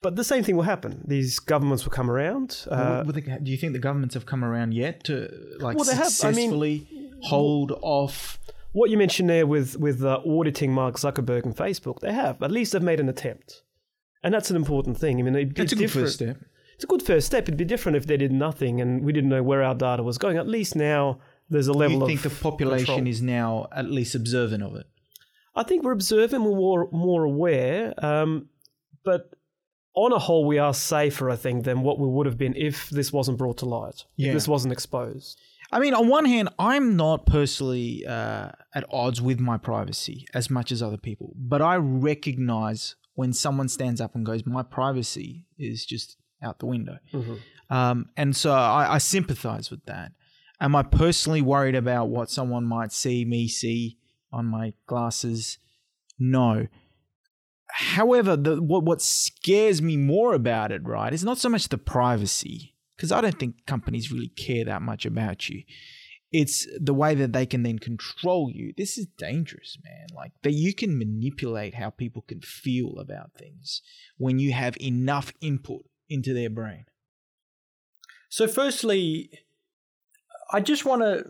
But 0.00 0.14
the 0.14 0.22
same 0.22 0.44
thing 0.44 0.54
will 0.54 0.62
happen. 0.64 1.02
These 1.06 1.40
governments 1.40 1.84
will 1.84 1.92
come 1.92 2.08
around. 2.08 2.66
Uh, 2.70 3.02
what 3.02 3.16
do 3.16 3.50
you 3.50 3.56
think 3.56 3.72
the 3.72 3.78
governments 3.80 4.14
have 4.14 4.26
come 4.26 4.44
around 4.44 4.74
yet 4.74 5.02
to 5.04 5.28
like 5.58 5.76
Well, 5.76 5.86
they 5.86 5.96
have. 5.96 6.12
I 6.22 6.30
mean- 6.30 6.50
successfully 6.50 6.86
hold 7.22 7.72
off? 7.82 8.38
What 8.74 8.90
you 8.90 8.98
mentioned 8.98 9.30
there 9.30 9.46
with 9.46 9.76
with 9.78 10.04
uh, 10.04 10.20
auditing 10.26 10.72
Mark 10.72 10.96
Zuckerberg 10.96 11.44
and 11.44 11.56
Facebook, 11.56 12.00
they 12.00 12.12
have. 12.12 12.42
At 12.42 12.50
least 12.50 12.72
they've 12.72 12.82
made 12.82 13.00
an 13.00 13.08
attempt, 13.08 13.62
and 14.22 14.34
that's 14.34 14.50
an 14.50 14.56
important 14.56 14.98
thing. 14.98 15.18
I 15.18 15.22
mean, 15.22 15.34
it'd 15.34 15.54
be 15.54 15.62
That's 15.62 15.72
a 15.72 15.76
good 15.76 15.90
first 15.90 16.14
step. 16.14 16.36
It's 16.74 16.84
a 16.84 16.88
good 16.88 17.02
first 17.02 17.26
step. 17.28 17.44
It'd 17.44 17.56
be 17.56 17.64
different 17.64 17.96
if 17.96 18.06
they 18.06 18.16
did 18.16 18.32
nothing 18.32 18.80
and 18.80 19.04
we 19.04 19.12
didn't 19.12 19.30
know 19.30 19.44
where 19.44 19.62
our 19.62 19.76
data 19.76 20.02
was 20.02 20.18
going. 20.18 20.38
At 20.38 20.48
least 20.48 20.74
now 20.74 21.20
there's 21.48 21.68
a 21.68 21.72
level 21.72 22.00
You 22.00 22.06
think 22.08 22.24
of 22.24 22.34
the 22.36 22.42
population 22.42 22.86
control. 22.86 23.06
is 23.08 23.22
now 23.22 23.68
at 23.70 23.88
least 23.88 24.16
observant 24.16 24.64
of 24.64 24.74
it? 24.74 24.86
I 25.54 25.62
think 25.62 25.84
we're 25.84 25.92
observant, 25.92 26.42
we're 26.42 26.56
more, 26.56 26.88
more 26.90 27.22
aware, 27.22 27.94
um, 28.04 28.48
but 29.04 29.30
on 29.94 30.10
a 30.12 30.18
whole, 30.18 30.44
we 30.44 30.58
are 30.58 30.74
safer, 30.74 31.30
I 31.30 31.36
think, 31.36 31.62
than 31.64 31.82
what 31.82 32.00
we 32.00 32.08
would 32.08 32.26
have 32.26 32.36
been 32.36 32.56
if 32.56 32.90
this 32.90 33.12
wasn't 33.12 33.38
brought 33.38 33.58
to 33.58 33.66
light, 33.66 34.02
Yeah. 34.16 34.28
if 34.30 34.34
this 34.34 34.48
wasn't 34.48 34.72
exposed. 34.72 35.38
I 35.72 35.80
mean, 35.80 35.94
on 35.94 36.08
one 36.08 36.24
hand, 36.24 36.50
I'm 36.58 36.96
not 36.96 37.26
personally 37.26 38.04
uh, 38.06 38.50
at 38.74 38.84
odds 38.92 39.20
with 39.20 39.40
my 39.40 39.56
privacy 39.58 40.26
as 40.34 40.50
much 40.50 40.70
as 40.70 40.82
other 40.82 40.96
people, 40.98 41.32
but 41.36 41.62
I 41.62 41.76
recognize 41.76 42.96
when 43.14 43.32
someone 43.32 43.68
stands 43.68 44.00
up 44.00 44.14
and 44.14 44.26
goes, 44.26 44.44
"My 44.46 44.62
privacy 44.62 45.46
is 45.58 45.84
just 45.86 46.16
out 46.42 46.58
the 46.58 46.66
window," 46.66 46.98
um, 47.70 48.10
and 48.16 48.36
so 48.36 48.52
I, 48.52 48.94
I 48.94 48.98
sympathize 48.98 49.70
with 49.70 49.84
that. 49.86 50.12
Am 50.60 50.76
I 50.76 50.82
personally 50.82 51.42
worried 51.42 51.74
about 51.74 52.08
what 52.08 52.30
someone 52.30 52.64
might 52.64 52.92
see 52.92 53.24
me 53.24 53.48
see 53.48 53.98
on 54.32 54.46
my 54.46 54.74
glasses? 54.86 55.58
No. 56.18 56.68
However, 57.70 58.36
the, 58.36 58.62
what 58.62 58.84
what 58.84 59.02
scares 59.02 59.82
me 59.82 59.96
more 59.96 60.34
about 60.34 60.70
it, 60.70 60.84
right, 60.84 61.12
is 61.12 61.24
not 61.24 61.38
so 61.38 61.48
much 61.48 61.68
the 61.68 61.78
privacy 61.78 62.73
because 62.96 63.12
I 63.12 63.20
don't 63.20 63.38
think 63.38 63.66
companies 63.66 64.12
really 64.12 64.28
care 64.28 64.64
that 64.64 64.82
much 64.82 65.06
about 65.06 65.48
you. 65.48 65.62
It's 66.32 66.66
the 66.80 66.94
way 66.94 67.14
that 67.14 67.32
they 67.32 67.46
can 67.46 67.62
then 67.62 67.78
control 67.78 68.50
you. 68.52 68.72
This 68.76 68.98
is 68.98 69.06
dangerous, 69.18 69.78
man. 69.84 70.06
Like 70.14 70.32
that 70.42 70.52
you 70.52 70.74
can 70.74 70.98
manipulate 70.98 71.74
how 71.74 71.90
people 71.90 72.22
can 72.22 72.40
feel 72.40 72.98
about 72.98 73.32
things 73.38 73.82
when 74.16 74.38
you 74.38 74.52
have 74.52 74.76
enough 74.80 75.32
input 75.40 75.84
into 76.08 76.34
their 76.34 76.50
brain. 76.50 76.86
So, 78.28 78.48
firstly, 78.48 79.30
I 80.52 80.60
just 80.60 80.84
want 80.84 81.02
to 81.02 81.24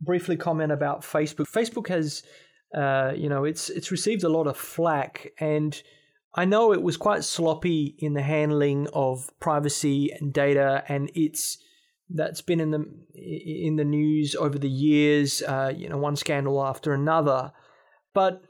briefly 0.00 0.36
comment 0.36 0.72
about 0.72 1.02
Facebook. 1.02 1.50
Facebook 1.50 1.88
has, 1.88 2.22
uh, 2.74 3.12
you 3.14 3.28
know, 3.28 3.44
it's 3.44 3.68
it's 3.68 3.90
received 3.90 4.24
a 4.24 4.30
lot 4.30 4.46
of 4.46 4.56
flack, 4.56 5.32
and 5.38 5.82
I 6.34 6.44
know 6.44 6.72
it 6.72 6.82
was 6.82 6.96
quite 6.96 7.24
sloppy 7.24 7.94
in 7.98 8.14
the 8.14 8.22
handling 8.22 8.88
of 8.94 9.30
privacy 9.40 10.10
and 10.12 10.32
data, 10.32 10.82
and 10.88 11.10
it's 11.14 11.58
that's 12.08 12.40
been 12.42 12.60
in 12.60 12.70
the 12.70 12.84
in 13.14 13.76
the 13.76 13.84
news 13.84 14.34
over 14.34 14.58
the 14.58 14.68
years. 14.70 15.42
Uh, 15.42 15.72
you 15.76 15.88
know, 15.88 15.98
one 15.98 16.16
scandal 16.16 16.64
after 16.64 16.92
another, 16.94 17.52
but 18.14 18.42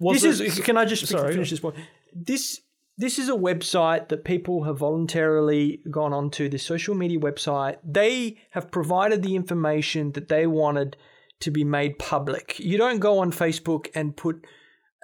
Was 0.00 0.22
this 0.22 0.40
it- 0.40 0.46
is. 0.46 0.60
Can 0.60 0.76
I 0.76 0.84
just 0.84 1.06
Sorry. 1.06 1.32
finish 1.32 1.50
this 1.50 1.60
point? 1.60 1.76
This 2.14 2.60
this 2.98 3.18
is 3.18 3.28
a 3.28 3.32
website 3.34 4.08
that 4.08 4.24
people 4.24 4.64
have 4.64 4.78
voluntarily 4.78 5.82
gone 5.90 6.12
onto. 6.12 6.48
This 6.48 6.62
social 6.64 6.94
media 6.94 7.20
website. 7.20 7.76
They 7.84 8.38
have 8.50 8.70
provided 8.70 9.22
the 9.22 9.36
information 9.36 10.12
that 10.12 10.28
they 10.28 10.46
wanted 10.46 10.96
to 11.40 11.50
be 11.50 11.62
made 11.64 11.98
public. 11.98 12.58
You 12.58 12.78
don't 12.78 12.98
go 12.98 13.18
on 13.18 13.30
Facebook 13.30 13.88
and 13.94 14.16
put 14.16 14.44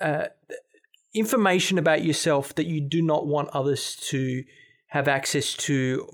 uh, 0.00 0.28
information 1.14 1.78
about 1.78 2.04
yourself 2.04 2.54
that 2.54 2.66
you 2.66 2.80
do 2.80 3.02
not 3.02 3.26
want 3.26 3.48
others 3.52 3.96
to 4.10 4.44
have 4.88 5.08
access 5.08 5.54
to. 5.54 6.06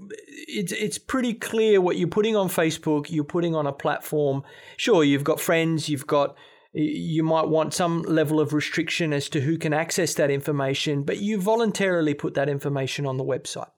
It's 0.46 0.72
it's 0.72 0.98
pretty 0.98 1.34
clear 1.34 1.80
what 1.80 1.96
you're 1.96 2.08
putting 2.08 2.36
on 2.36 2.48
Facebook. 2.48 3.10
You're 3.10 3.24
putting 3.24 3.54
on 3.54 3.66
a 3.66 3.72
platform. 3.72 4.44
Sure, 4.76 5.02
you've 5.02 5.24
got 5.24 5.40
friends. 5.40 5.88
You've 5.88 6.06
got 6.06 6.36
you 6.72 7.24
might 7.24 7.48
want 7.48 7.74
some 7.74 8.02
level 8.02 8.40
of 8.40 8.52
restriction 8.52 9.12
as 9.12 9.28
to 9.30 9.40
who 9.40 9.58
can 9.58 9.72
access 9.72 10.14
that 10.14 10.30
information, 10.30 11.02
but 11.02 11.18
you 11.18 11.40
voluntarily 11.40 12.14
put 12.14 12.34
that 12.34 12.48
information 12.48 13.06
on 13.06 13.16
the 13.16 13.24
website. 13.24 13.70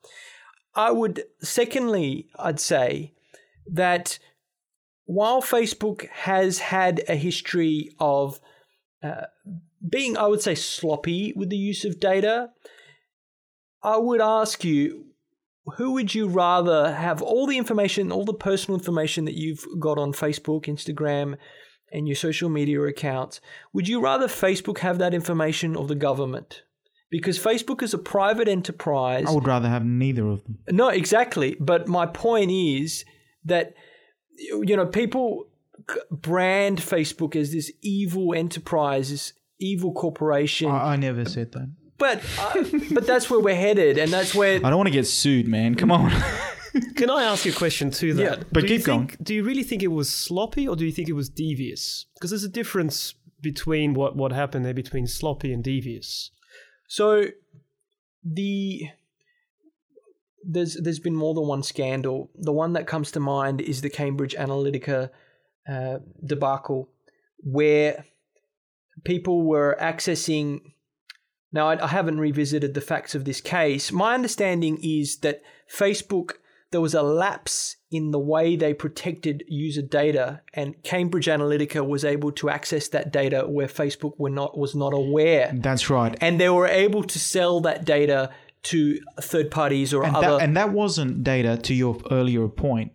I 0.75 0.91
would, 0.91 1.23
secondly, 1.41 2.29
I'd 2.37 2.59
say 2.59 3.13
that 3.71 4.19
while 5.05 5.41
Facebook 5.41 6.07
has 6.09 6.59
had 6.59 7.03
a 7.07 7.15
history 7.15 7.95
of 7.99 8.39
uh, 9.03 9.25
being, 9.87 10.17
I 10.17 10.27
would 10.27 10.41
say, 10.41 10.55
sloppy 10.55 11.33
with 11.35 11.49
the 11.49 11.57
use 11.57 11.85
of 11.85 11.99
data, 11.99 12.49
I 13.83 13.97
would 13.97 14.21
ask 14.21 14.63
you, 14.63 15.05
who 15.77 15.91
would 15.93 16.13
you 16.13 16.27
rather 16.27 16.93
have 16.93 17.21
all 17.21 17.47
the 17.47 17.57
information, 17.57 18.11
all 18.11 18.25
the 18.25 18.33
personal 18.33 18.79
information 18.79 19.25
that 19.25 19.35
you've 19.35 19.65
got 19.79 19.97
on 19.97 20.11
Facebook, 20.11 20.65
Instagram, 20.65 21.37
and 21.91 22.07
your 22.07 22.15
social 22.15 22.49
media 22.49 22.81
accounts? 22.81 23.41
Would 23.73 23.87
you 23.87 24.01
rather 24.01 24.27
Facebook 24.27 24.79
have 24.79 24.97
that 24.99 25.13
information 25.13 25.75
or 25.75 25.87
the 25.87 25.95
government? 25.95 26.63
Because 27.09 27.37
Facebook 27.37 27.81
is 27.81 27.93
a 27.93 27.97
private 27.97 28.47
enterprise. 28.47 29.25
I 29.27 29.31
would 29.31 29.47
rather 29.47 29.67
have 29.67 29.85
neither 29.85 30.27
of 30.27 30.43
them. 30.43 30.59
No, 30.69 30.87
exactly. 30.87 31.57
But 31.59 31.87
my 31.87 32.05
point 32.05 32.51
is 32.51 33.03
that 33.43 33.73
you 34.37 34.77
know 34.77 34.85
people 34.85 35.47
brand 36.09 36.79
Facebook 36.79 37.35
as 37.35 37.51
this 37.51 37.71
evil 37.81 38.33
enterprise, 38.33 39.09
this 39.09 39.33
evil 39.61 39.93
corporation. 39.93 40.69
I, 40.69 40.93
I 40.93 40.95
never 40.95 41.25
said 41.25 41.51
that. 41.53 41.71
but 41.97 42.21
uh, 42.39 42.63
but 42.91 43.07
that's 43.07 43.29
where 43.29 43.39
we're 43.39 43.55
headed, 43.55 43.97
and 43.97 44.11
that's 44.11 44.33
where 44.35 44.57
I 44.57 44.69
don't 44.69 44.77
want 44.77 44.87
to 44.87 44.91
get 44.91 45.07
sued, 45.07 45.47
man. 45.47 45.75
Come 45.75 45.91
on. 45.91 46.11
Can 46.95 47.09
I 47.09 47.23
ask 47.23 47.45
you 47.45 47.51
a 47.51 47.55
question 47.55 47.91
to 47.91 48.13
that? 48.13 48.23
Yeah, 48.23 48.43
but 48.51 48.61
do 48.61 48.73
you 48.73 48.77
keep 48.77 48.85
going. 48.85 49.07
think, 49.07 49.23
Do 49.23 49.33
you 49.33 49.43
really 49.43 49.63
think 49.63 49.83
it 49.83 49.87
was 49.87 50.09
sloppy 50.09 50.67
or 50.67 50.75
do 50.77 50.85
you 50.85 50.91
think 50.91 51.09
it 51.09 51.13
was 51.13 51.29
devious? 51.29 52.05
Because 52.13 52.29
there's 52.29 52.45
a 52.45 52.49
difference 52.49 53.13
between 53.41 53.93
what, 53.93 54.15
what 54.15 54.31
happened 54.31 54.63
there 54.63 54.73
between 54.73 55.05
sloppy 55.07 55.51
and 55.51 55.63
devious. 55.63 56.31
So 56.87 57.25
the 58.23 58.87
there's 60.43 60.75
there's 60.75 60.99
been 60.99 61.15
more 61.15 61.33
than 61.33 61.47
one 61.47 61.63
scandal. 61.63 62.29
The 62.35 62.51
one 62.51 62.73
that 62.73 62.87
comes 62.87 63.11
to 63.11 63.19
mind 63.19 63.61
is 63.61 63.81
the 63.81 63.89
Cambridge 63.89 64.35
Analytica 64.35 65.09
uh, 65.69 65.99
debacle, 66.25 66.89
where 67.39 68.05
people 69.03 69.43
were 69.43 69.77
accessing. 69.79 70.59
Now 71.51 71.69
I, 71.69 71.83
I 71.83 71.87
haven't 71.87 72.19
revisited 72.19 72.73
the 72.73 72.81
facts 72.81 73.15
of 73.15 73.25
this 73.25 73.41
case. 73.41 73.91
My 73.91 74.13
understanding 74.13 74.79
is 74.81 75.17
that 75.19 75.41
Facebook 75.73 76.33
there 76.71 76.81
was 76.81 76.93
a 76.93 77.01
lapse 77.01 77.75
in 77.91 78.11
the 78.11 78.19
way 78.19 78.55
they 78.55 78.73
protected 78.73 79.43
user 79.49 79.81
data, 79.81 80.41
and 80.53 80.81
Cambridge 80.83 81.25
Analytica 81.27 81.85
was 81.85 82.05
able 82.05 82.31
to 82.33 82.49
access 82.49 82.87
that 82.89 83.11
data 83.11 83.45
where 83.45 83.67
Facebook 83.67 84.13
were 84.17 84.29
not 84.29 84.57
was 84.57 84.73
not 84.73 84.93
aware 84.93 85.51
That's 85.53 85.89
right. 85.89 86.17
and 86.21 86.39
they 86.39 86.49
were 86.49 86.67
able 86.67 87.03
to 87.03 87.19
sell 87.19 87.59
that 87.61 87.83
data 87.83 88.29
to 88.63 88.99
third 89.19 89.51
parties 89.51 89.93
or 89.93 90.03
And 90.05 90.15
other. 90.15 90.37
that, 90.37 90.41
and 90.41 90.55
that 90.55 90.71
wasn't 90.71 91.23
data 91.23 91.57
to 91.57 91.73
your 91.73 91.97
earlier 92.09 92.47
point 92.47 92.93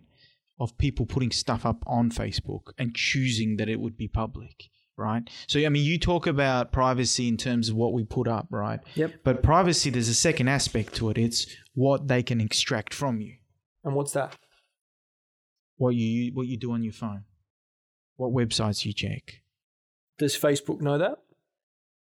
of 0.59 0.75
people 0.79 1.05
putting 1.05 1.29
stuff 1.31 1.65
up 1.65 1.83
on 1.85 2.09
Facebook 2.09 2.71
and 2.79 2.95
choosing 2.95 3.57
that 3.57 3.69
it 3.69 3.79
would 3.79 3.95
be 3.95 4.07
public, 4.07 4.69
right? 4.97 5.29
So, 5.47 5.59
I 5.59 5.69
mean, 5.69 5.85
you 5.85 5.97
talk 5.97 6.27
about 6.27 6.71
privacy 6.71 7.27
in 7.27 7.37
terms 7.37 7.69
of 7.69 7.75
what 7.75 7.93
we 7.93 8.03
put 8.03 8.27
up, 8.27 8.47
right? 8.49 8.79
Yep. 8.95 9.13
But 9.23 9.43
privacy, 9.43 9.89
there's 9.89 10.09
a 10.09 10.13
second 10.13 10.47
aspect 10.47 10.95
to 10.95 11.09
it. 11.09 11.17
It's 11.17 11.47
what 11.75 12.07
they 12.07 12.23
can 12.23 12.41
extract 12.41 12.93
from 12.93 13.21
you, 13.21 13.35
and 13.83 13.95
what's 13.95 14.13
that? 14.13 14.35
what 15.77 15.95
you 15.95 16.31
what 16.33 16.47
you 16.47 16.57
do 16.57 16.71
on 16.73 16.83
your 16.83 16.93
phone, 16.93 17.23
what 18.17 18.33
websites 18.33 18.85
you 18.85 18.93
check. 18.93 19.41
Does 20.17 20.35
Facebook 20.35 20.81
know 20.81 20.97
that? 20.97 21.19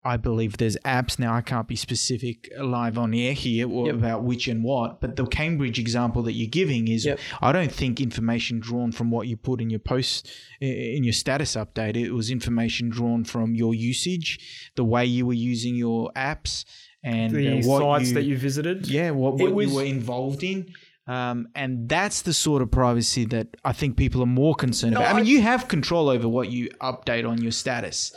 I 0.04 0.16
believe 0.16 0.56
there's 0.58 0.76
apps 0.84 1.18
now. 1.18 1.34
I 1.34 1.40
can't 1.40 1.66
be 1.66 1.74
specific 1.76 2.48
live 2.58 2.96
on 2.96 3.12
air 3.12 3.32
here 3.32 3.68
or 3.68 3.86
Yep. 3.86 3.94
about 3.96 4.22
which 4.22 4.46
and 4.48 4.62
what, 4.62 5.00
but 5.00 5.16
the 5.16 5.26
Cambridge 5.26 5.78
example 5.78 6.22
that 6.22 6.32
you're 6.32 6.48
giving 6.48 6.86
is 6.88 7.04
Yep. 7.04 7.18
I 7.42 7.52
don't 7.52 7.72
think 7.72 8.00
information 8.00 8.60
drawn 8.60 8.92
from 8.92 9.10
what 9.10 9.26
you 9.26 9.36
put 9.36 9.60
in 9.60 9.70
your 9.70 9.80
post 9.80 10.30
in 10.60 11.02
your 11.04 11.12
status 11.12 11.56
update. 11.56 11.96
It 11.96 12.12
was 12.12 12.30
information 12.30 12.88
drawn 12.90 13.24
from 13.24 13.54
your 13.54 13.74
usage, 13.74 14.70
the 14.76 14.84
way 14.84 15.04
you 15.04 15.26
were 15.26 15.34
using 15.52 15.74
your 15.74 16.12
apps, 16.14 16.64
and 17.02 17.34
The 17.34 17.58
uh, 17.58 17.62
sites 17.62 18.08
you, 18.10 18.14
that 18.14 18.24
you 18.24 18.36
visited. 18.38 18.86
yeah, 18.88 19.10
what, 19.10 19.34
what 19.34 19.52
was- 19.52 19.68
you 19.68 19.74
were 19.74 19.84
involved 19.84 20.42
in. 20.44 20.72
Um, 21.08 21.48
and 21.54 21.88
that's 21.88 22.20
the 22.22 22.34
sort 22.34 22.60
of 22.60 22.70
privacy 22.70 23.24
that 23.26 23.56
I 23.64 23.72
think 23.72 23.96
people 23.96 24.22
are 24.22 24.26
more 24.26 24.54
concerned 24.54 24.92
No, 24.94 25.00
about. 25.00 25.12
I 25.14 25.16
mean, 25.16 25.24
you 25.26 25.40
have 25.40 25.66
control 25.66 26.10
over 26.10 26.28
what 26.28 26.50
you 26.52 26.68
update 26.82 27.26
on 27.26 27.40
your 27.42 27.50
status. 27.52 28.12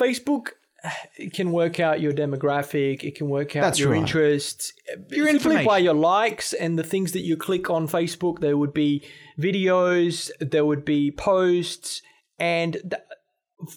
Facebook 0.00 0.48
it 1.16 1.32
can 1.32 1.52
work 1.52 1.78
out 1.80 2.00
your 2.00 2.12
demographic. 2.12 3.04
It 3.04 3.14
can 3.14 3.28
work 3.28 3.54
out 3.56 3.62
That's 3.62 3.78
your 3.78 3.90
right. 3.90 4.00
interests. 4.00 4.72
Your 4.88 5.26
Simply 5.26 5.30
information. 5.30 5.64
by 5.66 5.78
your 5.78 5.94
likes 5.94 6.52
and 6.52 6.78
the 6.78 6.82
things 6.82 7.12
that 7.12 7.20
you 7.20 7.36
click 7.36 7.70
on 7.70 7.86
Facebook. 7.86 8.40
There 8.40 8.56
would 8.56 8.74
be 8.74 9.04
videos. 9.38 10.30
There 10.40 10.64
would 10.64 10.84
be 10.84 11.10
posts, 11.10 12.02
and 12.38 12.74
th- 12.74 13.02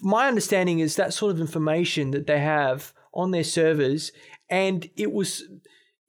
my 0.02 0.26
understanding 0.26 0.80
is 0.80 0.96
that 0.96 1.14
sort 1.14 1.30
of 1.32 1.40
information 1.40 2.10
that 2.10 2.26
they 2.26 2.40
have 2.40 2.92
on 3.14 3.30
their 3.30 3.44
servers, 3.44 4.10
and 4.50 4.90
it 4.96 5.12
was 5.12 5.44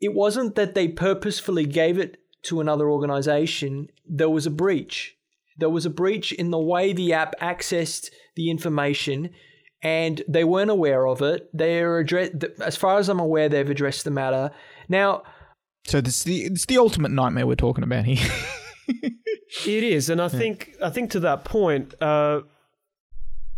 it 0.02 0.14
wasn't 0.14 0.56
that 0.56 0.76
they 0.76 0.88
purposefully 0.88 1.66
gave 1.66 1.98
it 1.98 2.18
to 2.44 2.60
another 2.62 2.90
organization. 2.90 3.88
There 4.08 4.30
was 4.30 4.46
a 4.46 4.52
breach. 4.52 5.16
There 5.60 5.70
was 5.70 5.86
a 5.86 5.92
breach 5.92 6.32
in 6.32 6.52
the 6.52 6.60
way 6.60 6.94
the 6.94 7.14
app 7.14 7.34
accessed 7.42 8.10
the 8.36 8.52
information, 8.52 9.32
and 9.88 10.22
they 10.28 10.44
weren't 10.44 10.70
aware 10.78 11.08
of 11.08 11.22
it. 11.22 11.50
They're 11.54 12.00
address, 12.00 12.30
as 12.62 12.76
far 12.76 12.98
as 13.00 13.08
I'm 13.10 13.20
aware, 13.20 13.48
they've 13.50 13.70
addressed 13.70 14.04
the 14.04 14.12
matter. 14.12 14.52
Now, 14.90 15.24
So 15.86 16.00
it's 16.00 16.24
the 16.24 16.38
it's 16.50 16.66
the 16.66 16.78
ultimate 16.78 17.12
nightmare 17.12 17.48
we're 17.48 17.56
talking 17.68 17.84
about 17.84 18.06
here. 18.06 18.28
It 19.66 19.84
is, 19.84 20.10
and 20.10 20.22
I 20.22 20.28
think 20.28 20.76
I 20.84 20.90
think 20.90 21.12
to 21.12 21.22
that 21.22 21.46
point, 21.46 21.94
uh, 22.02 22.42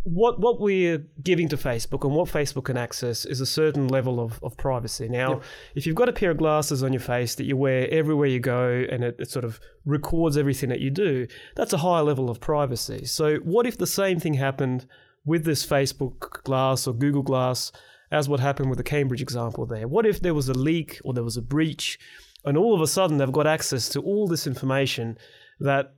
what 0.03 0.39
what 0.39 0.59
we're 0.61 0.99
giving 1.29 1.49
to 1.49 1.57
Facebook 1.57 2.03
and 2.05 2.13
what 2.15 2.29
Facebook 2.29 2.65
can 2.65 2.77
access 2.77 3.25
is 3.25 3.41
a 3.41 3.45
certain 3.45 3.87
level 3.87 4.19
of, 4.19 4.39
of 4.43 4.55
privacy. 4.55 5.09
Now, 5.09 5.29
Yep. 5.29 5.43
if 5.75 5.87
you've 5.87 5.95
got 5.95 6.07
a 6.09 6.13
pair 6.13 6.31
of 6.31 6.37
glasses 6.37 6.83
on 6.83 6.93
your 6.93 7.01
face 7.01 7.35
that 7.35 7.45
you 7.45 7.57
wear 7.57 7.87
everywhere 7.91 8.27
you 8.27 8.39
go 8.39 8.85
and 8.91 9.03
it, 9.03 9.15
it 9.19 9.29
sort 9.29 9.45
of 9.45 9.59
records 9.85 10.37
everything 10.37 10.69
that 10.69 10.79
you 10.79 10.91
do, 10.91 11.27
that's 11.55 11.73
a 11.73 11.77
higher 11.79 12.03
level 12.03 12.29
of 12.29 12.39
privacy. 12.39 13.05
So, 13.05 13.37
what 13.37 13.65
if 13.65 13.75
the 13.77 13.87
same 13.87 14.19
thing 14.19 14.35
happened 14.35 14.85
with 15.25 15.45
this 15.45 15.65
Facebook 15.65 16.43
Glass 16.43 16.87
or 16.87 16.93
Google 16.93 17.23
Glass 17.23 17.71
as 18.11 18.27
what 18.27 18.39
happened 18.39 18.69
with 18.69 18.77
the 18.77 18.83
Cambridge 18.83 19.21
example 19.21 19.65
there? 19.65 19.87
What 19.87 20.05
if 20.05 20.19
there 20.19 20.33
was 20.33 20.49
a 20.49 20.53
leak 20.53 20.99
or 21.03 21.13
there 21.13 21.23
was 21.23 21.37
a 21.37 21.41
breach 21.41 21.99
and 22.45 22.57
all 22.57 22.73
of 22.73 22.81
a 22.81 22.87
sudden 22.87 23.17
they've 23.17 23.31
got 23.31 23.47
access 23.47 23.89
to 23.89 24.01
all 24.01 24.27
this 24.27 24.47
information 24.47 25.17
that 25.59 25.93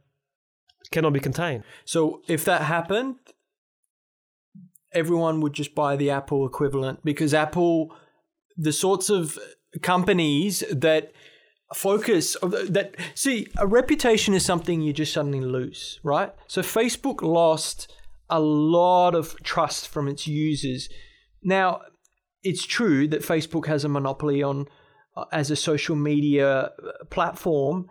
cannot 0.91 1.13
be 1.13 1.19
contained? 1.19 1.63
So 1.85 2.21
if 2.27 2.43
that 2.45 2.63
happened, 2.63 3.15
everyone 4.93 5.39
would 5.41 5.53
just 5.53 5.73
buy 5.73 5.95
the 5.95 6.09
Apple 6.09 6.45
equivalent 6.45 7.03
because 7.03 7.33
Apple, 7.33 7.95
the 8.57 8.73
sorts 8.73 9.09
of 9.09 9.39
companies 9.81 10.63
that 10.71 11.13
focus 11.73 12.35
that 12.41 12.95
see 13.15 13.47
a 13.57 13.65
reputation 13.65 14.33
is 14.33 14.43
something 14.43 14.81
you 14.81 14.91
just 14.91 15.13
suddenly 15.13 15.39
lose, 15.39 16.01
right? 16.03 16.33
So 16.47 16.61
Facebook 16.61 17.21
lost 17.21 17.93
a 18.31 18.39
lot 18.39 19.13
of 19.13 19.35
trust 19.43 19.87
from 19.87 20.07
its 20.07 20.25
users. 20.25 20.89
Now, 21.43 21.81
it's 22.43 22.65
true 22.65 23.07
that 23.09 23.21
Facebook 23.21 23.67
has 23.67 23.83
a 23.83 23.89
monopoly 23.89 24.41
on 24.41 24.67
uh, 25.15 25.25
as 25.31 25.51
a 25.51 25.55
social 25.55 25.95
media 25.95 26.49
uh, 26.49 26.69
platform, 27.09 27.87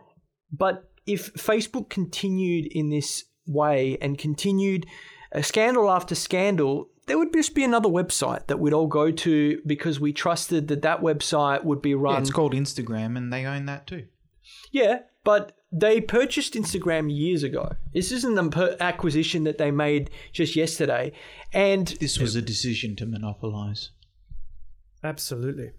but 0.51 0.91
if 1.07 1.33
Facebook 1.35 1.89
continued 1.89 2.67
in 2.67 2.91
this 2.91 3.25
way 3.47 3.99
and 4.01 4.19
continued 4.19 4.87
uh, 5.35 5.43
scandal 5.43 5.91
after 5.91 6.15
scandal, 6.15 6.89
there 7.07 7.19
would 7.19 7.33
just 7.33 7.55
be 7.55 7.65
another 7.65 7.89
website 7.89 8.47
that 8.47 8.59
we'd 8.59 8.73
all 8.73 8.87
go 8.87 9.11
to 9.11 9.61
because 9.67 10.01
we 10.01 10.13
trusted 10.13 10.69
that 10.69 10.83
that 10.83 11.01
website 11.01 11.65
would 11.65 11.83
be 11.83 11.95
run. 11.95 12.15
Yeah, 12.15 12.21
it's 12.21 12.31
called 12.31 12.55
Instagram, 12.55 13.17
and 13.17 13.33
they 13.33 13.45
own 13.45 13.67
that 13.67 13.87
too. 13.87 14.07
Yeah, 14.71 15.01
but 15.25 15.53
they 15.73 16.01
purchased 16.01 16.55
Instagram 16.55 17.15
years 17.17 17.43
ago. 17.43 17.73
This 17.95 18.11
isn't 18.13 18.37
an 18.39 18.77
acquisition 18.81 19.45
that 19.45 19.59
they 19.59 19.71
made 19.71 20.11
just 20.33 20.57
yesterday. 20.57 21.13
And 21.53 21.87
This 22.01 22.19
was 22.19 22.35
a 22.37 22.43
decision 22.43 22.97
to 22.97 23.07
monopolize, 23.07 23.91
Absolutely. 25.05 25.71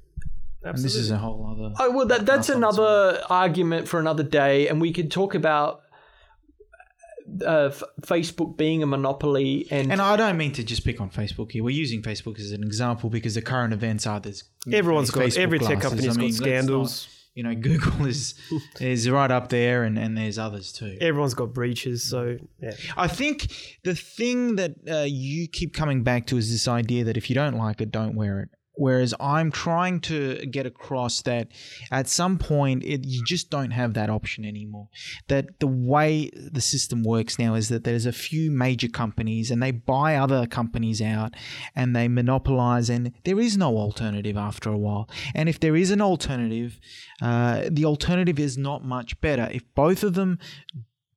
and 0.63 0.77
this 0.77 0.95
is 0.95 1.11
a 1.11 1.17
whole 1.17 1.45
other. 1.51 1.73
oh 1.79 1.91
well, 1.91 2.05
that, 2.07 2.25
that's 2.25 2.49
Podcast. 2.49 2.55
another 2.55 3.21
argument 3.29 3.87
for 3.87 3.99
another 3.99 4.23
day, 4.23 4.67
and 4.67 4.79
we 4.79 4.93
could 4.93 5.11
talk 5.11 5.35
about 5.35 5.81
uh, 7.45 7.65
f- 7.71 7.83
Facebook 8.01 8.57
being 8.57 8.83
a 8.83 8.85
monopoly 8.85 9.67
and, 9.71 9.91
And 9.91 10.01
I 10.01 10.15
don't 10.17 10.37
mean 10.37 10.51
to 10.53 10.63
just 10.63 10.83
pick 10.83 10.99
on 10.99 11.09
Facebook 11.09 11.51
here. 11.51 11.63
We're 11.63 11.69
using 11.69 12.01
Facebook 12.01 12.39
as 12.39 12.51
an 12.51 12.63
example 12.63 13.09
because 13.09 13.35
the 13.35 13.41
current 13.41 13.73
events 13.73 14.05
are 14.07 14.19
there's 14.19 14.43
Everyone's 14.71 15.11
got 15.11 15.23
Facebook 15.25 15.37
every 15.37 15.59
tech 15.59 15.79
glasses. 15.79 15.89
company's 15.89 16.17
I 16.17 16.19
mean, 16.21 16.29
got 16.31 16.35
scandals. 16.37 17.07
not- 17.07 17.17
you 17.33 17.43
know, 17.43 17.55
Google 17.67 18.05
is 18.05 18.35
is 18.79 19.09
right 19.09 19.31
up 19.31 19.49
there, 19.49 19.83
and, 19.83 19.97
and 19.97 20.17
there's 20.17 20.37
others 20.37 20.71
too. 20.71 20.97
Everyone's 20.99 21.33
got 21.33 21.53
breaches, 21.53 22.03
so 22.03 22.37
yeah. 22.61 22.75
I 22.97 23.07
think 23.07 23.77
the 23.83 23.95
thing 23.95 24.55
that 24.55 24.71
uh, 24.89 25.05
you 25.07 25.47
keep 25.47 25.73
coming 25.73 26.03
back 26.03 26.27
to 26.27 26.37
is 26.37 26.51
this 26.51 26.67
idea 26.67 27.03
that 27.05 27.17
if 27.17 27.29
you 27.29 27.35
don't 27.35 27.57
like 27.57 27.81
it, 27.81 27.91
don't 27.91 28.15
wear 28.15 28.41
it. 28.41 28.49
Whereas 28.75 29.13
I'm 29.19 29.51
trying 29.51 29.99
to 30.01 30.45
get 30.45 30.65
across 30.65 31.21
that 31.23 31.49
at 31.91 32.07
some 32.07 32.37
point 32.37 32.83
it, 32.83 33.05
you 33.05 33.23
just 33.25 33.49
don't 33.49 33.71
have 33.71 33.93
that 33.95 34.09
option 34.09 34.45
anymore. 34.45 34.87
That 35.27 35.59
the 35.59 35.67
way 35.67 36.31
the 36.33 36.61
system 36.61 37.03
works 37.03 37.37
now 37.37 37.55
is 37.55 37.69
that 37.69 37.83
there's 37.83 38.05
a 38.05 38.11
few 38.11 38.49
major 38.49 38.87
companies 38.87 39.51
and 39.51 39.61
they 39.61 39.71
buy 39.71 40.15
other 40.15 40.47
companies 40.47 41.01
out 41.01 41.35
and 41.75 41.95
they 41.95 42.07
monopolize, 42.07 42.89
and 42.89 43.11
there 43.25 43.39
is 43.39 43.57
no 43.57 43.77
alternative 43.77 44.37
after 44.37 44.69
a 44.69 44.77
while. 44.77 45.09
And 45.35 45.49
if 45.49 45.59
there 45.59 45.75
is 45.75 45.91
an 45.91 46.01
alternative, 46.01 46.79
uh, 47.21 47.63
the 47.69 47.85
alternative 47.85 48.39
is 48.39 48.57
not 48.57 48.85
much 48.85 49.19
better. 49.21 49.49
If 49.51 49.63
both 49.75 50.03
of 50.03 50.13
them 50.13 50.39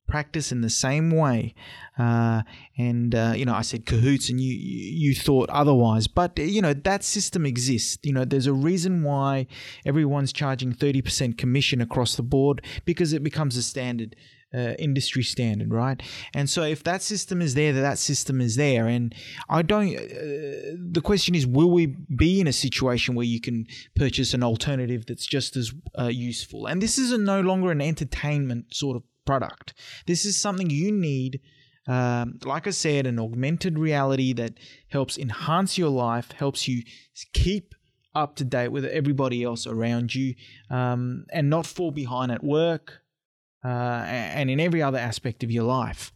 practice 0.07 0.51
in 0.51 0.61
the 0.61 0.69
same 0.69 1.11
way. 1.11 1.53
Uh, 1.97 2.41
and 2.77 3.15
uh, 3.15 3.33
you 3.35 3.45
know, 3.45 3.53
I 3.53 3.61
said 3.61 3.85
cahoots, 3.85 4.29
and 4.29 4.39
you 4.39 4.53
you 4.53 5.15
thought 5.15 5.49
otherwise. 5.49 6.07
But 6.07 6.37
you 6.37 6.61
know 6.61 6.73
that 6.73 7.03
system 7.03 7.45
exists. 7.45 7.97
You 8.03 8.13
know, 8.13 8.25
there's 8.25 8.47
a 8.47 8.53
reason 8.53 9.03
why 9.03 9.47
everyone's 9.85 10.33
charging 10.33 10.73
thirty 10.73 11.01
percent 11.01 11.37
commission 11.37 11.81
across 11.81 12.15
the 12.15 12.23
board 12.23 12.61
because 12.85 13.13
it 13.13 13.23
becomes 13.23 13.57
a 13.57 13.63
standard. 13.63 14.15
Uh, 14.53 14.73
industry 14.79 15.23
standard, 15.23 15.73
right? 15.73 16.01
And 16.33 16.49
so, 16.49 16.63
if 16.63 16.81
that 16.83 17.01
system 17.01 17.41
is 17.41 17.55
there, 17.55 17.73
that 17.73 17.99
system 17.99 18.39
is 18.39 18.55
there. 18.55 18.87
And 18.87 19.13
I 19.49 19.63
don't. 19.63 19.93
Uh, 19.93 20.77
the 20.91 21.01
question 21.03 21.35
is, 21.35 21.45
will 21.45 21.69
we 21.69 21.87
be 21.87 22.39
in 22.39 22.47
a 22.47 22.53
situation 22.53 23.15
where 23.15 23.25
you 23.25 23.41
can 23.41 23.65
purchase 23.97 24.33
an 24.33 24.43
alternative 24.43 25.07
that's 25.07 25.25
just 25.25 25.57
as 25.57 25.73
uh, 25.99 26.05
useful? 26.05 26.67
And 26.67 26.81
this 26.81 26.97
is 26.97 27.11
no 27.17 27.41
longer 27.41 27.69
an 27.69 27.81
entertainment 27.81 28.73
sort 28.73 28.95
of 28.95 29.03
product. 29.25 29.73
This 30.05 30.25
is 30.25 30.39
something 30.39 30.69
you 30.69 30.91
need, 30.91 31.41
um, 31.87 32.39
like 32.43 32.67
I 32.67 32.71
said, 32.71 33.05
an 33.07 33.19
augmented 33.19 33.77
reality 33.77 34.33
that 34.33 34.53
helps 34.89 35.17
enhance 35.17 35.77
your 35.77 35.89
life, 35.89 36.31
helps 36.31 36.67
you 36.67 36.83
keep 37.33 37.75
up 38.13 38.35
to 38.37 38.43
date 38.45 38.69
with 38.69 38.85
everybody 38.85 39.43
else 39.43 39.67
around 39.67 40.15
you, 40.15 40.35
um, 40.69 41.25
and 41.33 41.49
not 41.49 41.65
fall 41.65 41.91
behind 41.91 42.31
at 42.31 42.43
work 42.43 43.01
uh, 43.63 43.67
and 44.07 44.49
in 44.49 44.59
every 44.59 44.81
other 44.81 44.97
aspect 44.97 45.43
of 45.43 45.51
your 45.51 45.63
life. 45.63 46.11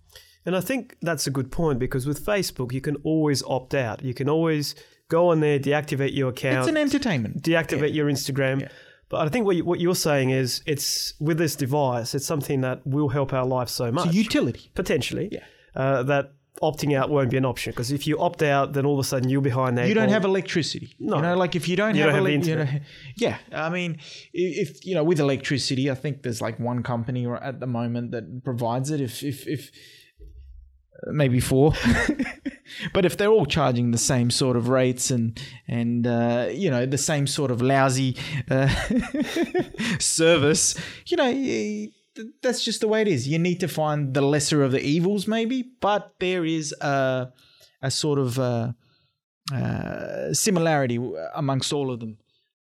And 0.46 0.56
I 0.56 0.62
think 0.62 0.96
that's 1.02 1.28
a 1.28 1.32
good 1.32 1.52
point 1.52 1.78
because 1.80 2.08
with 2.08 2.26
Facebook, 2.26 2.72
you 2.72 2.82
can 2.82 2.96
always 3.04 3.44
opt 3.44 3.74
out. 3.74 4.02
You 4.04 4.14
can 4.14 4.30
always 4.30 4.76
go 5.10 5.30
on 5.30 5.42
there, 5.42 5.60
deactivate 5.60 6.16
your 6.16 6.30
account, 6.30 6.60
It's 6.60 6.68
an 6.70 6.78
entertainment. 6.78 7.44
deactivate 7.44 7.94
your 7.94 8.08
Instagram. 8.10 8.70
But 9.10 9.26
I 9.26 9.30
think 9.30 9.46
what, 9.46 9.56
you, 9.56 9.66
what 9.66 9.80
you're 9.80 9.96
saying 9.96 10.30
is 10.30 10.62
it's 10.66 11.14
with 11.20 11.38
this 11.38 11.56
device, 11.56 12.14
it's 12.14 12.26
something 12.26 12.62
that 12.62 12.86
will 12.86 13.10
help 13.10 13.34
our 13.34 13.46
life 13.46 13.70
so 13.70 13.92
much. 13.92 14.06
It's 14.08 14.16
a 14.16 14.18
utility. 14.18 14.72
potentially. 14.76 15.30
Yeah. 15.32 15.44
Uh, 15.76 16.04
that 16.04 16.34
opting 16.62 16.96
out 16.98 17.10
won't 17.10 17.30
be 17.32 17.38
an 17.38 17.46
option 17.46 17.72
because 17.72 17.92
if 17.92 18.06
you 18.06 18.20
opt 18.20 18.44
out, 18.44 18.74
then 18.74 18.86
all 18.86 19.00
of 19.00 19.06
a 19.06 19.08
sudden 19.08 19.30
you're 19.30 19.42
behind 19.42 19.78
that. 19.78 19.88
You 19.88 19.94
don't 19.94 20.10
have 20.10 20.26
electricity. 20.26 20.94
No. 21.00 21.16
You 21.16 21.22
know, 21.22 21.38
like 21.38 21.56
if 21.56 21.68
you 21.70 21.76
don't 21.76 21.96
You 21.96 22.04
have, 22.04 22.12
don't 22.14 22.26
have 22.26 22.42
elec- 22.44 22.48
you 22.48 22.56
know, 22.56 22.68
yeah. 23.16 23.38
I 23.54 23.70
mean, 23.70 23.98
if 24.34 24.86
you 24.86 24.94
know, 24.94 25.04
with 25.04 25.20
electricity, 25.20 25.90
I 25.90 25.96
think 25.96 26.22
there's 26.24 26.42
like 26.42 26.60
one 26.60 26.84
company 26.84 27.26
or- 27.26 27.42
at 27.42 27.60
the 27.60 27.68
moment 27.68 28.12
that 28.12 28.44
provides 28.44 28.92
it. 28.92 29.00
If 29.02 29.24
if 29.24 29.48
if 29.48 29.72
maybe 31.08 31.40
four, 31.40 31.74
but 32.94 33.06
if 33.06 33.18
they're 33.18 33.30
all 33.30 33.46
charging 33.46 33.92
the 33.92 33.98
same 33.98 34.30
sort 34.32 34.56
of 34.58 34.70
rates 34.70 35.12
and 35.12 35.40
and 35.68 36.06
uh, 36.08 36.50
you 36.52 36.70
know 36.70 36.86
the 36.86 36.98
same 36.98 37.28
sort 37.28 37.52
of 37.52 37.62
lousy 37.62 38.16
uh, 38.50 38.68
service, 40.00 40.76
you 41.08 41.18
know. 41.18 41.92
That's 42.42 42.66
just 42.66 42.82
the 42.82 42.88
way 42.90 43.02
it 43.02 43.08
is. 43.08 43.30
You 43.30 43.40
need 43.40 43.62
to 43.62 43.70
find 43.70 44.14
the 44.14 44.22
lesser 44.22 44.62
of 44.62 44.74
the 44.74 44.82
evils, 44.82 45.26
maybe, 45.26 45.64
but 45.80 46.16
there 46.20 46.44
is 46.44 46.74
a, 46.82 47.32
a 47.82 47.90
sort 47.90 48.20
of 48.20 48.38
uh, 48.38 48.74
uh, 49.54 50.34
similarity 50.34 51.00
amongst 51.34 51.72
all 51.72 51.92
of 51.92 52.02
them. 52.02 52.18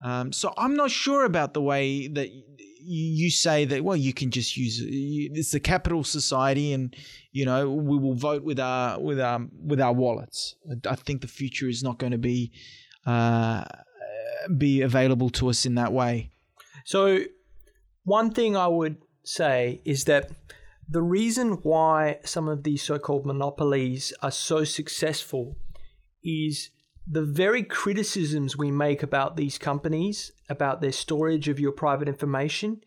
Um, 0.03 0.33
so 0.33 0.53
I'm 0.57 0.75
not 0.75 0.91
sure 0.91 1.23
about 1.23 1.53
the 1.53 1.61
way 1.61 2.07
that 2.07 2.29
you 2.85 3.29
say 3.29 3.65
that. 3.65 3.83
Well, 3.83 3.95
you 3.95 4.13
can 4.13 4.31
just 4.31 4.57
use 4.57 4.81
it's 4.83 5.51
the 5.51 5.59
capital 5.59 6.03
society, 6.03 6.73
and 6.73 6.95
you 7.31 7.45
know 7.45 7.69
we 7.69 7.97
will 7.97 8.15
vote 8.15 8.43
with 8.43 8.59
our 8.59 8.99
with 8.99 9.19
our 9.19 9.47
with 9.63 9.81
our 9.81 9.93
wallets. 9.93 10.55
I 10.89 10.95
think 10.95 11.21
the 11.21 11.27
future 11.27 11.67
is 11.67 11.83
not 11.83 11.97
going 11.99 12.11
to 12.11 12.17
be 12.17 12.51
uh, 13.05 13.63
be 14.57 14.81
available 14.81 15.29
to 15.31 15.49
us 15.49 15.65
in 15.65 15.75
that 15.75 15.93
way. 15.93 16.31
So, 16.85 17.19
one 18.03 18.31
thing 18.31 18.57
I 18.57 18.67
would 18.67 18.97
say 19.23 19.81
is 19.85 20.05
that 20.05 20.31
the 20.89 21.01
reason 21.01 21.53
why 21.63 22.19
some 22.25 22.47
of 22.47 22.63
these 22.63 22.83
so 22.83 22.99
called 22.99 23.25
monopolies 23.25 24.13
are 24.21 24.31
so 24.31 24.63
successful 24.63 25.55
is 26.23 26.69
the 27.05 27.23
very 27.23 27.63
criticisms 27.63 28.57
we 28.57 28.71
make 28.71 29.03
about 29.03 29.35
these 29.35 29.57
companies, 29.57 30.31
about 30.49 30.81
their 30.81 30.91
storage 30.91 31.47
of 31.49 31.59
your 31.59 31.71
private 31.71 32.07
information, 32.07 32.81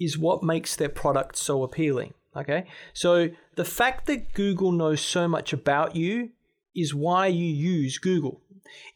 is 0.00 0.16
what 0.16 0.42
makes 0.42 0.76
their 0.76 0.88
product 0.88 1.36
so 1.36 1.62
appealing. 1.62 2.14
Okay. 2.36 2.66
So, 2.92 3.30
the 3.56 3.64
fact 3.64 4.06
that 4.06 4.32
Google 4.32 4.70
knows 4.72 5.00
so 5.00 5.26
much 5.26 5.52
about 5.52 5.96
you 5.96 6.30
is 6.74 6.94
why 6.94 7.26
you 7.26 7.46
use 7.46 7.98
Google. 7.98 8.40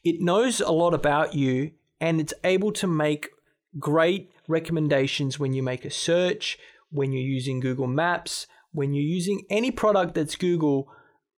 It 0.04 0.20
knows 0.20 0.60
a 0.60 0.70
lot 0.70 0.94
about 0.94 1.34
you 1.34 1.72
and 2.00 2.20
it's 2.20 2.34
able 2.44 2.72
to 2.72 2.86
make 2.86 3.30
great 3.78 4.30
recommendations 4.46 5.38
when 5.38 5.54
you 5.54 5.62
make 5.62 5.84
a 5.84 5.90
search, 5.90 6.58
when 6.90 7.12
you're 7.12 7.22
using 7.22 7.58
Google 7.58 7.86
Maps, 7.86 8.46
when 8.72 8.92
you're 8.94 9.02
using 9.02 9.44
any 9.50 9.70
product 9.70 10.14
that's 10.14 10.36
Google 10.36 10.88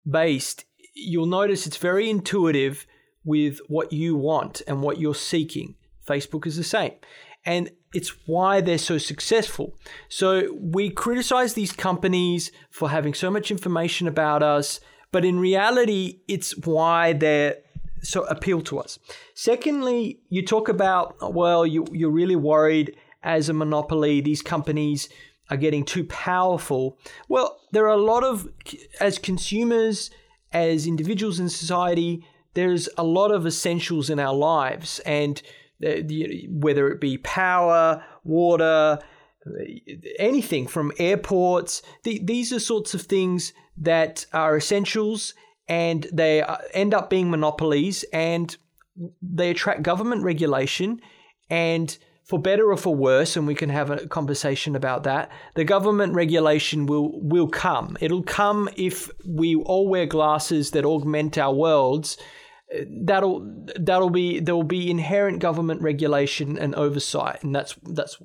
based. 0.09 0.65
You'll 0.95 1.25
notice 1.25 1.65
it's 1.65 1.77
very 1.77 2.09
intuitive 2.09 2.85
with 3.25 3.59
what 3.67 3.93
you 3.93 4.15
want 4.15 4.61
and 4.67 4.81
what 4.81 4.99
you're 4.99 5.15
seeking. 5.15 5.75
Facebook 6.07 6.45
is 6.45 6.57
the 6.57 6.63
same. 6.63 6.93
And 7.45 7.71
it's 7.93 8.27
why 8.27 8.61
they're 8.61 8.77
so 8.77 8.97
successful. 8.97 9.75
So 10.09 10.57
we 10.59 10.89
criticize 10.89 11.53
these 11.53 11.71
companies 11.71 12.51
for 12.69 12.89
having 12.89 13.13
so 13.13 13.29
much 13.29 13.51
information 13.51 14.07
about 14.07 14.41
us, 14.41 14.79
but 15.11 15.25
in 15.25 15.39
reality, 15.39 16.21
it's 16.27 16.57
why 16.57 17.13
they're 17.13 17.57
so 18.01 18.23
appeal 18.25 18.61
to 18.61 18.79
us. 18.79 18.99
Secondly, 19.35 20.19
you 20.29 20.45
talk 20.45 20.67
about 20.69 21.33
well, 21.33 21.65
you 21.65 21.85
you're 21.91 22.09
really 22.09 22.35
worried 22.35 22.95
as 23.23 23.47
a 23.49 23.53
monopoly, 23.53 24.21
these 24.21 24.41
companies 24.41 25.09
are 25.49 25.57
getting 25.57 25.85
too 25.85 26.03
powerful. 26.05 26.97
Well, 27.29 27.59
there 27.71 27.85
are 27.85 27.97
a 27.97 28.01
lot 28.01 28.23
of 28.23 28.49
as 28.99 29.17
consumers, 29.17 30.11
as 30.51 30.87
individuals 30.87 31.39
in 31.39 31.49
society, 31.49 32.25
there's 32.53 32.89
a 32.97 33.03
lot 33.03 33.31
of 33.31 33.45
essentials 33.45 34.09
in 34.09 34.19
our 34.19 34.33
lives, 34.33 34.99
and 34.99 35.41
whether 35.79 36.87
it 36.89 37.01
be 37.01 37.17
power, 37.17 38.03
water, 38.23 38.99
anything 40.19 40.67
from 40.67 40.91
airports, 40.99 41.81
these 42.03 42.53
are 42.53 42.59
sorts 42.59 42.93
of 42.93 43.01
things 43.01 43.53
that 43.77 44.25
are 44.33 44.55
essentials 44.55 45.33
and 45.67 46.07
they 46.13 46.43
end 46.73 46.93
up 46.93 47.09
being 47.09 47.29
monopolies 47.29 48.03
and 48.13 48.57
they 49.21 49.49
attract 49.49 49.81
government 49.81 50.23
regulation 50.23 50.99
and 51.49 51.97
for 52.23 52.39
better 52.39 52.71
or 52.71 52.77
for 52.77 52.95
worse 52.95 53.35
and 53.35 53.47
we 53.47 53.55
can 53.55 53.69
have 53.69 53.89
a 53.89 54.07
conversation 54.07 54.75
about 54.75 55.03
that 55.03 55.29
the 55.55 55.63
government 55.63 56.13
regulation 56.13 56.85
will 56.85 57.19
will 57.21 57.47
come. 57.47 57.97
It'll 57.99 58.23
come 58.23 58.69
if 58.75 59.09
we 59.27 59.55
all 59.55 59.89
wear 59.89 60.05
glasses 60.05 60.71
that 60.71 60.85
augment 60.85 61.37
our 61.37 61.53
worlds 61.53 62.17
that'll 62.89 63.65
that'll 63.79 64.09
be 64.09 64.39
there 64.39 64.55
will 64.55 64.63
be 64.63 64.89
inherent 64.89 65.39
government 65.39 65.81
regulation 65.81 66.57
and 66.57 66.75
oversight 66.75 67.43
and 67.43 67.55
that's 67.55 67.75
that's 67.83 68.21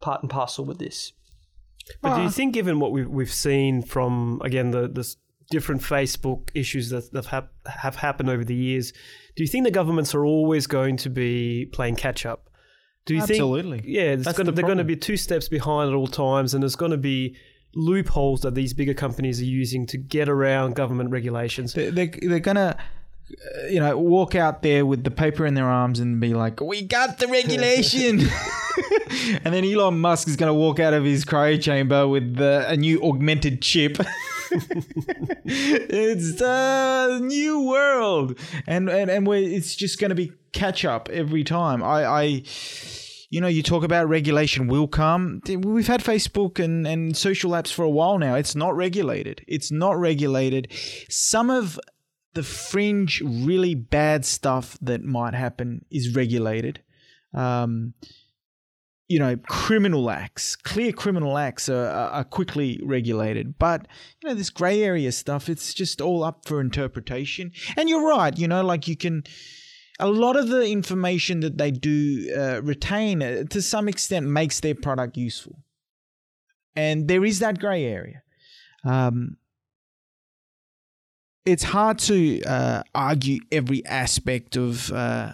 part 0.00 0.22
and 0.22 0.30
parcel 0.30 0.64
with 0.64 0.78
this 0.78 1.12
but 2.02 2.16
do 2.16 2.22
you 2.22 2.28
ah. 2.28 2.30
think 2.30 2.52
given 2.52 2.80
what 2.80 2.90
we've, 2.90 3.08
we've 3.08 3.32
seen 3.32 3.82
from 3.82 4.40
again 4.44 4.70
the 4.70 4.88
the 4.88 5.14
different 5.50 5.80
Facebook 5.80 6.50
issues 6.54 6.90
that, 6.90 7.12
that 7.12 7.26
have, 7.26 7.48
have 7.66 7.96
happened 7.96 8.28
over 8.28 8.44
the 8.44 8.54
years, 8.54 8.92
do 9.36 9.42
you 9.42 9.48
think 9.48 9.64
the 9.64 9.70
governments 9.70 10.14
are 10.14 10.24
always 10.24 10.66
going 10.66 10.96
to 10.98 11.10
be 11.10 11.66
playing 11.72 11.96
catch 11.96 12.26
up? 12.26 12.50
Do 13.04 13.14
you 13.14 13.22
Absolutely. 13.22 13.78
think? 13.78 13.88
Yeah, 13.88 14.16
gonna, 14.16 14.44
the 14.44 14.52
they're 14.52 14.64
going 14.64 14.78
to 14.78 14.84
be 14.84 14.96
two 14.96 15.16
steps 15.16 15.48
behind 15.48 15.90
at 15.90 15.94
all 15.94 16.08
times, 16.08 16.54
and 16.54 16.62
there's 16.62 16.74
going 16.74 16.90
to 16.90 16.96
be 16.96 17.36
loopholes 17.74 18.40
that 18.40 18.54
these 18.54 18.74
bigger 18.74 18.94
companies 18.94 19.40
are 19.40 19.44
using 19.44 19.86
to 19.86 19.98
get 19.98 20.28
around 20.28 20.74
government 20.74 21.10
regulations. 21.10 21.74
They're, 21.74 21.92
they're, 21.92 22.10
they're 22.20 22.40
going 22.40 22.56
to 22.56 22.76
Uh, 23.30 23.66
you 23.66 23.80
know, 23.80 23.98
walk 23.98 24.34
out 24.34 24.62
there 24.62 24.86
with 24.86 25.02
the 25.02 25.10
paper 25.10 25.46
in 25.46 25.54
their 25.54 25.66
arms 25.68 25.98
and 26.00 26.20
be 26.20 26.34
like, 26.34 26.60
"We 26.60 26.82
got 26.82 27.18
the 27.18 27.26
regulation," 27.26 28.20
and 29.44 29.54
then 29.54 29.64
Elon 29.64 29.98
Musk 29.98 30.28
is 30.28 30.36
going 30.36 30.48
to 30.48 30.54
walk 30.54 30.80
out 30.80 30.94
of 30.94 31.04
his 31.04 31.24
cryo 31.24 31.60
chamber 31.60 32.06
with 32.06 32.36
the, 32.36 32.66
a 32.68 32.76
new 32.76 33.02
augmented 33.02 33.62
chip. 33.62 33.98
it's 35.44 36.36
the 36.36 37.18
new 37.22 37.62
world, 37.62 38.38
and 38.66 38.88
and 38.88 39.10
and 39.10 39.28
it's 39.28 39.74
just 39.74 39.98
going 39.98 40.10
to 40.10 40.14
be 40.14 40.32
catch 40.52 40.84
up 40.84 41.08
every 41.10 41.44
time. 41.44 41.82
I, 41.82 42.04
I, 42.04 42.42
you 43.30 43.40
know, 43.40 43.48
you 43.48 43.62
talk 43.62 43.82
about 43.82 44.08
regulation 44.08 44.68
will 44.68 44.88
come. 44.88 45.40
We've 45.46 45.86
had 45.86 46.02
Facebook 46.02 46.62
and 46.62 46.86
and 46.86 47.16
social 47.16 47.52
apps 47.52 47.72
for 47.72 47.82
a 47.82 47.90
while 47.90 48.18
now. 48.18 48.34
It's 48.34 48.54
not 48.54 48.76
regulated. 48.76 49.44
It's 49.48 49.70
not 49.70 49.98
regulated. 49.98 50.70
Some 51.08 51.50
of 51.50 51.80
the 52.36 52.42
fringe, 52.42 53.22
really 53.24 53.74
bad 53.74 54.24
stuff 54.24 54.76
that 54.82 55.02
might 55.02 55.34
happen 55.34 55.84
is 55.90 56.14
regulated. 56.14 56.82
Um, 57.32 57.94
you 59.08 59.18
know, 59.18 59.36
criminal 59.48 60.10
acts, 60.10 60.54
clear 60.54 60.92
criminal 60.92 61.38
acts 61.38 61.68
are, 61.68 61.88
are 61.88 62.24
quickly 62.24 62.78
regulated. 62.84 63.58
But, 63.58 63.88
you 64.20 64.28
know, 64.28 64.34
this 64.34 64.50
grey 64.50 64.82
area 64.82 65.12
stuff, 65.12 65.48
it's 65.48 65.72
just 65.72 66.00
all 66.00 66.22
up 66.22 66.46
for 66.46 66.60
interpretation. 66.60 67.52
And 67.76 67.88
you're 67.88 68.06
right, 68.06 68.36
you 68.36 68.48
know, 68.48 68.62
like 68.62 68.86
you 68.86 68.96
can, 68.96 69.24
a 69.98 70.08
lot 70.08 70.36
of 70.36 70.48
the 70.48 70.68
information 70.68 71.40
that 71.40 71.56
they 71.56 71.70
do 71.70 72.30
uh, 72.36 72.60
retain 72.62 73.22
uh, 73.22 73.44
to 73.48 73.62
some 73.62 73.88
extent 73.88 74.26
makes 74.26 74.60
their 74.60 74.74
product 74.74 75.16
useful. 75.16 75.56
And 76.74 77.08
there 77.08 77.24
is 77.24 77.38
that 77.38 77.58
grey 77.58 77.86
area. 77.86 78.22
Um, 78.84 79.38
it's 81.46 81.62
hard 81.62 81.98
to 82.00 82.42
uh, 82.42 82.82
argue 82.94 83.40
every 83.52 83.86
aspect 83.86 84.56
of, 84.56 84.92
uh, 84.92 85.32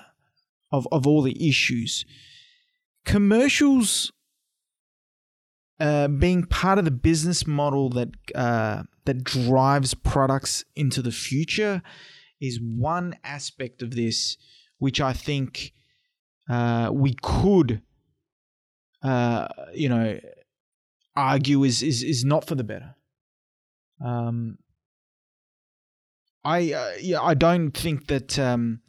of 0.70 0.86
of 0.92 1.06
all 1.06 1.22
the 1.22 1.48
issues. 1.48 2.04
Commercials 3.04 4.12
uh, 5.80 6.06
being 6.08 6.44
part 6.44 6.78
of 6.78 6.84
the 6.84 6.90
business 6.90 7.46
model 7.46 7.88
that 7.90 8.10
uh, 8.34 8.82
that 9.06 9.24
drives 9.24 9.94
products 9.94 10.64
into 10.76 11.02
the 11.02 11.10
future 11.10 11.82
is 12.40 12.60
one 12.60 13.16
aspect 13.24 13.82
of 13.82 13.92
this, 13.96 14.36
which 14.78 15.00
I 15.00 15.12
think 15.12 15.72
uh, 16.48 16.90
we 16.92 17.14
could, 17.22 17.82
uh, 19.02 19.48
you 19.74 19.88
know, 19.88 20.20
argue 21.16 21.64
is 21.64 21.82
is 21.82 22.02
is 22.02 22.24
not 22.24 22.46
for 22.46 22.54
the 22.54 22.64
better. 22.64 22.94
Um, 24.04 24.58
I 26.44 26.72
uh, 26.72 26.92
yeah, 27.00 27.20
I 27.20 27.34
don't 27.34 27.70
think 27.70 28.08
that 28.08 28.38
um, 28.38 28.80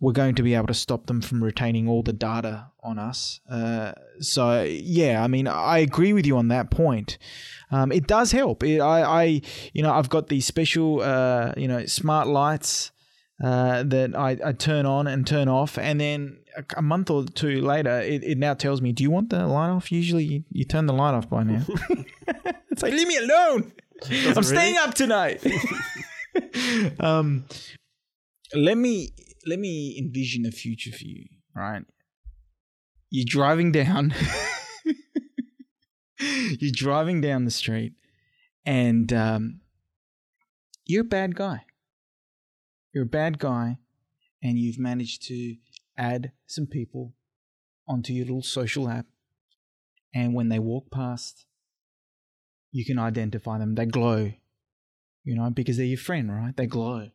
we're 0.00 0.12
going 0.12 0.34
to 0.34 0.42
be 0.42 0.54
able 0.54 0.66
to 0.68 0.74
stop 0.74 1.06
them 1.06 1.20
from 1.20 1.42
retaining 1.42 1.88
all 1.88 2.02
the 2.02 2.12
data 2.12 2.70
on 2.82 2.98
us. 2.98 3.40
Uh, 3.50 3.92
so 4.20 4.62
yeah, 4.62 5.22
I 5.22 5.28
mean, 5.28 5.46
I 5.46 5.78
agree 5.78 6.12
with 6.12 6.26
you 6.26 6.36
on 6.36 6.48
that 6.48 6.70
point. 6.70 7.18
Um, 7.70 7.90
it 7.90 8.06
does 8.06 8.30
help. 8.32 8.62
It, 8.62 8.80
I, 8.80 9.02
I, 9.02 9.40
you 9.72 9.82
know, 9.82 9.92
I've 9.92 10.08
got 10.08 10.28
these 10.28 10.46
special, 10.46 11.00
uh, 11.00 11.52
you 11.56 11.66
know, 11.66 11.86
smart 11.86 12.28
lights 12.28 12.92
uh, 13.42 13.82
that 13.84 14.14
I, 14.16 14.38
I 14.44 14.52
turn 14.52 14.86
on 14.86 15.06
and 15.06 15.26
turn 15.26 15.48
off, 15.48 15.76
and 15.76 16.00
then 16.00 16.38
a, 16.56 16.64
a 16.76 16.82
month 16.82 17.10
or 17.10 17.24
two 17.24 17.60
later, 17.60 18.00
it, 18.00 18.22
it 18.22 18.38
now 18.38 18.54
tells 18.54 18.80
me, 18.80 18.92
"Do 18.92 19.02
you 19.02 19.10
want 19.10 19.30
the 19.30 19.46
light 19.46 19.70
off?" 19.70 19.90
Usually, 19.90 20.24
you, 20.24 20.44
you 20.50 20.64
turn 20.64 20.86
the 20.86 20.92
light 20.92 21.14
off 21.14 21.28
by 21.28 21.42
now. 21.42 21.64
it's 22.70 22.82
like, 22.82 22.92
leave 22.92 23.08
me 23.08 23.16
alone. 23.16 23.72
Does 24.02 24.36
I'm 24.36 24.44
staying 24.44 24.76
up 24.76 24.94
tonight. 24.94 25.44
um, 27.00 27.44
let 28.54 28.76
me 28.76 29.10
let 29.46 29.58
me 29.58 29.96
envision 29.98 30.46
a 30.46 30.50
future 30.50 30.92
for 30.92 31.04
you. 31.04 31.26
Right, 31.54 31.84
you're 33.10 33.26
driving 33.26 33.72
down. 33.72 34.14
you're 36.18 36.72
driving 36.72 37.20
down 37.20 37.44
the 37.44 37.50
street, 37.50 37.94
and 38.64 39.12
um, 39.12 39.60
you're 40.86 41.02
a 41.02 41.04
bad 41.04 41.36
guy. 41.36 41.64
You're 42.92 43.04
a 43.04 43.06
bad 43.06 43.38
guy, 43.38 43.78
and 44.42 44.58
you've 44.58 44.78
managed 44.78 45.26
to 45.28 45.56
add 45.96 46.32
some 46.46 46.66
people 46.66 47.14
onto 47.88 48.12
your 48.12 48.26
little 48.26 48.42
social 48.42 48.88
app. 48.88 49.06
And 50.14 50.34
when 50.34 50.48
they 50.48 50.60
walk 50.60 50.90
past, 50.92 51.44
you 52.70 52.84
can 52.84 52.98
identify 52.98 53.58
them. 53.58 53.74
They 53.74 53.86
glow 53.86 54.32
you 55.24 55.34
know, 55.34 55.50
because 55.50 55.76
they're 55.76 55.86
your 55.86 55.98
friend, 55.98 56.30
right? 56.30 56.56
They 56.56 56.66
glow. 56.66 57.08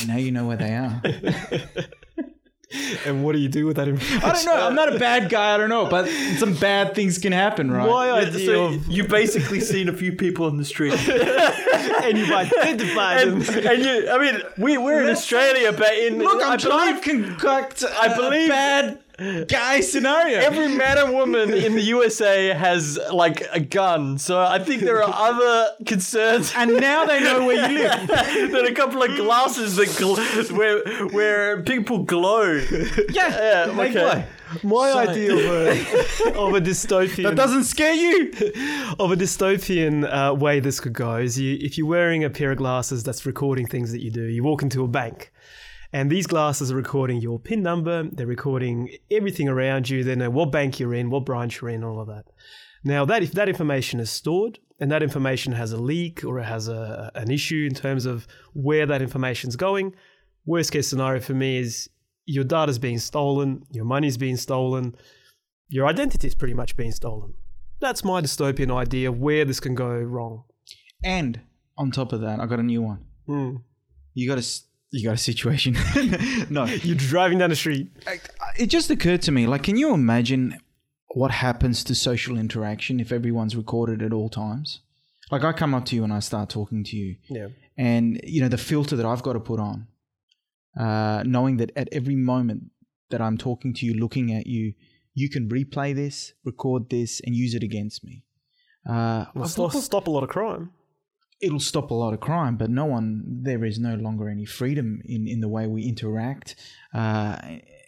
And 0.00 0.08
now 0.08 0.16
you 0.16 0.30
know 0.30 0.46
where 0.46 0.56
they 0.56 0.74
are. 0.74 1.02
and 3.06 3.24
what 3.24 3.32
do 3.32 3.38
you 3.38 3.48
do 3.48 3.66
with 3.66 3.76
that 3.76 3.88
information? 3.88 4.22
I 4.22 4.32
don't 4.32 4.44
know. 4.44 4.66
I'm 4.66 4.74
not 4.74 4.94
a 4.94 4.98
bad 4.98 5.30
guy. 5.30 5.54
I 5.54 5.56
don't 5.56 5.70
know, 5.70 5.86
but 5.86 6.08
some 6.36 6.54
bad 6.54 6.94
things 6.94 7.18
can 7.18 7.32
happen, 7.32 7.70
right? 7.70 7.88
My 7.88 8.10
idea 8.10 8.46
so 8.46 8.64
of 8.66 8.86
you 8.86 9.08
basically 9.08 9.60
seen 9.60 9.88
a 9.88 9.94
few 9.94 10.12
people 10.12 10.46
on 10.46 10.58
the 10.58 10.64
street, 10.64 10.92
and 11.08 12.18
you've 12.18 12.30
identified 12.30 13.28
and, 13.28 13.40
them. 13.40 13.66
And 13.66 13.84
you, 13.84 14.10
I 14.10 14.18
mean, 14.18 14.42
we 14.58 14.76
we're 14.76 15.02
in 15.02 15.08
Australia, 15.08 15.72
but 15.72 15.96
in 15.96 16.18
look, 16.18 16.42
I'm 16.42 16.52
I 16.52 16.56
trying 16.56 17.00
to 17.00 17.00
concoct. 17.00 17.84
I 17.84 18.14
believe 18.14 18.50
bad 18.50 19.02
guy 19.18 19.80
scenario. 19.80 20.38
Every 20.38 20.68
man 20.68 20.98
and 20.98 21.12
woman 21.12 21.52
in 21.52 21.74
the 21.74 21.82
USA 21.82 22.48
has 22.54 22.98
like 23.12 23.42
a 23.52 23.60
gun, 23.60 24.18
so 24.18 24.40
I 24.40 24.58
think 24.58 24.82
there 24.82 25.02
are 25.02 25.12
other 25.12 25.70
concerns. 25.84 26.52
And 26.56 26.80
now 26.80 27.04
they 27.04 27.20
know 27.20 27.46
where 27.46 27.70
you 27.70 27.78
live. 27.78 28.06
there 28.52 28.64
are 28.64 28.68
a 28.68 28.74
couple 28.74 29.02
of 29.02 29.16
glasses 29.16 29.76
that 29.76 29.88
gl- 29.88 30.52
where 30.52 31.06
where 31.08 31.62
people 31.62 32.04
glow. 32.04 32.60
Yeah, 33.10 33.66
yeah 33.68 33.74
okay. 33.76 33.92
Glow. 33.92 34.24
My 34.62 34.92
so, 34.92 34.98
idea 34.98 35.34
of 35.34 35.40
a, 35.40 36.38
of 36.38 36.54
a 36.54 36.60
dystopian 36.60 37.24
that 37.24 37.34
doesn't 37.34 37.64
scare 37.64 37.92
you 37.92 38.30
of 38.98 39.12
a 39.12 39.16
dystopian 39.16 40.08
uh, 40.10 40.34
way 40.34 40.58
this 40.58 40.80
could 40.80 40.94
go 40.94 41.16
is 41.16 41.38
you 41.38 41.58
if 41.60 41.76
you're 41.76 41.86
wearing 41.86 42.24
a 42.24 42.30
pair 42.30 42.52
of 42.52 42.58
glasses 42.58 43.02
that's 43.02 43.26
recording 43.26 43.66
things 43.66 43.92
that 43.92 44.02
you 44.02 44.10
do. 44.10 44.22
You 44.22 44.42
walk 44.42 44.62
into 44.62 44.82
a 44.84 44.88
bank 44.88 45.32
and 45.92 46.10
these 46.10 46.26
glasses 46.26 46.70
are 46.70 46.76
recording 46.76 47.20
your 47.20 47.38
PIN 47.38 47.62
number, 47.62 48.04
they're 48.04 48.26
recording 48.26 48.90
everything 49.10 49.48
around 49.48 49.88
you, 49.88 50.04
they 50.04 50.14
know 50.16 50.30
what 50.30 50.52
bank 50.52 50.78
you're 50.78 50.94
in, 50.94 51.10
what 51.10 51.24
branch 51.24 51.60
you're 51.60 51.70
in, 51.70 51.84
all 51.84 52.00
of 52.00 52.08
that. 52.08 52.26
Now, 52.84 53.04
that 53.06 53.22
if 53.22 53.32
that 53.32 53.48
information 53.48 53.98
is 54.00 54.10
stored 54.10 54.58
and 54.78 54.90
that 54.90 55.02
information 55.02 55.52
has 55.52 55.72
a 55.72 55.76
leak 55.76 56.24
or 56.24 56.38
it 56.38 56.44
has 56.44 56.68
a, 56.68 57.10
an 57.14 57.30
issue 57.30 57.66
in 57.68 57.74
terms 57.74 58.06
of 58.06 58.26
where 58.52 58.86
that 58.86 59.02
information 59.02 59.48
is 59.48 59.56
going, 59.56 59.94
worst 60.46 60.72
case 60.72 60.88
scenario 60.88 61.20
for 61.20 61.34
me 61.34 61.58
is 61.58 61.88
your 62.26 62.44
data's 62.44 62.78
being 62.78 62.98
stolen, 62.98 63.62
your 63.70 63.84
money's 63.84 64.16
being 64.16 64.36
stolen, 64.36 64.94
your 65.68 65.86
identity's 65.86 66.34
pretty 66.34 66.54
much 66.54 66.76
being 66.76 66.92
stolen. 66.92 67.34
That's 67.80 68.04
my 68.04 68.20
dystopian 68.20 68.74
idea 68.74 69.08
of 69.08 69.18
where 69.18 69.44
this 69.44 69.60
can 69.60 69.74
go 69.74 69.88
wrong. 69.88 70.44
And 71.02 71.40
on 71.76 71.90
top 71.90 72.12
of 72.12 72.20
that, 72.20 72.40
I 72.40 72.46
got 72.46 72.58
a 72.58 72.62
new 72.64 72.82
one. 72.82 73.04
Mm. 73.28 73.62
You 74.14 74.28
got 74.28 74.38
s- 74.38 74.66
you 74.90 75.04
got 75.04 75.14
a 75.14 75.18
situation. 75.18 75.74
no, 76.50 76.64
You're 76.64 76.96
driving 76.96 77.38
down 77.38 77.50
the 77.50 77.56
street. 77.56 77.88
it 78.58 78.66
just 78.66 78.90
occurred 78.90 79.22
to 79.22 79.32
me. 79.32 79.46
Like, 79.46 79.62
can 79.62 79.76
you 79.76 79.92
imagine 79.92 80.58
what 81.14 81.30
happens 81.30 81.84
to 81.84 81.94
social 81.94 82.38
interaction 82.38 83.00
if 83.00 83.12
everyone's 83.12 83.54
recorded 83.56 84.02
at 84.02 84.12
all 84.12 84.28
times? 84.28 84.80
Like, 85.30 85.44
I 85.44 85.52
come 85.52 85.74
up 85.74 85.84
to 85.86 85.96
you 85.96 86.04
and 86.04 86.12
I 86.12 86.20
start 86.20 86.48
talking 86.48 86.84
to 86.84 86.96
you, 86.96 87.16
Yeah. 87.28 87.48
and 87.76 88.18
you 88.24 88.40
know 88.40 88.48
the 88.48 88.56
filter 88.58 88.96
that 88.96 89.04
I've 89.04 89.22
got 89.22 89.34
to 89.34 89.40
put 89.40 89.60
on, 89.60 89.86
uh, 90.78 91.22
knowing 91.26 91.58
that 91.58 91.70
at 91.76 91.88
every 91.92 92.16
moment 92.16 92.70
that 93.10 93.20
I'm 93.20 93.36
talking 93.36 93.74
to 93.74 93.86
you, 93.86 93.94
looking 93.94 94.32
at 94.32 94.46
you, 94.46 94.72
you 95.14 95.28
can 95.28 95.48
replay 95.48 95.94
this, 95.94 96.32
record 96.44 96.88
this, 96.90 97.20
and 97.26 97.34
use 97.34 97.54
it 97.54 97.62
against 97.62 98.04
me. 98.04 98.22
Uh, 98.88 99.26
Well, 99.34 99.48
stop, 99.48 99.72
stop 99.72 100.06
a 100.06 100.10
lot 100.10 100.22
of 100.22 100.30
crime. 100.30 100.70
It'll 101.40 101.60
stop 101.60 101.90
a 101.90 101.94
lot 101.94 102.12
of 102.14 102.20
crime, 102.20 102.56
but 102.56 102.68
no 102.70 102.84
one, 102.84 103.22
there 103.42 103.64
is 103.64 103.78
no 103.78 103.94
longer 103.94 104.28
any 104.28 104.44
freedom 104.44 105.00
in, 105.04 105.26
in 105.28 105.40
the 105.40 105.48
way 105.48 105.66
we 105.66 105.82
interact 105.84 106.56
uh, 106.94 107.36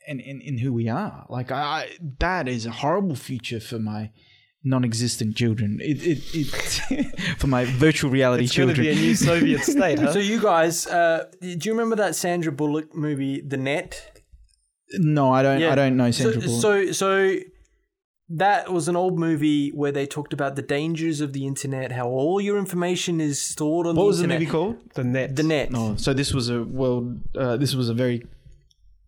and 0.07 0.21
in, 0.21 0.41
in 0.41 0.59
who 0.59 0.73
we 0.73 0.89
are. 0.89 1.27
Like, 1.29 1.51
I, 1.51 1.61
I, 1.63 1.89
that 2.19 2.49
is 2.49 2.67
a 2.67 2.71
horrible 2.71 3.17
future 3.17 3.61
for 3.61 3.79
my 3.79 4.11
non 4.63 4.85
existent 4.85 5.37
children. 5.37 5.79
It, 5.81 6.03
it, 6.07 6.19
it 6.35 7.19
for 7.39 7.47
my 7.49 7.65
virtual 7.65 8.11
reality 8.11 8.45
It's 8.45 8.57
going 8.57 8.69
to 8.69 8.75
children. 8.75 8.95
be 8.95 9.01
a 9.01 9.05
new 9.07 9.15
Soviet 9.17 9.63
state, 9.63 9.99
huh? 10.05 10.13
So 10.13 10.19
you 10.19 10.41
guys, 10.41 10.87
uh, 10.87 11.27
do 11.41 11.49
you 11.61 11.73
remember 11.73 11.97
that 11.97 12.15
Sandra 12.15 12.53
Bullock 12.53 12.95
movie, 12.95 13.41
The 13.41 13.57
Net? 13.57 14.23
no, 14.93 15.33
I 15.33 15.43
don't, 15.43 15.61
Yeah. 15.61 15.73
I 15.73 15.75
don't 15.77 15.97
know 15.97 16.11
So, 16.11 16.33
Bullock. 16.33 16.61
so, 16.63 16.93
so 16.93 17.37
that 18.33 18.73
was 18.73 18.87
an 18.89 18.95
old 18.97 19.19
movie 19.19 19.71
where 19.71 19.91
they 19.91 20.07
talked 20.07 20.33
about 20.33 20.55
the 20.55 20.63
dangers 20.63 21.21
of 21.21 21.33
the 21.33 21.47
internet, 21.47 21.91
how 21.93 22.09
all 22.09 22.41
your 22.41 22.59
information 22.59 23.21
is 23.21 23.41
stored 23.41 23.87
on 23.89 23.95
the 23.97 24.01
internet. 24.01 24.01
what 24.01 24.05
the 24.05 24.07
was 24.07 24.21
the 24.21 24.29
movie 24.29 24.47
called? 24.47 24.77
the 24.95 25.05
net. 25.05 25.35
The 25.37 25.43
Net. 25.43 25.71
Oh, 25.75 25.97
so 25.97 26.13
this 26.15 26.33
was 26.33 26.49
a 26.49 26.63
well, 26.63 27.13
uh, 27.37 27.57
this 27.57 27.75
was 27.75 27.89
a 27.89 27.95
very 27.95 28.25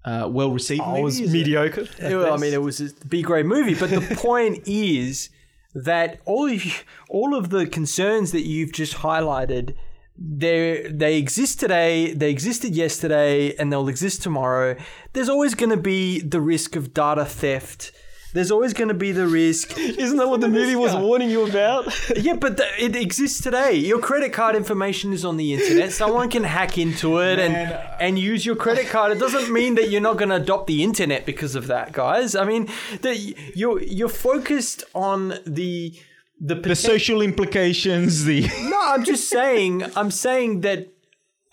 uh, 0.05 0.29
well 0.31 0.51
received 0.51 0.83
Oh, 0.85 0.89
movie. 0.91 1.01
it 1.01 1.05
was 1.05 1.21
is 1.21 1.33
it? 1.33 1.37
mediocre. 1.39 1.87
I 2.03 2.37
mean, 2.37 2.53
it 2.53 2.63
was 2.63 2.81
a 2.81 2.91
B 3.07 3.23
grade 3.23 3.47
movie, 3.47 3.75
but 3.75 3.91
the 3.91 4.17
point 4.17 4.63
is 4.67 5.31
that 5.75 6.21
all 6.25 6.47
of 6.51 6.65
you, 6.65 6.73
all 7.09 7.35
of 7.37 7.51
the 7.51 7.67
concerns 7.67 8.33
that 8.33 8.43
you've 8.43 8.73
just 8.73 8.95
highlighted, 8.97 9.75
they 10.19 10.87
they 10.91 11.17
exist 11.17 11.61
today, 11.61 12.13
they 12.13 12.31
existed 12.31 12.75
yesterday, 12.75 13.55
and 13.57 13.73
they'll 13.73 13.89
exist 13.89 14.23
tomorrow. 14.23 14.75
There's 15.13 15.29
always 15.29 15.55
going 15.55 15.71
to 15.71 15.77
be 15.77 16.21
the 16.21 16.41
risk 16.41 16.75
of 16.77 16.93
data 16.93 17.25
theft. 17.25 17.93
There's 18.33 18.51
always 18.51 18.73
going 18.73 18.89
to 18.89 18.95
be 18.95 19.13
the 19.13 19.27
risk. 19.27 19.77
Isn't 20.05 20.17
that 20.17 20.29
what 20.29 20.41
the 20.41 20.49
movie 20.49 20.77
was 20.77 20.95
warning 20.97 21.31
you 21.31 21.47
about? 21.47 21.93
Yeah, 22.23 22.35
but 22.35 22.57
the, 22.57 22.67
it 22.79 22.95
exists 22.95 23.41
today. 23.41 23.75
Your 23.75 23.99
credit 23.99 24.33
card 24.33 24.55
information 24.55 25.13
is 25.13 25.25
on 25.25 25.37
the 25.39 25.55
internet. 25.55 25.93
Someone 25.93 26.31
can 26.31 26.45
hack 26.45 26.79
into 26.79 27.19
it 27.19 27.39
and 27.39 27.55
and 28.01 28.19
use 28.19 28.47
your 28.47 28.55
credit 28.55 28.89
card. 28.89 29.13
It 29.13 29.19
doesn't 29.19 29.53
mean 29.53 29.75
that 29.75 29.91
you're 29.91 30.01
not 30.01 30.19
going 30.19 30.29
to 30.29 30.37
adopt 30.37 30.67
the 30.67 30.85
internet 30.85 31.27
because 31.27 31.55
of 31.57 31.67
that, 31.67 31.93
guys. 31.93 32.37
I 32.37 32.45
mean, 32.45 32.69
that 33.01 33.19
you're 33.57 33.83
you're 33.83 34.09
focused 34.09 34.85
on 34.95 35.39
the 35.47 35.95
the, 36.41 36.55
the 36.57 36.77
social 36.77 37.23
implications, 37.23 38.25
the 38.25 38.49
No, 38.63 38.79
I'm 38.81 39.05
just 39.05 39.29
saying. 39.29 39.85
I'm 39.97 40.11
saying 40.11 40.61
that. 40.63 40.92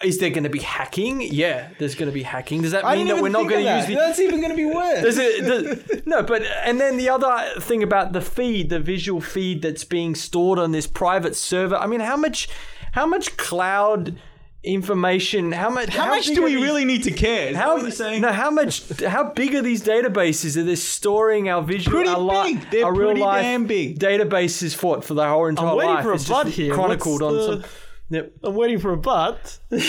Is 0.02 0.20
there 0.20 0.30
going 0.30 0.44
to 0.46 0.50
be 0.50 0.60
hacking? 0.60 1.20
Yeah, 1.22 1.68
there's 1.78 1.96
going 1.96 2.08
to 2.10 2.14
be 2.14 2.24
hacking. 2.24 2.62
Does 2.62 2.72
that 2.72 2.86
mean 2.86 3.08
that 3.08 3.22
we're 3.22 3.28
not 3.28 3.50
going 3.50 3.66
to 3.66 3.76
use 3.78 3.86
the 3.88 3.96
That's 3.96 4.20
even 4.20 4.40
going 4.40 4.52
to 4.52 4.56
be 4.56 4.66
worse. 4.66 5.18
It, 5.18 5.44
does- 5.46 6.06
no, 6.06 6.24
but 6.24 6.42
and 6.64 6.80
then 6.80 6.96
the 6.96 7.10
other 7.10 7.60
thing 7.60 7.84
about 7.84 8.14
the 8.14 8.22
feed, 8.22 8.70
the 8.70 8.80
visual 8.80 9.20
feed 9.20 9.62
that's 9.62 9.84
being 9.84 10.16
stored 10.16 10.58
on 10.58 10.72
this 10.72 10.88
private 10.88 11.36
server. 11.36 11.76
I 11.76 11.86
mean, 11.86 12.00
how 12.00 12.16
much, 12.16 12.48
how 12.94 13.06
much 13.06 13.36
cloud 13.36 14.18
information? 14.64 15.52
How 15.52 15.70
much? 15.70 15.90
How, 15.90 16.08
much 16.08 16.28
do 16.28 16.44
we 16.44 16.56
these- 16.56 16.64
really 16.64 16.86
need 16.86 17.04
to 17.04 17.12
care? 17.12 17.48
Is 17.50 17.56
that 17.56 17.64
How 17.64 17.78
you're 17.78 17.92
saying? 17.92 18.22
no? 18.22 18.32
How 18.32 18.50
much? 18.52 19.02
How 19.02 19.26
big 19.32 19.54
are 19.56 19.62
these 19.62 19.84
databases? 19.84 20.56
Are 20.58 20.64
they 20.64 20.76
storing 20.76 21.50
our 21.50 21.62
visual? 21.62 21.96
Pretty 21.98 22.10
our 22.10 22.20
li- 22.20 22.54
big. 22.56 22.72
They're 22.72 22.86
our 22.86 22.94
real 22.94 23.08
pretty 23.10 23.22
life 23.22 23.42
damn 23.44 23.66
big. 23.66 24.00
Databases 24.00 24.76
for 24.76 25.02
for 25.02 25.14
the 25.14 25.28
whole 25.28 25.48
entire 25.48 25.68
I'm 25.68 25.76
waiting 25.78 25.94
life. 25.96 26.04
for 26.04 26.12
a 26.12 26.16
It's 26.16 26.26
just 26.26 26.50
here. 26.52 26.74
Chronicled 26.74 27.22
What's 27.22 27.34
on 27.48 27.60
the- 27.60 27.62
some. 27.64 27.72
Yep. 28.10 28.34
I'm 28.44 28.56
waiting 28.56 28.80
for 28.80 28.92
a 28.92 28.98
but. 28.98 29.60
You've 29.70 29.82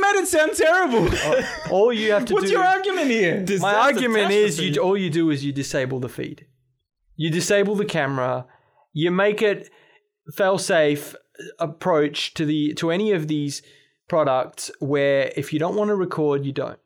made 0.00 0.16
it 0.16 0.26
sound 0.26 0.54
terrible. 0.54 1.08
All 1.70 1.92
you 1.92 2.10
have 2.12 2.24
to 2.26 2.34
What's 2.34 2.46
do. 2.46 2.52
your 2.52 2.64
argument 2.64 3.10
here? 3.10 3.44
My 3.60 3.74
argument 3.74 4.32
is 4.32 4.58
you 4.58 4.82
all 4.82 4.96
you 4.96 5.10
do 5.10 5.30
is 5.30 5.44
you 5.44 5.52
disable 5.52 6.00
the 6.00 6.08
feed. 6.08 6.46
You 7.14 7.30
disable 7.30 7.76
the 7.76 7.84
camera. 7.84 8.46
You 8.92 9.12
make 9.12 9.42
it 9.42 9.70
fail 10.34 10.58
safe 10.58 11.14
approach 11.60 12.34
to 12.34 12.44
the 12.44 12.74
to 12.74 12.90
any 12.90 13.12
of 13.12 13.28
these 13.28 13.62
products 14.08 14.70
where 14.80 15.32
if 15.36 15.52
you 15.52 15.58
don't 15.58 15.76
want 15.76 15.88
to 15.88 15.94
record, 15.94 16.44
you 16.44 16.52
don't. 16.52 16.78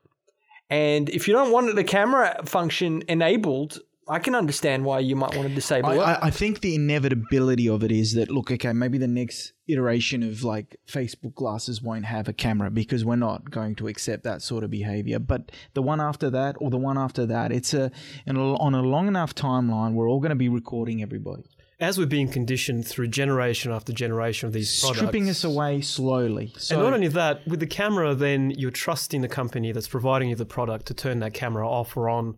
And 0.68 1.08
if 1.10 1.28
you 1.28 1.34
don't 1.34 1.52
want 1.52 1.74
the 1.74 1.84
camera 1.84 2.40
function 2.44 3.02
enabled, 3.08 3.78
I 4.12 4.18
can 4.18 4.34
understand 4.34 4.84
why 4.84 4.98
you 4.98 5.16
might 5.16 5.34
want 5.34 5.48
to 5.48 5.54
disable 5.54 5.88
I, 5.88 5.94
it. 5.94 6.00
I, 6.00 6.18
I 6.24 6.30
think 6.30 6.60
the 6.60 6.74
inevitability 6.74 7.66
of 7.66 7.82
it 7.82 7.90
is 7.90 8.12
that 8.12 8.30
look, 8.30 8.50
okay, 8.50 8.74
maybe 8.74 8.98
the 8.98 9.08
next 9.08 9.54
iteration 9.68 10.22
of 10.22 10.44
like 10.44 10.76
Facebook 10.86 11.34
glasses 11.34 11.80
won't 11.80 12.04
have 12.04 12.28
a 12.28 12.34
camera 12.34 12.70
because 12.70 13.06
we're 13.06 13.16
not 13.16 13.50
going 13.50 13.74
to 13.76 13.88
accept 13.88 14.22
that 14.24 14.42
sort 14.42 14.64
of 14.64 14.70
behavior. 14.70 15.18
But 15.18 15.50
the 15.72 15.80
one 15.80 15.98
after 15.98 16.28
that, 16.28 16.56
or 16.58 16.68
the 16.68 16.76
one 16.76 16.98
after 16.98 17.24
that, 17.24 17.52
it's 17.52 17.72
a, 17.72 17.90
in 18.26 18.36
on 18.36 18.74
a 18.74 18.82
long 18.82 19.08
enough 19.08 19.34
timeline, 19.34 19.94
we're 19.94 20.10
all 20.10 20.20
going 20.20 20.28
to 20.28 20.36
be 20.36 20.50
recording 20.50 21.00
everybody, 21.00 21.44
As 21.80 21.96
we're 21.96 22.04
being 22.04 22.28
conditioned 22.28 22.86
through 22.86 23.08
generation 23.08 23.72
after 23.72 23.94
generation 23.94 24.46
of 24.46 24.52
these 24.52 24.78
products. 24.78 24.98
stripping 24.98 25.30
us 25.30 25.42
away 25.42 25.80
slowly. 25.80 26.52
So 26.58 26.74
And 26.74 26.84
not 26.84 26.92
only 26.92 27.08
that, 27.08 27.46
with 27.46 27.60
the 27.60 27.66
camera, 27.66 28.14
then 28.14 28.50
you're 28.50 28.70
trusting 28.70 29.22
the 29.22 29.28
company 29.28 29.72
that's 29.72 29.88
providing 29.88 30.28
you 30.28 30.36
the 30.36 30.44
product 30.44 30.84
to 30.88 30.94
turn 30.94 31.20
that 31.20 31.32
camera 31.32 31.66
off 31.66 31.96
or 31.96 32.10
on. 32.10 32.36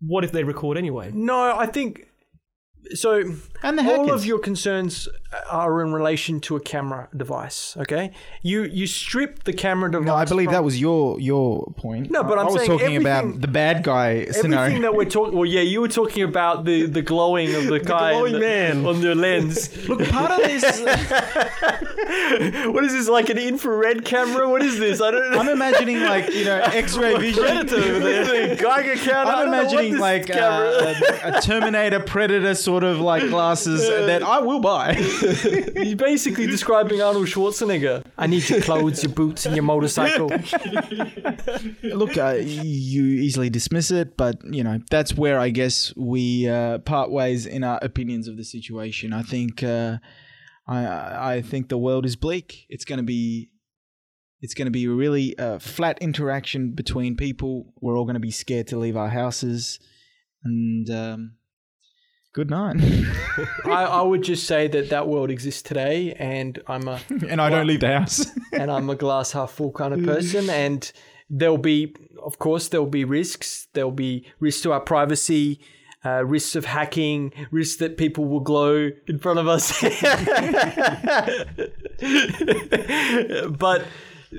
What 0.00 0.24
if 0.24 0.32
they 0.32 0.44
record 0.44 0.76
anyway? 0.76 1.10
no, 1.12 1.56
I 1.56 1.66
think 1.66 2.09
so. 2.94 3.22
and 3.62 3.78
the 3.78 3.82
all 3.96 4.12
of 4.12 4.24
your 4.26 4.38
concerns 4.38 5.08
are 5.48 5.80
in 5.82 5.92
relation 5.92 6.40
to 6.40 6.56
a 6.56 6.60
camera 6.60 7.08
device. 7.16 7.76
Okay, 7.76 8.12
you 8.42 8.62
you 8.64 8.86
strip 8.86 9.44
the 9.44 9.52
camera 9.52 9.90
device. 9.90 10.06
No, 10.06 10.14
I 10.14 10.24
believe 10.24 10.46
from- 10.46 10.54
that 10.54 10.64
was 10.64 10.80
your 10.80 11.20
your 11.20 11.72
point. 11.76 12.10
No, 12.10 12.24
but 12.24 12.38
I 12.38 12.42
I'm 12.42 12.46
was 12.52 12.56
saying 12.56 12.70
talking 12.78 12.96
about 12.96 13.40
the 13.40 13.48
bad 13.48 13.84
guy 13.84 14.24
scenario. 14.26 14.30
Everything 14.30 14.42
scenario. 14.42 14.80
that 14.82 14.94
we're 14.96 15.04
talking, 15.04 15.36
well, 15.38 15.46
yeah, 15.46 15.60
you 15.60 15.80
were 15.80 15.88
talking 15.88 16.22
about 16.24 16.64
the, 16.64 16.86
the 16.86 17.02
glowing 17.02 17.54
of 17.54 17.66
the 17.66 17.78
guy 17.80 18.12
glowing 18.12 18.34
on 18.34 18.40
the- 18.40 18.46
man. 18.46 18.86
on 18.86 19.00
the 19.00 19.14
lens. 19.14 19.70
Look, 19.88 20.08
part 20.08 20.30
of 20.32 20.38
this. 20.38 20.64
what 22.72 22.84
is 22.84 22.92
this 22.92 23.08
like 23.08 23.28
an 23.30 23.38
infrared 23.38 24.04
camera? 24.04 24.48
What 24.48 24.62
is 24.62 24.78
this? 24.78 25.00
I 25.00 25.10
don't 25.10 25.30
know. 25.30 25.38
I'm 25.38 25.48
imagining 25.48 26.00
like 26.00 26.32
you 26.32 26.44
know 26.44 26.58
X-ray 26.60 27.16
vision. 27.18 27.42
Predator 27.44 27.76
over 27.76 27.98
there. 28.00 28.56
Geiger 28.56 28.96
counter. 28.96 29.30
I 29.30 29.42
I'm 29.42 29.44
don't 29.44 29.50
know 29.50 29.64
what 29.64 29.72
imagining 29.74 29.98
like 30.00 30.26
camera- 30.26 30.68
uh, 30.68 30.94
a, 31.34 31.38
a 31.38 31.40
Terminator 31.40 32.00
Predator 32.00 32.54
sort 32.54 32.69
of 32.78 33.00
like 33.00 33.28
glasses 33.28 33.86
that 34.06 34.22
I 34.22 34.40
will 34.40 34.60
buy. 34.60 34.96
You're 35.76 35.96
basically 35.96 36.46
describing 36.46 37.02
Arnold 37.02 37.26
Schwarzenegger. 37.26 38.04
I 38.16 38.26
need 38.26 38.48
your 38.48 38.60
clothes, 38.60 39.02
your 39.02 39.12
boots, 39.12 39.46
and 39.46 39.54
your 39.54 39.62
motorcycle. 39.62 40.28
Look, 41.82 42.16
uh, 42.16 42.38
you 42.40 43.04
easily 43.04 43.50
dismiss 43.50 43.90
it, 43.90 44.16
but 44.16 44.38
you 44.44 44.64
know 44.64 44.80
that's 44.90 45.14
where 45.14 45.38
I 45.38 45.50
guess 45.50 45.94
we 45.96 46.48
uh, 46.48 46.78
part 46.78 47.10
ways 47.10 47.46
in 47.46 47.64
our 47.64 47.78
opinions 47.82 48.28
of 48.28 48.36
the 48.36 48.44
situation. 48.44 49.12
I 49.12 49.22
think 49.22 49.62
uh, 49.62 49.98
I 50.66 51.34
I 51.36 51.42
think 51.42 51.68
the 51.68 51.78
world 51.78 52.06
is 52.06 52.16
bleak. 52.16 52.66
It's 52.68 52.84
going 52.84 52.98
to 52.98 53.04
be 53.04 53.50
it's 54.40 54.54
going 54.54 54.66
to 54.66 54.72
be 54.72 54.86
a 54.86 54.90
really 54.90 55.38
uh, 55.38 55.58
flat 55.58 55.98
interaction 56.00 56.72
between 56.72 57.16
people. 57.16 57.74
We're 57.80 57.96
all 57.96 58.04
going 58.04 58.14
to 58.14 58.20
be 58.20 58.30
scared 58.30 58.68
to 58.68 58.78
leave 58.78 58.96
our 58.96 59.10
houses, 59.10 59.78
and 60.44 60.88
um, 60.90 61.32
good 62.32 62.50
night. 62.50 62.76
I, 63.64 63.84
I 63.84 64.02
would 64.02 64.22
just 64.22 64.46
say 64.46 64.68
that 64.68 64.90
that 64.90 65.08
world 65.08 65.30
exists 65.30 65.62
today, 65.62 66.14
and 66.14 66.60
I'm 66.66 66.88
a 66.88 67.00
and 67.28 67.40
I 67.40 67.50
don't 67.50 67.66
leave 67.66 67.80
the 67.80 67.98
house. 67.98 68.26
and 68.52 68.70
I'm 68.70 68.90
a 68.90 68.96
glass 68.96 69.32
half 69.32 69.52
full 69.52 69.72
kind 69.72 69.94
of 69.94 70.04
person. 70.04 70.48
And 70.50 70.90
there'll 71.28 71.58
be, 71.58 71.94
of 72.22 72.38
course, 72.38 72.68
there'll 72.68 72.86
be 72.86 73.04
risks. 73.04 73.68
There'll 73.72 73.90
be 73.90 74.26
risks 74.38 74.62
to 74.62 74.72
our 74.72 74.80
privacy, 74.80 75.60
uh, 76.04 76.24
risks 76.24 76.56
of 76.56 76.64
hacking, 76.64 77.32
risks 77.50 77.76
that 77.76 77.96
people 77.96 78.26
will 78.26 78.40
glow 78.40 78.90
in 79.06 79.18
front 79.18 79.38
of 79.38 79.48
us. 79.48 79.80
but 83.58 83.84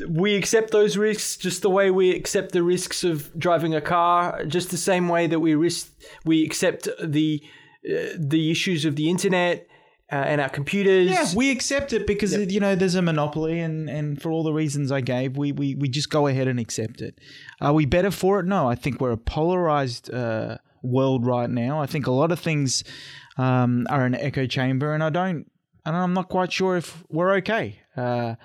we 0.07 0.35
accept 0.35 0.71
those 0.71 0.95
risks 0.95 1.35
just 1.35 1.61
the 1.61 1.69
way 1.69 1.91
we 1.91 2.15
accept 2.15 2.53
the 2.53 2.63
risks 2.63 3.03
of 3.03 3.37
driving 3.37 3.75
a 3.75 3.81
car, 3.81 4.45
just 4.45 4.71
the 4.71 4.77
same 4.77 5.09
way 5.09 5.27
that 5.27 5.41
we 5.41 5.53
risk 5.53 5.91
we 6.23 6.45
accept 6.45 6.87
the 7.03 7.43
the 7.83 8.51
issues 8.51 8.85
of 8.85 8.95
the 8.95 9.09
internet. 9.09 9.67
Uh, 10.13 10.15
and 10.15 10.41
our 10.41 10.49
computers. 10.49 11.09
Yeah, 11.09 11.25
we 11.37 11.51
accept 11.51 11.93
it 11.93 12.05
because 12.05 12.35
you 12.35 12.59
know 12.59 12.75
there's 12.75 12.95
a 12.95 13.01
monopoly, 13.01 13.61
and, 13.61 13.89
and 13.89 14.21
for 14.21 14.29
all 14.29 14.43
the 14.43 14.51
reasons 14.51 14.91
I 14.91 14.99
gave, 14.99 15.37
we, 15.37 15.53
we, 15.53 15.73
we 15.75 15.87
just 15.87 16.09
go 16.09 16.27
ahead 16.27 16.49
and 16.49 16.59
accept 16.59 16.99
it. 16.99 17.17
Are 17.61 17.71
we 17.71 17.85
better 17.85 18.11
for 18.11 18.41
it? 18.41 18.45
No, 18.45 18.67
I 18.67 18.75
think 18.75 18.99
we're 18.99 19.13
a 19.13 19.17
polarized 19.17 20.13
uh, 20.13 20.57
world 20.83 21.25
right 21.25 21.49
now. 21.49 21.81
I 21.81 21.85
think 21.85 22.07
a 22.07 22.11
lot 22.11 22.29
of 22.33 22.41
things 22.41 22.83
um, 23.37 23.87
are 23.89 24.05
an 24.05 24.15
echo 24.15 24.47
chamber, 24.47 24.93
and 24.93 25.01
I 25.01 25.11
don't 25.11 25.49
and 25.85 25.95
I'm 25.95 26.13
not 26.13 26.29
quite 26.29 26.51
sure 26.51 26.77
if 26.77 27.03
we're 27.09 27.33
okay 27.37 27.79
uh, 27.97 28.35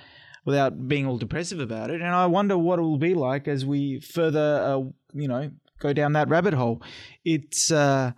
without 0.45 0.89
being 0.89 1.07
all 1.07 1.19
depressive 1.19 1.61
about 1.61 1.91
it. 1.91 2.01
And 2.01 2.11
I 2.11 2.27
wonder 2.27 2.57
what 2.57 2.79
it 2.79 2.83
will 2.83 2.99
be 2.99 3.15
like 3.15 3.49
as 3.49 3.65
we 3.65 4.01
further, 4.01 4.63
uh, 4.63 4.91
you 5.13 5.29
know, 5.29 5.51
go 5.79 5.93
down 5.93 6.13
that 6.15 6.29
rabbit 6.29 6.55
hole. 6.55 6.83
It's 7.25 7.71
uh, 7.71 8.13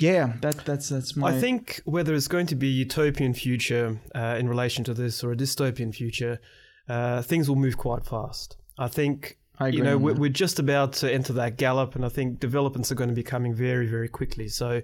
yeah, 0.00 0.34
that 0.40 0.64
that's 0.64 0.88
that's 0.88 1.16
my. 1.16 1.28
I 1.36 1.40
think 1.40 1.80
whether 1.84 2.14
it's 2.14 2.28
going 2.28 2.46
to 2.46 2.54
be 2.54 2.68
a 2.68 2.72
utopian 2.72 3.32
future 3.34 4.00
uh, 4.14 4.36
in 4.38 4.48
relation 4.48 4.84
to 4.84 4.94
this 4.94 5.22
or 5.22 5.32
a 5.32 5.36
dystopian 5.36 5.94
future, 5.94 6.40
uh, 6.88 7.22
things 7.22 7.48
will 7.48 7.56
move 7.56 7.78
quite 7.78 8.04
fast. 8.04 8.56
I 8.78 8.88
think 8.88 9.38
I 9.58 9.68
agree 9.68 9.78
you 9.78 9.84
know 9.84 9.96
we're, 9.96 10.14
we're 10.14 10.30
just 10.30 10.58
about 10.58 10.94
to 10.94 11.12
enter 11.12 11.32
that 11.34 11.58
gallop, 11.58 11.94
and 11.94 12.04
I 12.04 12.08
think 12.08 12.40
developments 12.40 12.90
are 12.90 12.96
going 12.96 13.10
to 13.10 13.14
be 13.14 13.22
coming 13.22 13.54
very 13.54 13.86
very 13.86 14.08
quickly. 14.08 14.48
So 14.48 14.82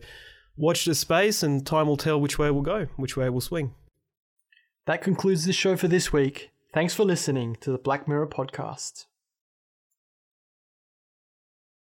watch 0.57 0.85
this 0.85 1.01
space, 1.01 1.43
and 1.43 1.67
time 1.67 1.89
will 1.89 1.97
tell 1.97 2.21
which 2.21 2.39
way 2.39 2.51
we'll 2.51 2.63
go, 2.63 2.87
which 2.97 3.17
way 3.17 3.29
we'll 3.31 3.41
swing. 3.41 3.75
That 4.87 5.03
concludes 5.03 5.45
the 5.45 5.53
show 5.53 5.77
for 5.77 5.89
this 5.89 6.13
week. 6.13 6.51
Thanks 6.73 6.95
for 6.95 7.05
listening 7.05 7.57
to 7.63 7.73
the 7.73 7.79
Black 7.79 8.07
Mirror 8.07 8.29
podcast. 8.29 9.07